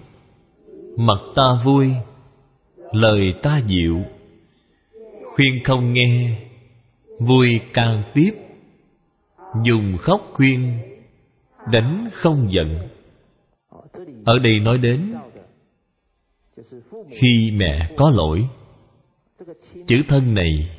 Mặt 0.98 1.20
ta 1.36 1.44
vui, 1.64 1.90
lời 2.92 3.34
ta 3.44 3.62
dịu. 3.68 4.02
Khuyên 5.36 5.64
không 5.64 5.94
nghe, 5.94 6.40
vui 7.20 7.60
càng 7.74 8.04
tiếp. 8.14 8.32
Dùng 9.64 9.98
khóc 9.98 10.30
khuyên, 10.34 10.78
đánh 11.72 12.10
không 12.14 12.52
giận. 12.52 12.78
Ở 14.26 14.40
đây 14.44 14.60
nói 14.60 14.78
đến 14.78 15.14
khi 17.10 17.52
mẹ 17.56 17.90
có 17.98 18.10
lỗi, 18.10 18.48
chữ 19.88 20.02
thân 20.08 20.34
này 20.34 20.70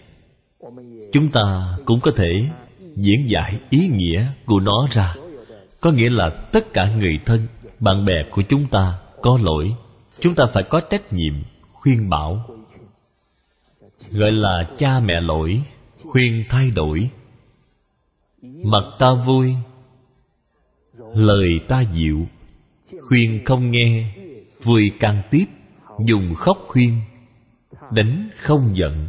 chúng 1.12 1.28
ta 1.28 1.76
cũng 1.84 2.00
có 2.00 2.10
thể 2.16 2.48
diễn 2.96 3.30
giải 3.30 3.60
ý 3.70 3.88
nghĩa 3.88 4.26
của 4.46 4.60
nó 4.60 4.86
ra. 4.90 5.14
Có 5.80 5.90
nghĩa 5.90 6.10
là 6.10 6.30
tất 6.52 6.72
cả 6.74 6.94
người 6.98 7.18
thân, 7.26 7.46
bạn 7.80 8.04
bè 8.04 8.22
của 8.30 8.42
chúng 8.48 8.66
ta 8.68 8.98
có 9.22 9.38
lỗi, 9.42 9.74
chúng 10.20 10.34
ta 10.34 10.44
phải 10.52 10.62
có 10.62 10.80
trách 10.80 11.12
nhiệm 11.12 11.34
khuyên 11.72 12.08
bảo. 12.08 12.46
Gọi 14.10 14.32
là 14.32 14.70
cha 14.78 15.00
mẹ 15.00 15.20
lỗi, 15.20 15.62
khuyên 16.04 16.44
thay 16.48 16.70
đổi. 16.70 17.10
Mặt 18.42 18.84
ta 18.98 19.06
vui, 19.26 19.54
lời 21.14 21.60
ta 21.68 21.80
dịu, 21.80 22.26
khuyên 23.08 23.44
không 23.44 23.70
nghe, 23.70 24.14
vui 24.62 24.90
càng 25.00 25.22
tiếp 25.30 25.44
dùng 26.06 26.34
khóc 26.34 26.58
khuyên, 26.68 27.00
đánh 27.90 28.30
không 28.36 28.76
giận. 28.76 29.08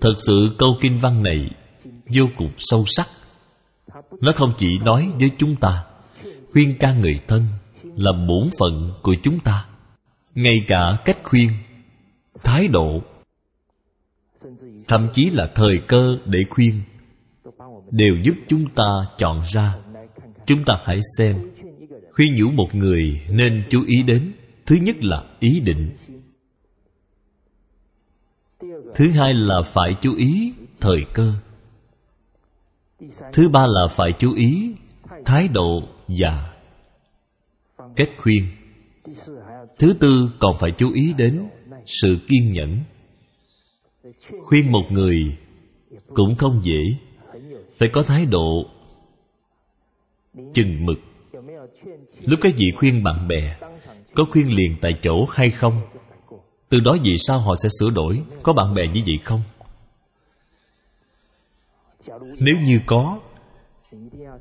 Thật 0.00 0.14
sự 0.18 0.54
câu 0.58 0.68
kinh 0.80 0.98
văn 0.98 1.22
này 1.22 1.50
vô 2.14 2.24
cùng 2.36 2.50
sâu 2.58 2.84
sắc. 2.86 3.08
Nó 4.20 4.32
không 4.36 4.52
chỉ 4.58 4.78
nói 4.78 5.08
với 5.20 5.30
chúng 5.38 5.56
ta, 5.56 5.84
khuyên 6.52 6.76
ca 6.80 6.92
người 6.92 7.20
thân 7.28 7.46
là 7.82 8.12
bổn 8.28 8.48
phận 8.58 8.92
của 9.02 9.14
chúng 9.22 9.40
ta. 9.40 9.66
Ngay 10.34 10.64
cả 10.68 10.98
cách 11.04 11.18
khuyên, 11.24 11.50
thái 12.44 12.68
độ, 12.68 13.02
thậm 14.88 15.08
chí 15.12 15.30
là 15.30 15.50
thời 15.54 15.78
cơ 15.88 16.18
để 16.24 16.44
khuyên, 16.50 16.82
đều 17.90 18.14
giúp 18.22 18.34
chúng 18.48 18.64
ta 18.74 18.84
chọn 19.18 19.42
ra. 19.54 19.76
Chúng 20.46 20.64
ta 20.64 20.74
hãy 20.84 21.00
xem 21.18 21.50
khuyên 22.16 22.34
nhủ 22.36 22.50
một 22.50 22.74
người 22.74 23.20
nên 23.30 23.64
chú 23.70 23.84
ý 23.86 24.02
đến, 24.02 24.32
thứ 24.66 24.76
nhất 24.76 24.96
là 25.00 25.24
ý 25.40 25.60
định. 25.60 25.90
Thứ 28.94 29.10
hai 29.10 29.34
là 29.34 29.62
phải 29.62 29.90
chú 30.00 30.14
ý 30.16 30.54
thời 30.80 31.04
cơ. 31.14 31.32
Thứ 33.32 33.48
ba 33.48 33.66
là 33.66 33.86
phải 33.90 34.10
chú 34.18 34.34
ý 34.34 34.74
thái 35.24 35.48
độ 35.48 35.82
và 36.08 36.56
cách 37.96 38.08
khuyên. 38.18 38.44
Thứ 39.78 39.94
tư 40.00 40.30
còn 40.38 40.56
phải 40.60 40.70
chú 40.78 40.92
ý 40.92 41.14
đến 41.18 41.48
sự 41.86 42.18
kiên 42.28 42.52
nhẫn. 42.52 42.80
Khuyên 44.42 44.72
một 44.72 44.84
người 44.90 45.36
cũng 46.14 46.36
không 46.38 46.60
dễ, 46.64 46.82
phải 47.78 47.88
có 47.92 48.02
thái 48.02 48.26
độ 48.26 48.70
chừng 50.54 50.86
mực 50.86 50.98
lúc 52.24 52.40
các 52.42 52.52
vị 52.56 52.66
khuyên 52.76 53.02
bạn 53.02 53.28
bè 53.28 53.56
có 54.16 54.24
khuyên 54.30 54.56
liền 54.56 54.76
tại 54.80 54.92
chỗ 55.02 55.26
hay 55.30 55.50
không? 55.50 55.80
Từ 56.68 56.80
đó 56.80 56.96
vì 57.02 57.16
sao 57.16 57.38
họ 57.38 57.54
sẽ 57.62 57.68
sửa 57.80 57.90
đổi? 57.90 58.20
Có 58.42 58.52
bạn 58.52 58.74
bè 58.74 58.82
như 58.94 59.02
vậy 59.06 59.18
không? 59.24 59.40
Nếu 62.38 62.56
như 62.64 62.80
có, 62.86 63.18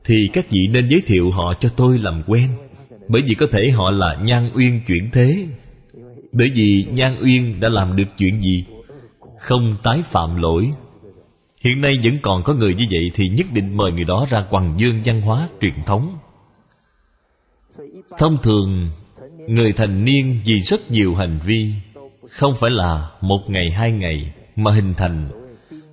thì 0.04 0.16
các 0.34 0.46
vị 0.50 0.60
nên 0.72 0.88
giới 0.90 1.02
thiệu 1.08 1.32
họ 1.32 1.54
cho 1.60 1.70
tôi 1.70 1.98
làm 1.98 2.24
quen, 2.28 2.50
bởi 3.08 3.22
vì 3.22 3.36
có 3.36 3.48
thể 3.52 3.70
họ 3.70 3.92
là 3.92 4.18
nhan 4.24 4.52
uyên 4.56 4.82
chuyển 4.88 5.10
thế. 5.14 5.48
Bởi 6.32 6.48
vì 6.56 6.86
nhan 6.92 7.18
uyên 7.24 7.60
đã 7.60 7.70
làm 7.70 7.96
được 7.96 8.08
chuyện 8.18 8.42
gì? 8.42 8.66
Không 9.40 9.78
tái 9.84 10.04
phạm 10.06 10.42
lỗi. 10.42 10.72
Hiện 11.62 11.82
nay 11.82 11.92
vẫn 12.04 12.18
còn 12.22 12.44
có 12.44 12.54
người 12.54 12.74
như 12.74 12.86
vậy 12.92 13.12
thì 13.14 13.30
nhất 13.30 13.48
định 13.54 13.78
mời 13.78 13.92
người 13.92 14.04
đó 14.04 14.26
ra 14.30 14.46
quần 14.50 14.74
dương 14.78 15.02
văn 15.06 15.22
hóa 15.22 15.50
truyền 15.62 15.84
thống 15.86 16.18
thông 18.18 18.38
thường, 18.44 18.90
người 19.48 19.74
thành 19.74 20.06
niên 20.06 20.40
vì 20.46 20.62
rất 20.62 20.92
nhiều 20.92 21.16
hành 21.16 21.40
vi, 21.46 21.74
không 22.30 22.56
phải 22.60 22.70
là 22.72 23.10
một 23.22 23.40
ngày 23.48 23.66
hai 23.76 23.92
ngày 23.92 24.34
mà 24.56 24.72
hình 24.72 24.94
thành, 24.98 25.30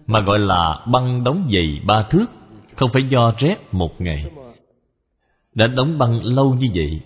mà 0.07 0.21
gọi 0.21 0.39
là 0.39 0.87
băng 0.93 1.25
đóng 1.25 1.49
dày 1.53 1.81
ba 1.87 2.03
thước, 2.11 2.27
không 2.77 2.91
phải 2.93 3.03
do 3.03 3.35
rét 3.39 3.57
một 3.73 4.01
ngày. 4.01 4.25
Đã 5.55 5.67
đóng 5.67 5.99
băng 5.99 6.25
lâu 6.25 6.55
như 6.55 6.67
vậy, 6.75 7.01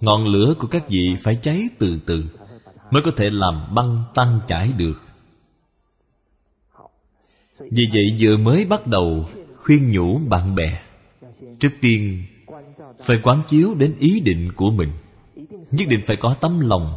ngọn 0.00 0.26
lửa 0.26 0.54
của 0.58 0.66
các 0.66 0.88
vị 0.88 1.14
phải 1.22 1.36
cháy 1.42 1.62
từ 1.78 2.00
từ 2.06 2.24
mới 2.90 3.02
có 3.02 3.10
thể 3.16 3.30
làm 3.30 3.74
băng 3.74 4.04
tan 4.14 4.40
chảy 4.48 4.72
được. 4.76 5.02
Vì 7.58 7.88
vậy 7.92 8.16
vừa 8.20 8.36
mới 8.36 8.64
bắt 8.64 8.86
đầu 8.86 9.28
khuyên 9.56 9.92
nhủ 9.92 10.18
bạn 10.28 10.54
bè, 10.54 10.82
trước 11.60 11.70
tiên 11.80 12.24
phải 13.00 13.18
quán 13.22 13.42
chiếu 13.48 13.74
đến 13.74 13.94
ý 13.98 14.20
định 14.20 14.52
của 14.56 14.70
mình. 14.70 14.88
Nhất 15.70 15.88
định 15.88 16.00
phải 16.06 16.16
có 16.16 16.34
tấm 16.34 16.60
lòng, 16.60 16.94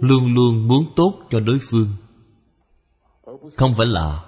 luôn 0.00 0.34
luôn 0.34 0.68
muốn 0.68 0.84
tốt 0.96 1.14
cho 1.30 1.40
đối 1.40 1.58
phương. 1.70 1.88
Không 3.56 3.74
phải 3.74 3.86
là 3.86 4.24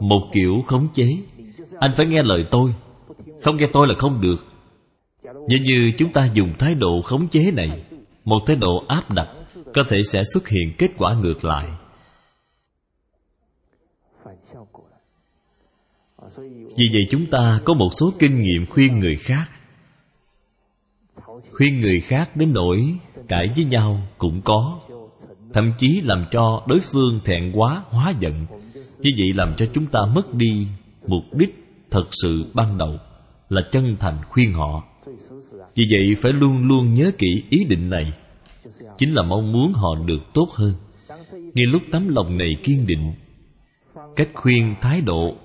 một 0.00 0.30
kiểu 0.32 0.62
khống 0.66 0.88
chế. 0.94 1.06
Anh 1.78 1.90
phải 1.96 2.06
nghe 2.06 2.22
lời 2.22 2.44
tôi. 2.50 2.74
Không 3.42 3.56
nghe 3.56 3.66
tôi 3.72 3.88
là 3.88 3.94
không 3.98 4.20
được. 4.20 4.44
Nếu 5.22 5.58
như 5.62 5.92
chúng 5.98 6.12
ta 6.12 6.28
dùng 6.34 6.52
thái 6.58 6.74
độ 6.74 7.02
khống 7.02 7.28
chế 7.28 7.50
này, 7.50 7.84
một 8.24 8.38
thái 8.46 8.56
độ 8.56 8.84
áp 8.88 9.10
đặt, 9.14 9.28
có 9.74 9.84
thể 9.88 10.02
sẽ 10.02 10.22
xuất 10.32 10.48
hiện 10.48 10.74
kết 10.78 10.88
quả 10.98 11.14
ngược 11.14 11.44
lại. 11.44 11.68
Vì 16.76 16.88
vậy 16.92 17.02
chúng 17.10 17.26
ta 17.26 17.60
có 17.64 17.74
một 17.74 17.88
số 18.00 18.12
kinh 18.18 18.40
nghiệm 18.40 18.66
khuyên 18.66 18.98
người 18.98 19.16
khác. 19.16 19.50
Khuyên 21.52 21.80
người 21.80 22.00
khác 22.00 22.36
đến 22.36 22.52
nỗi 22.52 22.98
cãi 23.28 23.46
với 23.56 23.64
nhau 23.64 24.08
cũng 24.18 24.40
có, 24.44 24.80
thậm 25.52 25.72
chí 25.78 26.00
làm 26.04 26.24
cho 26.30 26.64
đối 26.68 26.80
phương 26.80 27.20
thẹn 27.24 27.52
quá, 27.54 27.82
hóa 27.88 28.12
giận. 28.20 28.46
Như 28.74 29.10
vậy 29.18 29.32
làm 29.34 29.54
cho 29.56 29.66
chúng 29.74 29.86
ta 29.86 30.00
mất 30.14 30.34
đi 30.34 30.66
mục 31.06 31.22
đích 31.32 31.54
thật 31.90 32.04
sự 32.10 32.50
ban 32.54 32.78
đầu, 32.78 32.98
là 33.48 33.62
chân 33.72 33.96
thành 34.00 34.18
khuyên 34.28 34.52
họ. 34.52 34.84
Vì 35.74 35.86
vậy 35.90 36.14
phải 36.22 36.32
luôn 36.32 36.66
luôn 36.66 36.94
nhớ 36.94 37.10
kỹ 37.18 37.44
ý 37.50 37.64
định 37.64 37.90
này. 37.90 38.12
Chính 38.98 39.14
là 39.14 39.22
mong 39.22 39.52
muốn 39.52 39.72
họ 39.72 39.94
được 40.06 40.20
tốt 40.34 40.48
hơn. 40.54 40.74
Ngay 41.54 41.66
lúc 41.66 41.82
tấm 41.92 42.08
lòng 42.08 42.38
này 42.38 42.50
kiên 42.62 42.86
định, 42.86 43.12
cách 44.16 44.28
khuyên 44.34 44.74
thái 44.80 45.00
độ 45.00 45.36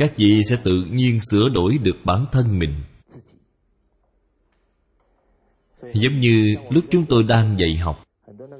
các 0.00 0.16
vị 0.16 0.42
sẽ 0.50 0.56
tự 0.64 0.84
nhiên 0.90 1.18
sửa 1.30 1.48
đổi 1.54 1.78
được 1.78 1.96
bản 2.04 2.26
thân 2.32 2.58
mình. 2.58 2.74
Giống 5.94 6.20
như 6.20 6.54
lúc 6.70 6.84
chúng 6.90 7.06
tôi 7.06 7.22
đang 7.22 7.58
dạy 7.58 7.76
học, 7.76 8.04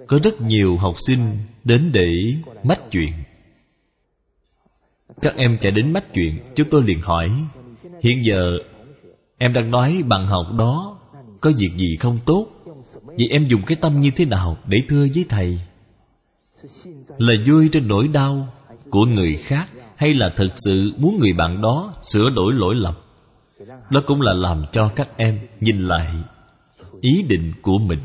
có 0.07 0.18
rất 0.22 0.41
nhiều 0.41 0.76
học 0.76 0.95
sinh 1.07 1.36
đến 1.64 1.91
để 1.93 2.09
mách 2.64 2.80
chuyện. 2.91 3.12
Các 5.22 5.34
em 5.36 5.59
chạy 5.61 5.72
đến 5.72 5.93
mách 5.93 6.14
chuyện, 6.14 6.38
chúng 6.55 6.70
tôi 6.70 6.82
liền 6.82 7.01
hỏi, 7.01 7.30
hiện 8.03 8.24
giờ 8.24 8.59
em 9.38 9.53
đang 9.53 9.70
nói 9.70 10.03
bằng 10.07 10.26
học 10.26 10.47
đó 10.59 11.01
có 11.41 11.53
việc 11.59 11.70
gì 11.76 11.97
không 12.01 12.18
tốt? 12.26 12.47
Vậy 13.05 13.28
em 13.30 13.49
dùng 13.49 13.62
cái 13.66 13.76
tâm 13.80 14.01
như 14.01 14.11
thế 14.16 14.24
nào 14.24 14.57
để 14.66 14.78
thưa 14.88 15.07
với 15.14 15.24
thầy? 15.28 15.61
Là 17.18 17.34
vui 17.47 17.68
trên 17.72 17.88
nỗi 17.88 18.09
đau 18.09 18.49
của 18.91 19.05
người 19.07 19.36
khác 19.36 19.68
hay 20.01 20.14
là 20.14 20.30
thực 20.36 20.53
sự 20.55 20.92
muốn 20.98 21.18
người 21.18 21.32
bạn 21.32 21.62
đó 21.62 21.92
sửa 22.03 22.30
đổi 22.30 22.53
lỗi 22.53 22.74
lầm? 22.74 22.94
Đó 23.90 24.03
cũng 24.07 24.20
là 24.20 24.32
làm 24.32 24.64
cho 24.72 24.90
các 24.96 25.09
em 25.16 25.38
nhìn 25.61 25.78
lại 25.78 26.07
ý 27.01 27.24
định 27.28 27.53
của 27.62 27.78
mình. 27.78 27.98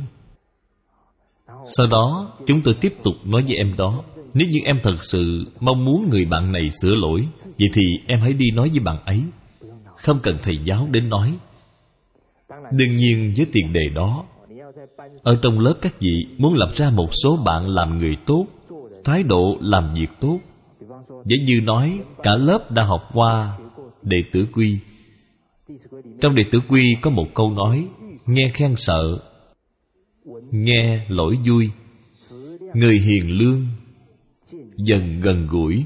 Sau 1.67 1.87
đó, 1.87 2.33
chúng 2.47 2.61
tôi 2.61 2.73
tiếp 2.81 2.93
tục 3.03 3.13
nói 3.25 3.41
với 3.41 3.55
em 3.55 3.75
đó, 3.77 4.03
Nếu 4.33 4.47
như 4.47 4.59
em 4.65 4.79
thật 4.83 5.03
sự 5.03 5.45
mong 5.59 5.85
muốn 5.85 6.09
người 6.09 6.25
bạn 6.25 6.51
này 6.51 6.69
sửa 6.81 6.95
lỗi, 6.95 7.27
Vậy 7.45 7.67
thì 7.73 7.81
em 8.07 8.19
hãy 8.19 8.33
đi 8.33 8.45
nói 8.51 8.69
với 8.69 8.79
bạn 8.79 8.97
ấy. 9.05 9.23
Không 9.97 10.19
cần 10.23 10.37
thầy 10.43 10.57
giáo 10.57 10.87
đến 10.91 11.09
nói. 11.09 11.37
Đương 12.71 12.97
nhiên, 12.97 13.33
với 13.37 13.45
tiền 13.51 13.73
đề 13.73 13.89
đó, 13.95 14.25
Ở 15.23 15.39
trong 15.41 15.59
lớp 15.59 15.73
các 15.81 15.99
vị 15.99 16.25
muốn 16.37 16.53
lập 16.53 16.71
ra 16.75 16.89
một 16.89 17.09
số 17.23 17.37
bạn 17.45 17.67
làm 17.67 17.97
người 17.97 18.17
tốt, 18.25 18.45
Thái 19.03 19.23
độ 19.23 19.57
làm 19.61 19.93
việc 19.93 20.09
tốt 20.19 20.39
Giống 21.26 21.45
như 21.45 21.61
nói, 21.63 21.99
cả 22.23 22.32
lớp 22.36 22.71
đã 22.71 22.84
học 22.84 23.01
qua 23.13 23.57
đệ 24.01 24.17
tử 24.32 24.47
quy. 24.53 24.78
Trong 26.21 26.36
đệ 26.36 26.43
tử 26.51 26.59
quy 26.69 26.95
có 27.01 27.09
một 27.09 27.28
câu 27.34 27.51
nói, 27.51 27.88
Nghe 28.26 28.51
khen 28.53 28.76
sợ, 28.76 29.19
Nghe 30.51 31.05
lỗi 31.09 31.38
vui. 31.47 31.69
Người 32.73 32.99
hiền 32.99 33.30
lương, 33.30 33.65
Dần 34.78 35.19
gần 35.21 35.47
gũi. 35.47 35.86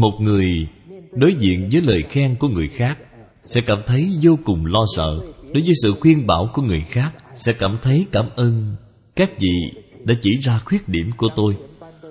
Một 0.00 0.12
người 0.20 0.68
đối 1.12 1.34
diện 1.38 1.68
với 1.72 1.82
lời 1.82 2.02
khen 2.02 2.36
của 2.38 2.48
người 2.48 2.68
khác 2.68 2.98
Sẽ 3.46 3.60
cảm 3.66 3.78
thấy 3.86 4.08
vô 4.22 4.38
cùng 4.44 4.66
lo 4.66 4.84
sợ. 4.96 5.20
Đối 5.42 5.62
với 5.62 5.72
sự 5.82 5.94
khuyên 6.00 6.26
bảo 6.26 6.50
của 6.54 6.62
người 6.62 6.84
khác 6.88 7.12
Sẽ 7.34 7.52
cảm 7.52 7.78
thấy 7.82 8.06
cảm 8.12 8.28
ơn. 8.36 8.76
Các 9.16 9.30
vị 9.38 9.82
đã 10.04 10.14
chỉ 10.22 10.30
ra 10.42 10.58
khuyết 10.64 10.88
điểm 10.88 11.10
của 11.16 11.28
tôi. 11.36 11.56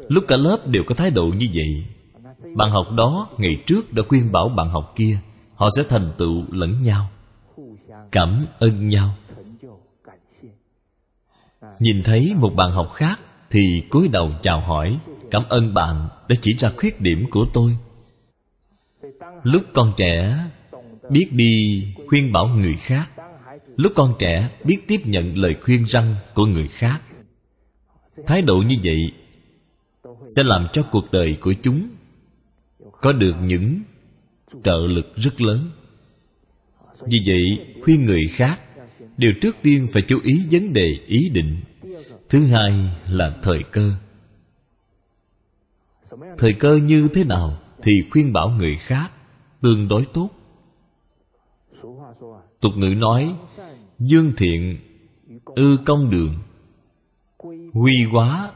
Lúc 0.09 0.23
cả 0.27 0.37
lớp 0.37 0.67
đều 0.67 0.83
có 0.87 0.95
thái 0.95 1.11
độ 1.11 1.25
như 1.25 1.47
vậy. 1.53 1.85
Bạn 2.55 2.71
học 2.71 2.85
đó 2.97 3.29
ngày 3.37 3.63
trước 3.65 3.93
đã 3.93 4.03
khuyên 4.07 4.31
bảo 4.31 4.49
bạn 4.49 4.69
học 4.69 4.93
kia, 4.95 5.19
Họ 5.55 5.67
sẽ 5.77 5.83
thành 5.89 6.13
tựu 6.17 6.43
lẫn 6.51 6.81
nhau, 6.81 7.09
Cảm 8.11 8.45
ơn 8.59 8.87
nhau. 8.87 9.15
Nhìn 11.79 12.03
thấy 12.03 12.33
một 12.35 12.53
bạn 12.55 12.71
học 12.71 12.91
khác 12.93 13.19
Thì 13.51 13.61
cúi 13.89 14.07
đầu 14.07 14.31
chào 14.41 14.61
hỏi, 14.61 14.99
Cảm 15.31 15.43
ơn 15.49 15.73
bạn 15.73 16.07
đã 16.29 16.35
chỉ 16.41 16.53
ra 16.59 16.69
khuyết 16.77 17.01
điểm 17.01 17.25
của 17.31 17.45
tôi. 17.53 17.77
Lúc 19.43 19.61
con 19.73 19.93
trẻ 19.97 20.37
Biết 21.09 21.27
đi 21.31 21.83
khuyên 22.07 22.31
bảo 22.31 22.47
người 22.47 22.73
khác, 22.73 23.11
Lúc 23.75 23.91
con 23.95 24.13
trẻ 24.19 24.49
biết 24.63 24.77
tiếp 24.87 24.99
nhận 25.03 25.37
lời 25.37 25.55
khuyên 25.61 25.85
răng 25.87 26.15
của 26.33 26.45
người 26.45 26.67
khác, 26.67 27.01
Thái 28.27 28.41
độ 28.41 28.55
như 28.55 28.75
vậy 28.83 29.11
sẽ 30.35 30.43
làm 30.43 30.67
cho 30.73 30.83
cuộc 30.91 31.11
đời 31.11 31.37
của 31.41 31.53
chúng 31.63 31.87
Có 33.01 33.11
được 33.11 33.35
những 33.41 33.81
trợ 34.63 34.77
lực 34.77 35.05
rất 35.15 35.41
lớn. 35.41 35.71
Vì 37.01 37.17
vậy, 37.27 37.73
khuyên 37.83 38.05
người 38.05 38.27
khác, 38.31 38.61
Điều 39.17 39.31
trước 39.41 39.55
tiên 39.61 39.87
phải 39.93 40.01
chú 40.07 40.19
ý 40.23 40.33
vấn 40.51 40.73
đề 40.73 40.87
ý 41.07 41.29
định. 41.29 41.55
Thứ 42.29 42.45
hai 42.45 42.89
là 43.09 43.37
thời 43.43 43.63
cơ. 43.71 43.91
Thời 46.37 46.53
cơ 46.53 46.79
như 46.83 47.07
thế 47.13 47.23
nào 47.23 47.57
Thì 47.83 47.91
khuyên 48.11 48.33
bảo 48.33 48.49
người 48.49 48.77
khác 48.77 49.11
Tương 49.61 49.87
đối 49.87 50.05
tốt. 50.13 50.29
Tục 52.61 52.73
ngữ 52.77 52.95
nói, 52.97 53.35
Dương 53.99 54.31
thiện 54.37 54.77
Ư 55.45 55.77
công 55.85 56.09
đường. 56.09 56.35
Huy 57.73 57.93
hóa 58.11 58.51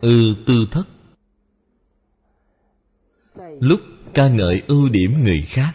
Ư 0.00 0.34
tư 0.46 0.66
thất. 0.70 0.88
Lúc 3.60 3.80
ca 4.14 4.28
ngợi 4.28 4.62
ưu 4.66 4.88
điểm 4.88 5.24
người 5.24 5.42
khác, 5.42 5.72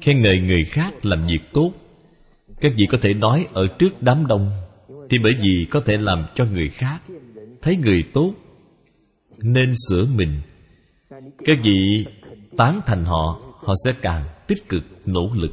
Khen 0.00 0.22
ngợi 0.22 0.40
người 0.40 0.64
khác 0.64 1.06
làm 1.06 1.26
việc 1.26 1.52
tốt, 1.52 1.72
Các 2.60 2.72
vị 2.76 2.86
có 2.90 2.98
thể 3.02 3.14
nói 3.14 3.46
ở 3.52 3.66
trước 3.78 4.02
đám 4.02 4.26
đông 4.26 4.50
Thì 5.10 5.18
bởi 5.22 5.32
vì 5.42 5.66
có 5.70 5.80
thể 5.80 5.96
làm 5.96 6.26
cho 6.34 6.44
người 6.44 6.68
khác 6.68 7.00
Thấy 7.62 7.76
người 7.76 8.04
tốt, 8.14 8.34
Nên 9.38 9.72
sửa 9.88 10.06
mình. 10.16 10.40
Các 11.44 11.58
vị 11.64 12.06
tán 12.56 12.80
thành 12.86 13.04
họ 13.04 13.40
Họ 13.54 13.74
sẽ 13.84 13.92
càng 14.02 14.24
tích 14.46 14.68
cực, 14.68 14.82
nỗ 15.06 15.30
lực. 15.34 15.52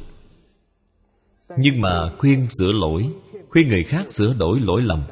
Nhưng 1.58 1.80
mà 1.80 2.10
khuyên 2.18 2.46
sửa 2.58 2.72
lỗi, 2.72 3.08
Khuyên 3.48 3.68
người 3.68 3.82
khác 3.82 4.12
sửa 4.12 4.34
đổi 4.38 4.60
lỗi 4.60 4.82
lầm 4.82 5.02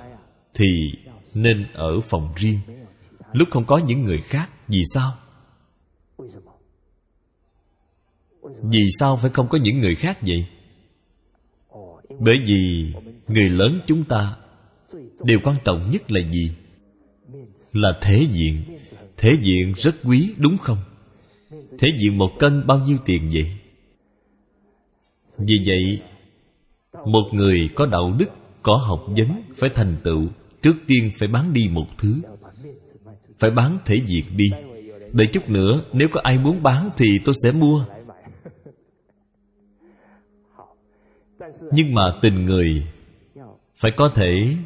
Thì 0.54 0.66
nên 1.34 1.66
ở 1.72 2.00
phòng 2.00 2.32
riêng 2.36 2.58
Lúc 3.32 3.48
không 3.50 3.64
có 3.66 3.80
những 3.86 4.04
người 4.04 4.20
khác, 4.20 4.50
Vì 4.68 4.82
sao? 4.94 5.12
Vì 8.62 8.80
sao 8.98 9.16
phải 9.16 9.30
không 9.30 9.48
có 9.48 9.58
những 9.58 9.78
người 9.78 9.94
khác 9.94 10.18
vậy? 10.22 10.46
Bởi 12.20 12.36
vì 12.46 12.92
người 13.28 13.48
lớn 13.48 13.80
chúng 13.86 14.04
ta, 14.04 14.36
Điều 15.24 15.38
quan 15.44 15.56
trọng 15.64 15.90
nhất 15.90 16.10
là 16.10 16.20
gì? 16.30 16.56
Là 17.72 17.98
thể 18.02 18.26
diện 18.32 18.78
Thể 19.16 19.30
diện 19.42 19.72
rất 19.76 19.94
quý, 20.04 20.34
đúng 20.38 20.58
không? 20.58 20.78
Thể 21.78 21.88
diện 22.02 22.18
một 22.18 22.30
cân 22.38 22.66
bao 22.66 22.78
nhiêu 22.78 22.98
tiền 23.04 23.30
vậy? 23.32 23.58
Vì 25.38 25.54
vậy, 25.66 26.02
Một 27.06 27.24
người 27.32 27.68
có 27.74 27.86
đạo 27.86 28.14
đức, 28.18 28.28
Có 28.62 28.76
học 28.76 29.04
vấn 29.06 29.42
Phải 29.56 29.70
thành 29.74 29.96
tựu 30.04 30.28
Trước 30.64 30.76
tiên 30.86 31.10
phải 31.18 31.28
bán 31.28 31.52
đi 31.52 31.68
một 31.70 31.86
thứ. 31.98 32.14
Phải 33.38 33.50
bán 33.50 33.78
thể 33.84 33.96
diện 34.06 34.24
đi. 34.36 34.44
Đợi 35.12 35.26
chút 35.26 35.48
nữa, 35.48 35.84
Nếu 35.92 36.08
có 36.12 36.20
ai 36.24 36.38
muốn 36.38 36.62
bán 36.62 36.90
Thì 36.96 37.06
tôi 37.24 37.34
sẽ 37.44 37.52
mua. 37.52 37.84
Nhưng 41.72 41.94
mà 41.94 42.02
tình 42.22 42.44
người 42.44 42.86
Phải 43.76 43.92
có 43.96 44.10
thể 44.14 44.56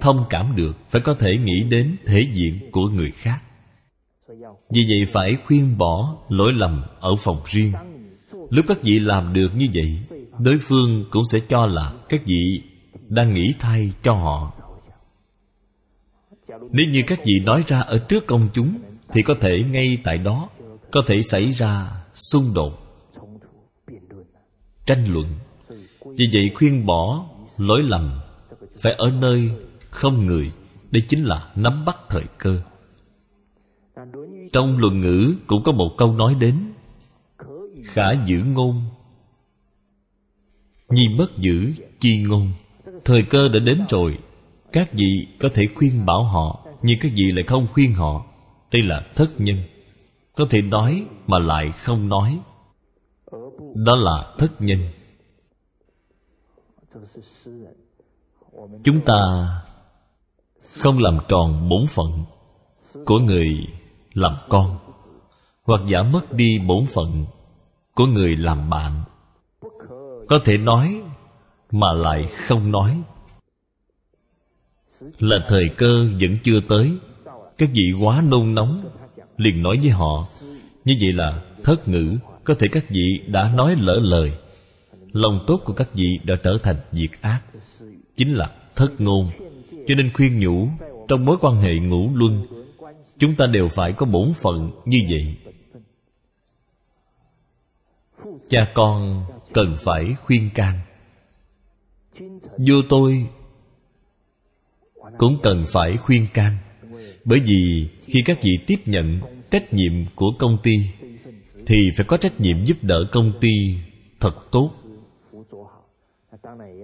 thông 0.00 0.24
cảm 0.30 0.56
được, 0.56 0.76
Phải 0.90 1.02
có 1.04 1.14
thể 1.14 1.36
nghĩ 1.44 1.64
đến 1.70 1.96
thể 2.06 2.20
diện 2.32 2.70
của 2.72 2.88
người 2.88 3.10
khác. 3.10 3.40
Vì 4.70 4.82
vậy 4.88 5.04
phải 5.12 5.36
khuyên 5.46 5.78
bỏ 5.78 6.16
lỗi 6.28 6.52
lầm 6.52 6.82
ở 7.00 7.16
phòng 7.16 7.42
riêng. 7.46 7.72
Lúc 8.50 8.64
các 8.68 8.78
vị 8.82 8.98
làm 8.98 9.32
được 9.32 9.48
như 9.54 9.66
vậy, 9.74 10.18
Đối 10.38 10.58
phương 10.60 11.04
cũng 11.10 11.22
sẽ 11.32 11.38
cho 11.48 11.66
là 11.66 11.92
các 12.08 12.20
vị 12.26 12.62
đang 13.08 13.34
nghĩ 13.34 13.54
thay 13.58 13.92
cho 14.02 14.14
họ. 14.14 14.59
Nếu 16.72 16.86
như 16.90 17.02
các 17.06 17.20
vị 17.24 17.40
nói 17.44 17.64
ra 17.66 17.80
ở 17.80 17.98
trước 17.98 18.26
công 18.26 18.48
chúng, 18.52 18.78
Thì 19.12 19.22
có 19.22 19.34
thể 19.40 19.50
ngay 19.70 19.98
tại 20.04 20.18
đó 20.18 20.48
Có 20.90 21.02
thể 21.06 21.22
xảy 21.22 21.50
ra 21.50 22.02
xung 22.14 22.54
đột. 22.54 22.72
Tranh 24.86 25.04
luận. 25.08 25.26
Vì 26.04 26.26
vậy 26.32 26.50
khuyên 26.54 26.86
bỏ 26.86 27.24
lỗi 27.58 27.82
lầm, 27.82 28.20
Phải 28.80 28.92
ở 28.92 29.10
nơi 29.10 29.50
không 29.90 30.26
người, 30.26 30.52
Đây 30.90 31.02
chính 31.08 31.24
là 31.24 31.52
nắm 31.56 31.84
bắt 31.84 31.96
thời 32.08 32.24
cơ. 32.38 32.62
Trong 34.52 34.78
luận 34.78 35.00
ngữ 35.00 35.34
cũng 35.46 35.62
có 35.64 35.72
một 35.72 35.94
câu 35.98 36.12
nói 36.12 36.34
đến, 36.34 36.54
Khả 37.84 38.12
giữ 38.26 38.42
ngôn. 38.44 38.82
Nhi 40.88 41.02
bất 41.18 41.38
giữ 41.38 41.72
chi 42.00 42.22
ngôn. 42.22 42.52
Thời 43.04 43.22
cơ 43.22 43.48
đã 43.48 43.58
đến 43.58 43.84
rồi 43.88 44.18
các 44.72 44.92
vị 44.92 45.28
có 45.40 45.48
thể 45.54 45.62
khuyên 45.74 46.06
bảo 46.06 46.22
họ, 46.22 46.66
Nhưng 46.82 46.98
các 47.00 47.12
vị 47.16 47.32
lại 47.32 47.44
không 47.46 47.66
khuyên 47.72 47.92
họ. 47.92 48.24
Đây 48.72 48.82
là 48.82 49.06
thất 49.16 49.28
nhân. 49.38 49.56
Có 50.36 50.44
thể 50.50 50.62
nói 50.62 51.06
mà 51.26 51.38
lại 51.38 51.72
không 51.72 52.08
nói. 52.08 52.40
Đó 53.74 53.96
là 53.96 54.34
thất 54.38 54.52
nhân. 54.58 54.78
Chúng 58.84 59.00
ta 59.06 59.16
không 60.78 60.98
làm 60.98 61.18
tròn 61.28 61.68
bổn 61.68 61.86
phận 61.86 62.24
của 63.06 63.18
người 63.18 63.48
làm 64.14 64.36
con, 64.48 64.78
hoặc 65.62 65.80
giả 65.86 66.02
mất 66.12 66.32
đi 66.32 66.58
bổn 66.66 66.86
phận 66.94 67.26
của 67.94 68.06
người 68.06 68.36
làm 68.36 68.70
bạn. 68.70 69.02
Có 70.28 70.38
thể 70.44 70.56
nói 70.58 71.02
mà 71.70 71.92
lại 71.92 72.26
không 72.26 72.70
nói 72.70 73.02
là 75.18 75.36
thời 75.48 75.68
cơ 75.76 76.06
vẫn 76.20 76.38
chưa 76.42 76.60
tới. 76.68 76.92
Các 77.58 77.68
vị 77.74 77.92
quá 78.02 78.22
nôn 78.28 78.54
nóng, 78.54 78.88
liền 79.36 79.62
nói 79.62 79.78
với 79.82 79.90
họ, 79.90 80.26
như 80.84 80.94
vậy 81.00 81.12
là 81.12 81.42
thất 81.64 81.88
ngữ, 81.88 82.16
có 82.44 82.54
thể 82.54 82.66
các 82.72 82.84
vị 82.88 83.20
đã 83.26 83.52
nói 83.56 83.76
lỡ 83.78 84.00
lời. 84.02 84.32
Lòng 85.12 85.44
tốt 85.46 85.60
của 85.64 85.72
các 85.72 85.88
vị 85.94 86.20
đã 86.24 86.36
trở 86.42 86.52
thành 86.62 86.76
việc 86.92 87.22
ác, 87.22 87.40
chính 88.16 88.34
là 88.34 88.50
thất 88.76 89.00
ngôn. 89.00 89.30
Cho 89.86 89.94
nên 89.94 90.12
khuyên 90.12 90.38
nhủ, 90.40 90.68
trong 91.08 91.24
mối 91.24 91.36
quan 91.40 91.60
hệ 91.60 91.78
ngũ 91.78 92.10
luân, 92.14 92.46
chúng 93.18 93.34
ta 93.34 93.46
đều 93.46 93.68
phải 93.68 93.92
có 93.92 94.06
bổn 94.06 94.32
phận 94.42 94.70
như 94.84 94.98
vậy. 95.10 95.36
Cha 98.50 98.72
con 98.74 99.24
cần 99.52 99.76
phải 99.78 100.14
khuyên 100.24 100.50
can. 100.54 100.80
Vô 102.58 102.82
tôi 102.88 103.26
cũng 105.20 105.38
cần 105.42 105.64
phải 105.72 105.96
khuyên 105.96 106.26
can. 106.34 106.56
Bởi 107.24 107.40
vì 107.40 107.88
khi 108.06 108.20
các 108.24 108.38
vị 108.42 108.50
tiếp 108.66 108.76
nhận 108.86 109.20
trách 109.50 109.72
nhiệm 109.72 109.92
của 110.14 110.30
công 110.38 110.58
ty, 110.62 110.72
thì 111.66 111.76
phải 111.96 112.06
có 112.06 112.16
trách 112.16 112.40
nhiệm 112.40 112.64
giúp 112.64 112.76
đỡ 112.82 113.04
công 113.12 113.32
ty 113.40 113.50
thật 114.20 114.34
tốt. 114.50 114.70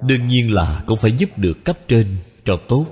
Đương 0.08 0.26
nhiên 0.26 0.52
là 0.52 0.82
cũng 0.86 0.98
phải 0.98 1.12
giúp 1.18 1.38
được 1.38 1.64
cấp 1.64 1.78
trên 1.88 2.06
cho 2.44 2.54
tốt. 2.68 2.86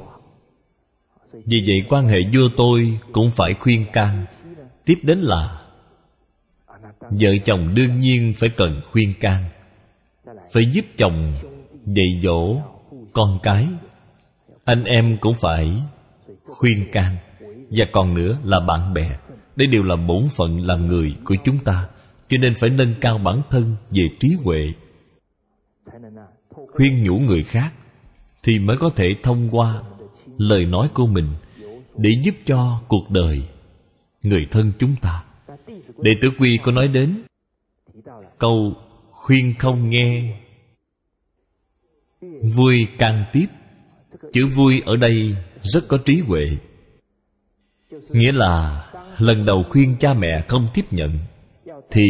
Vì 1.32 1.58
vậy 1.66 1.76
quan 1.88 2.08
hệ 2.08 2.18
vua 2.34 2.48
tôi 2.56 2.98
cũng 3.12 3.30
phải 3.30 3.54
khuyên 3.60 3.84
can. 3.92 4.26
Tiếp 4.84 4.98
đến 5.02 5.18
là, 5.18 5.62
vợ 7.00 7.30
chồng 7.44 7.74
đương 7.74 7.98
nhiên 7.98 8.32
phải 8.36 8.48
cần 8.56 8.80
khuyên 8.92 9.14
can. 9.20 9.44
Phải 10.52 10.62
giúp 10.72 10.84
chồng 10.96 11.32
dạy 11.86 12.20
dỗ 12.22 12.56
con 13.12 13.38
cái 13.42 13.66
anh 14.64 14.84
em 14.84 15.18
cũng 15.20 15.34
phải 15.40 15.82
khuyên 16.44 16.86
can. 16.92 17.16
Và 17.70 17.84
còn 17.92 18.14
nữa 18.14 18.38
là 18.44 18.60
bạn 18.60 18.94
bè. 18.94 19.18
Đây 19.56 19.66
đều 19.66 19.82
là 19.82 19.96
bổn 19.96 20.28
phận 20.36 20.60
làm 20.60 20.86
người 20.86 21.16
của 21.24 21.34
chúng 21.44 21.58
ta, 21.58 21.88
cho 22.28 22.38
nên 22.40 22.54
phải 22.54 22.70
nâng 22.70 22.94
cao 23.00 23.18
bản 23.18 23.42
thân 23.50 23.76
về 23.90 24.02
trí 24.20 24.36
huệ. 24.42 24.72
Khuyên 26.50 27.04
nhủ 27.04 27.18
người 27.18 27.42
khác 27.42 27.72
thì 28.42 28.58
mới 28.58 28.76
có 28.76 28.90
thể 28.96 29.06
thông 29.22 29.48
qua 29.50 29.82
lời 30.38 30.64
nói 30.64 30.88
của 30.94 31.06
mình 31.06 31.28
để 31.96 32.10
giúp 32.22 32.34
cho 32.46 32.80
cuộc 32.88 33.10
đời 33.10 33.42
người 34.22 34.46
thân 34.50 34.72
chúng 34.78 34.96
ta. 35.02 35.24
Đệ 35.98 36.10
tử 36.20 36.30
quy 36.38 36.58
có 36.62 36.72
nói 36.72 36.88
đến 36.88 37.22
câu 38.38 38.72
khuyên 39.10 39.54
không 39.58 39.90
nghe, 39.90 40.40
vui 42.56 42.86
can 42.98 43.24
tiếp 43.32 43.46
chữ 44.32 44.46
vui 44.56 44.82
ở 44.86 44.96
đây 44.96 45.36
rất 45.62 45.84
có 45.88 45.98
trí 46.04 46.20
huệ. 46.26 46.50
Nghĩa 48.10 48.32
là 48.32 48.84
lần 49.18 49.44
đầu 49.44 49.64
khuyên 49.70 49.96
cha 50.00 50.14
mẹ 50.14 50.44
không 50.48 50.68
tiếp 50.74 50.84
nhận, 50.90 51.18
thì 51.90 52.02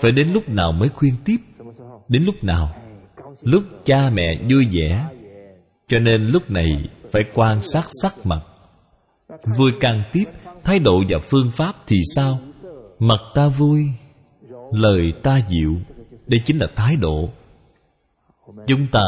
phải 0.00 0.12
đến 0.12 0.28
lúc 0.32 0.48
nào 0.48 0.72
mới 0.72 0.88
khuyên 0.88 1.14
tiếp? 1.24 1.36
Đến 2.08 2.24
lúc 2.24 2.44
nào? 2.44 2.74
Lúc 3.42 3.62
cha 3.84 4.10
mẹ 4.10 4.42
vui 4.50 4.66
vẻ. 4.72 5.08
Cho 5.88 5.98
nên 5.98 6.26
lúc 6.26 6.50
này 6.50 6.88
phải 7.12 7.24
quan 7.34 7.62
sát 7.62 7.84
sắc 8.02 8.26
mặt. 8.26 8.40
Vui 9.58 9.72
càng 9.80 10.02
tiếp, 10.12 10.24
thái 10.64 10.78
độ 10.78 11.02
và 11.08 11.18
phương 11.30 11.50
pháp 11.52 11.72
thì 11.86 11.96
sao? 12.14 12.38
Mặt 12.98 13.20
ta 13.34 13.48
vui, 13.48 13.80
lời 14.72 15.12
ta 15.22 15.40
dịu. 15.48 15.76
Đây 16.26 16.40
chính 16.44 16.58
là 16.58 16.66
thái 16.76 16.96
độ. 17.00 17.28
Chúng 18.66 18.86
ta 18.92 19.02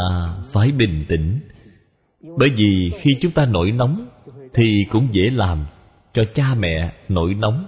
phải 0.53 0.72
bình 0.72 1.05
tĩnh 1.09 1.41
bởi 2.39 2.49
vì 2.57 2.91
khi 2.95 3.11
chúng 3.20 3.33
ta 3.33 3.47
nổi 3.47 3.72
nóng 3.72 4.09
thì 4.55 4.85
cũng 4.91 5.09
dễ 5.12 5.31
làm 5.31 5.66
cho 6.12 6.22
cha 6.35 6.55
mẹ 6.59 6.93
nổi 7.09 7.35
nóng. 7.35 7.66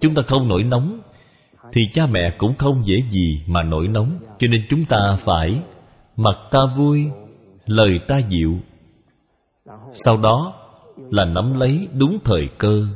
Chúng 0.00 0.14
ta 0.14 0.22
không 0.26 0.48
nổi 0.48 0.62
nóng 0.62 1.00
thì 1.72 1.82
cha 1.94 2.06
mẹ 2.06 2.34
cũng 2.38 2.54
không 2.54 2.82
dễ 2.84 2.96
gì 3.10 3.42
mà 3.46 3.62
nổi 3.62 3.88
nóng. 3.88 4.18
Cho 4.38 4.48
nên 4.48 4.66
chúng 4.70 4.84
ta 4.84 5.16
phải 5.18 5.62
mặt 6.16 6.36
ta 6.50 6.60
vui, 6.76 7.04
lời 7.66 8.00
ta 8.08 8.16
dịu. 8.28 8.58
Sau 9.92 10.16
đó 10.16 10.54
là 11.10 11.24
nắm 11.24 11.54
lấy 11.54 11.88
đúng 11.98 12.18
thời 12.24 12.48
cơ 12.58 12.86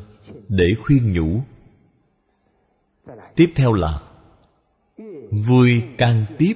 để 0.49 0.67
khuyên 0.83 1.13
nhủ. 1.13 1.41
Tiếp 3.37 3.53
theo 3.57 3.73
là 3.73 4.01
vui 5.49 5.83
can 5.99 6.25
tiếp. 6.39 6.55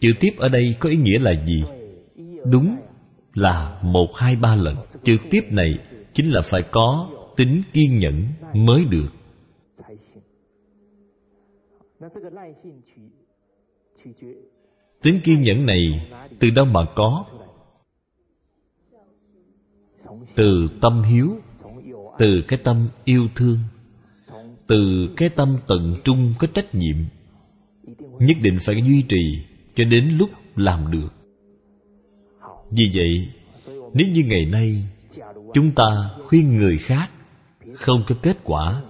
Chữ 0.00 0.08
tiếp 0.20 0.30
ở 0.38 0.48
đây 0.48 0.76
có 0.80 0.88
ý 0.88 0.96
nghĩa 0.96 1.18
là 1.18 1.32
gì? 1.46 1.64
Đúng 2.44 2.76
là 3.34 3.80
một 3.82 4.16
hai 4.16 4.36
ba 4.36 4.54
lần. 4.54 4.76
Trực 5.02 5.20
tiếp 5.30 5.40
này 5.50 5.70
chính 6.12 6.30
là 6.30 6.40
phải 6.44 6.62
có 6.70 7.10
tính 7.36 7.62
kiên 7.72 7.98
nhẫn 7.98 8.26
mới 8.54 8.84
được. 8.84 9.08
Tính 15.02 15.20
kiên 15.24 15.42
nhẫn 15.42 15.66
này 15.66 16.10
từ 16.40 16.50
đâu 16.50 16.64
mà 16.64 16.80
có? 16.94 17.24
Từ 20.34 20.66
tâm 20.80 21.02
hiếu, 21.02 21.28
từ 22.18 22.42
cái 22.48 22.58
tâm 22.64 22.88
yêu 23.04 23.26
thương, 23.36 23.58
từ 24.66 25.08
cái 25.16 25.28
tâm 25.28 25.58
tận 25.68 25.94
trung 26.04 26.34
có 26.38 26.46
trách 26.54 26.74
nhiệm. 26.74 26.96
Nhất 28.18 28.36
định 28.42 28.58
phải 28.60 28.76
duy 28.86 29.04
trì 29.08 29.46
cho 29.74 29.84
đến 29.84 30.16
lúc 30.18 30.30
làm 30.56 30.90
được 30.90 31.21
vì 32.76 32.90
vậy, 32.94 33.28
nếu 33.94 34.08
như 34.08 34.22
ngày 34.26 34.44
nay 34.44 34.84
chúng 35.54 35.72
ta 35.72 35.84
khuyên 36.26 36.56
người 36.56 36.78
khác 36.78 37.10
không 37.74 38.04
có 38.08 38.14
kết 38.22 38.36
quả, 38.44 38.82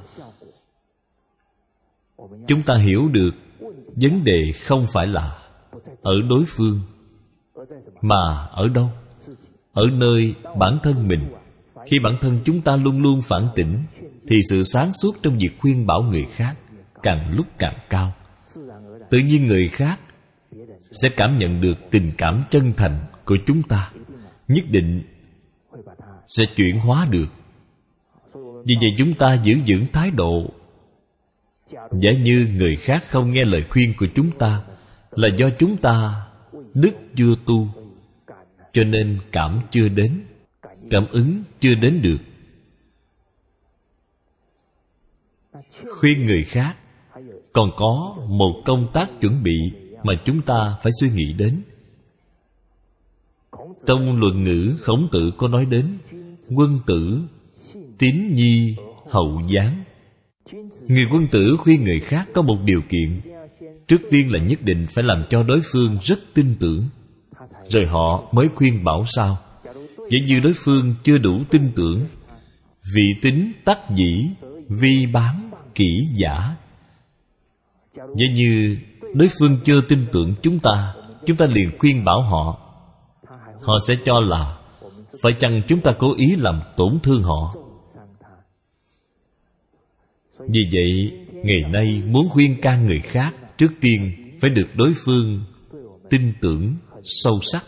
chúng 2.46 2.62
ta 2.66 2.74
hiểu 2.78 3.08
được 3.08 3.30
vấn 3.96 4.24
đề 4.24 4.52
không 4.64 4.86
phải 4.92 5.06
là 5.06 5.38
ở 6.02 6.14
đối 6.28 6.44
phương, 6.48 6.80
mà 8.00 8.46
ở 8.50 8.68
đâu? 8.68 8.90
Ở 9.72 9.82
nơi 9.92 10.34
bản 10.58 10.78
thân 10.82 11.08
mình. 11.08 11.32
Khi 11.86 11.98
bản 11.98 12.16
thân 12.20 12.40
chúng 12.44 12.60
ta 12.60 12.76
luôn 12.76 13.02
luôn 13.02 13.22
phản 13.22 13.48
tỉnh, 13.54 13.82
thì 14.28 14.36
sự 14.50 14.62
sáng 14.62 14.92
suốt 14.92 15.16
trong 15.22 15.38
việc 15.38 15.50
khuyên 15.60 15.86
bảo 15.86 16.02
người 16.02 16.24
khác 16.24 16.56
càng 17.02 17.34
lúc 17.36 17.46
càng 17.58 17.76
cao. 17.90 18.12
Tự 19.10 19.18
nhiên 19.18 19.46
người 19.46 19.68
khác 19.68 20.00
sẽ 20.92 21.08
cảm 21.16 21.38
nhận 21.38 21.60
được 21.60 21.74
tình 21.90 22.12
cảm 22.18 22.44
chân 22.50 22.72
thành 22.76 23.00
của 23.24 23.36
chúng 23.46 23.62
ta. 23.62 23.90
Nhất 24.48 24.64
định 24.70 25.02
sẽ 26.26 26.44
chuyển 26.56 26.80
hóa 26.80 27.06
được. 27.10 27.26
Vì 28.64 28.74
vậy 28.80 28.90
chúng 28.98 29.14
ta 29.14 29.34
giữ 29.44 29.54
vững 29.66 29.86
thái 29.92 30.10
độ. 30.10 30.50
Giả 31.72 32.10
như 32.22 32.46
người 32.58 32.76
khác 32.76 33.04
không 33.06 33.32
nghe 33.32 33.44
lời 33.44 33.64
khuyên 33.70 33.94
của 33.98 34.06
chúng 34.14 34.38
ta 34.38 34.62
là 35.10 35.28
do 35.38 35.46
chúng 35.58 35.76
ta 35.76 36.26
đức 36.74 36.92
chưa 37.16 37.34
tu, 37.46 37.68
cho 38.72 38.84
nên 38.84 39.18
cảm 39.32 39.60
chưa 39.70 39.88
đến, 39.88 40.22
cảm 40.90 41.06
ứng 41.10 41.42
chưa 41.60 41.74
đến 41.74 42.02
được. 42.02 42.18
Khuyên 46.00 46.26
người 46.26 46.44
khác 46.44 46.76
còn 47.52 47.70
có 47.76 48.16
một 48.28 48.62
công 48.64 48.88
tác 48.92 49.10
chuẩn 49.20 49.42
bị 49.42 49.72
mà 50.02 50.14
chúng 50.24 50.42
ta 50.42 50.76
phải 50.82 50.92
suy 51.00 51.10
nghĩ 51.10 51.32
đến. 51.32 51.62
Trong 53.86 54.20
luận 54.20 54.44
ngữ 54.44 54.76
khổng 54.80 55.08
tử 55.12 55.30
có 55.36 55.48
nói 55.48 55.64
đến 55.70 55.98
quân 56.56 56.78
tử 56.86 57.20
tín 57.98 58.32
nhi 58.32 58.76
hậu 59.10 59.40
giáng. 59.54 59.84
người 60.88 61.04
quân 61.12 61.26
tử 61.30 61.56
khuyên 61.58 61.84
người 61.84 62.00
khác 62.00 62.28
có 62.34 62.42
một 62.42 62.58
điều 62.64 62.80
kiện. 62.88 63.20
Trước 63.88 64.00
tiên 64.10 64.32
là 64.32 64.38
nhất 64.38 64.62
định 64.62 64.86
phải 64.90 65.04
làm 65.04 65.24
cho 65.30 65.42
đối 65.42 65.60
phương 65.64 65.98
rất 66.02 66.18
tin 66.34 66.54
tưởng. 66.60 66.88
Rồi 67.68 67.86
họ 67.86 68.28
mới 68.32 68.48
khuyên 68.54 68.84
bảo 68.84 69.04
sao? 69.16 69.38
Vậy 69.96 70.20
như 70.26 70.40
đối 70.40 70.52
phương 70.56 70.94
chưa 71.04 71.18
đủ 71.18 71.42
tin 71.50 71.72
tưởng, 71.76 72.06
Vị 72.96 73.20
tính 73.22 73.52
tắc 73.64 73.78
dĩ, 73.96 74.26
Vi 74.68 75.06
bán 75.12 75.50
kỹ 75.74 76.08
giả. 76.14 76.56
Vậy 77.96 78.28
như 78.34 78.76
đối 79.14 79.28
phương 79.38 79.58
chưa 79.64 79.80
tin 79.88 80.06
tưởng 80.12 80.34
chúng 80.42 80.58
ta 80.58 80.94
Chúng 81.26 81.36
ta 81.36 81.46
liền 81.46 81.70
khuyên 81.78 82.04
bảo 82.04 82.20
họ. 82.20 82.58
Họ 83.60 83.78
sẽ 83.88 83.94
cho 84.04 84.20
là 84.20 84.58
Phải 85.22 85.32
chăng 85.40 85.62
chúng 85.68 85.80
ta 85.80 85.92
cố 85.98 86.14
ý 86.16 86.36
làm 86.36 86.60
tổn 86.76 86.98
thương 87.02 87.22
họ? 87.22 87.54
Vì 90.38 90.60
vậy, 90.72 91.18
Ngày 91.32 91.70
nay 91.72 92.02
muốn 92.06 92.28
khuyên 92.28 92.60
can 92.62 92.86
người 92.86 93.00
khác, 93.00 93.34
Trước 93.58 93.72
tiên 93.80 94.12
phải 94.40 94.50
được 94.50 94.68
đối 94.74 94.92
phương 95.06 95.40
Tin 96.10 96.32
tưởng 96.40 96.76
sâu 97.04 97.40
sắc. 97.42 97.64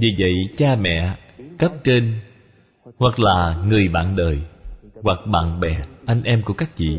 Vì 0.00 0.08
vậy, 0.18 0.32
cha 0.56 0.76
mẹ, 0.80 1.16
cấp 1.58 1.72
trên, 1.84 2.20
hoặc 2.98 3.18
là 3.18 3.64
người 3.68 3.88
bạn 3.88 4.16
đời, 4.16 4.38
hoặc 5.02 5.18
bạn 5.32 5.60
bè, 5.60 5.86
anh 6.06 6.22
em 6.22 6.42
của 6.44 6.54
các 6.54 6.78
vị 6.78 6.98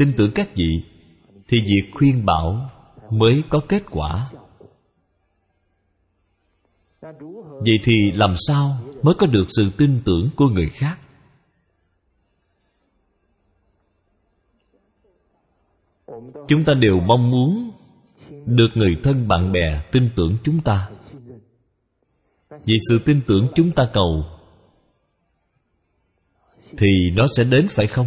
tin 0.00 0.12
tưởng 0.16 0.32
các 0.34 0.56
vị 0.56 0.82
thì 1.50 1.58
việc 1.60 1.90
khuyên 1.94 2.26
bảo 2.26 2.70
mới 3.10 3.42
có 3.50 3.60
kết 3.68 3.82
quả. 3.90 4.30
Vậy 7.60 7.78
thì 7.84 8.12
làm 8.14 8.34
sao 8.48 8.78
mới 9.02 9.14
có 9.18 9.26
được 9.26 9.44
sự 9.48 9.70
tin 9.78 10.00
tưởng 10.04 10.28
của 10.36 10.48
người 10.48 10.68
khác? 10.68 10.98
Chúng 16.48 16.64
ta 16.66 16.72
đều 16.80 17.00
mong 17.06 17.30
muốn 17.30 17.70
được 18.46 18.68
người 18.74 18.96
thân 19.02 19.28
bạn 19.28 19.52
bè 19.52 19.82
tin 19.92 20.10
tưởng 20.16 20.36
chúng 20.44 20.60
ta. 20.60 20.90
Vì 22.50 22.74
sự 22.88 22.98
tin 23.06 23.20
tưởng 23.26 23.48
chúng 23.54 23.72
ta 23.72 23.90
cầu, 23.92 24.24
thì 26.78 26.88
nó 27.14 27.24
sẽ 27.36 27.44
đến 27.44 27.66
phải 27.70 27.86
không? 27.86 28.06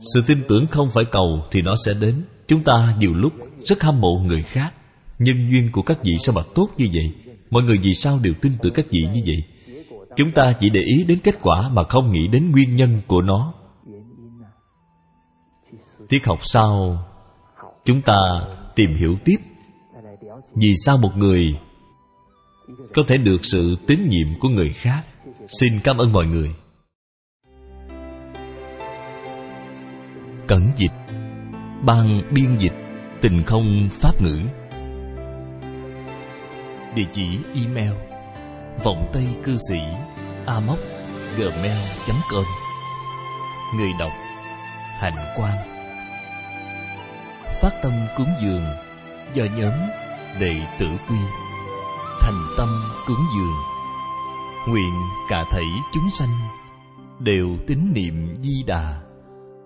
Sự 0.00 0.22
tin 0.26 0.38
tưởng 0.48 0.66
không 0.66 0.90
phải 0.90 1.04
cầu 1.04 1.42
thì 1.50 1.62
nó 1.62 1.72
sẽ 1.86 1.94
đến. 1.94 2.24
Chúng 2.48 2.64
ta 2.64 2.96
nhiều 2.98 3.12
lúc 3.12 3.32
rất 3.64 3.82
hâm 3.82 4.00
mộ 4.00 4.22
người 4.26 4.42
khác. 4.42 4.72
Nhân 5.18 5.50
duyên 5.50 5.68
của 5.72 5.82
các 5.82 5.98
vị 6.04 6.12
sao 6.18 6.34
mà 6.36 6.42
tốt 6.54 6.68
như 6.76 6.86
vậy? 6.94 7.34
Mọi 7.50 7.62
người 7.62 7.78
vì 7.82 7.94
sao 7.94 8.18
đều 8.22 8.34
tin 8.40 8.52
tưởng 8.62 8.72
các 8.72 8.86
vị 8.90 9.00
như 9.12 9.22
vậy? 9.26 9.42
Chúng 10.16 10.32
ta 10.32 10.52
chỉ 10.60 10.70
để 10.70 10.80
ý 10.80 11.04
đến 11.04 11.18
kết 11.24 11.34
quả 11.42 11.68
mà 11.68 11.82
không 11.84 12.12
nghĩ 12.12 12.28
đến 12.32 12.50
nguyên 12.50 12.76
nhân 12.76 13.00
của 13.06 13.22
nó. 13.22 13.54
Tiết 16.08 16.26
học 16.26 16.38
sau, 16.42 16.98
chúng 17.84 18.02
ta 18.02 18.14
tìm 18.74 18.94
hiểu 18.94 19.16
tiếp. 19.24 19.36
Vì 20.54 20.72
sao 20.86 20.96
một 20.98 21.16
người 21.16 21.58
có 22.94 23.02
thể 23.08 23.16
được 23.16 23.44
sự 23.44 23.76
tín 23.86 24.08
nhiệm 24.08 24.40
của 24.40 24.48
người 24.48 24.72
khác? 24.72 25.02
Xin 25.60 25.80
cảm 25.84 25.96
ơn 25.96 26.12
mọi 26.12 26.26
người. 26.26 26.54
Cẩn 30.48 30.72
dịch. 30.76 30.92
Ban 31.86 32.22
biên 32.30 32.56
dịch, 32.58 32.74
tình 33.20 33.42
không 33.42 33.88
pháp 33.92 34.22
ngữ. 34.22 34.40
Địa 36.94 37.06
chỉ 37.10 37.38
email, 37.54 37.92
vọng 38.84 39.10
tây 39.12 39.26
cư 39.44 39.56
sĩ 39.70 39.80
amoc 40.46 40.78
gmail 41.36 41.78
com. 42.30 42.44
Người 43.76 43.90
đọc, 43.98 44.12
hạnh 44.98 45.34
quan 45.36 45.72
phát 47.62 47.82
tâm 47.82 47.92
cúng 48.16 48.28
dường, 48.42 48.64
do 49.34 49.44
nhóm 49.56 49.72
đệ 50.40 50.60
tử 50.78 50.86
quy. 51.08 51.16
Thành 52.20 52.44
tâm 52.58 52.68
cúng 53.06 53.24
dường, 53.36 53.56
nguyện 54.68 54.92
cả 55.28 55.44
thảy 55.50 55.64
chúng 55.94 56.10
sanh 56.10 56.48
đều 57.18 57.48
tín 57.66 57.78
niệm 57.94 58.34
di 58.40 58.62
đà 58.66 59.01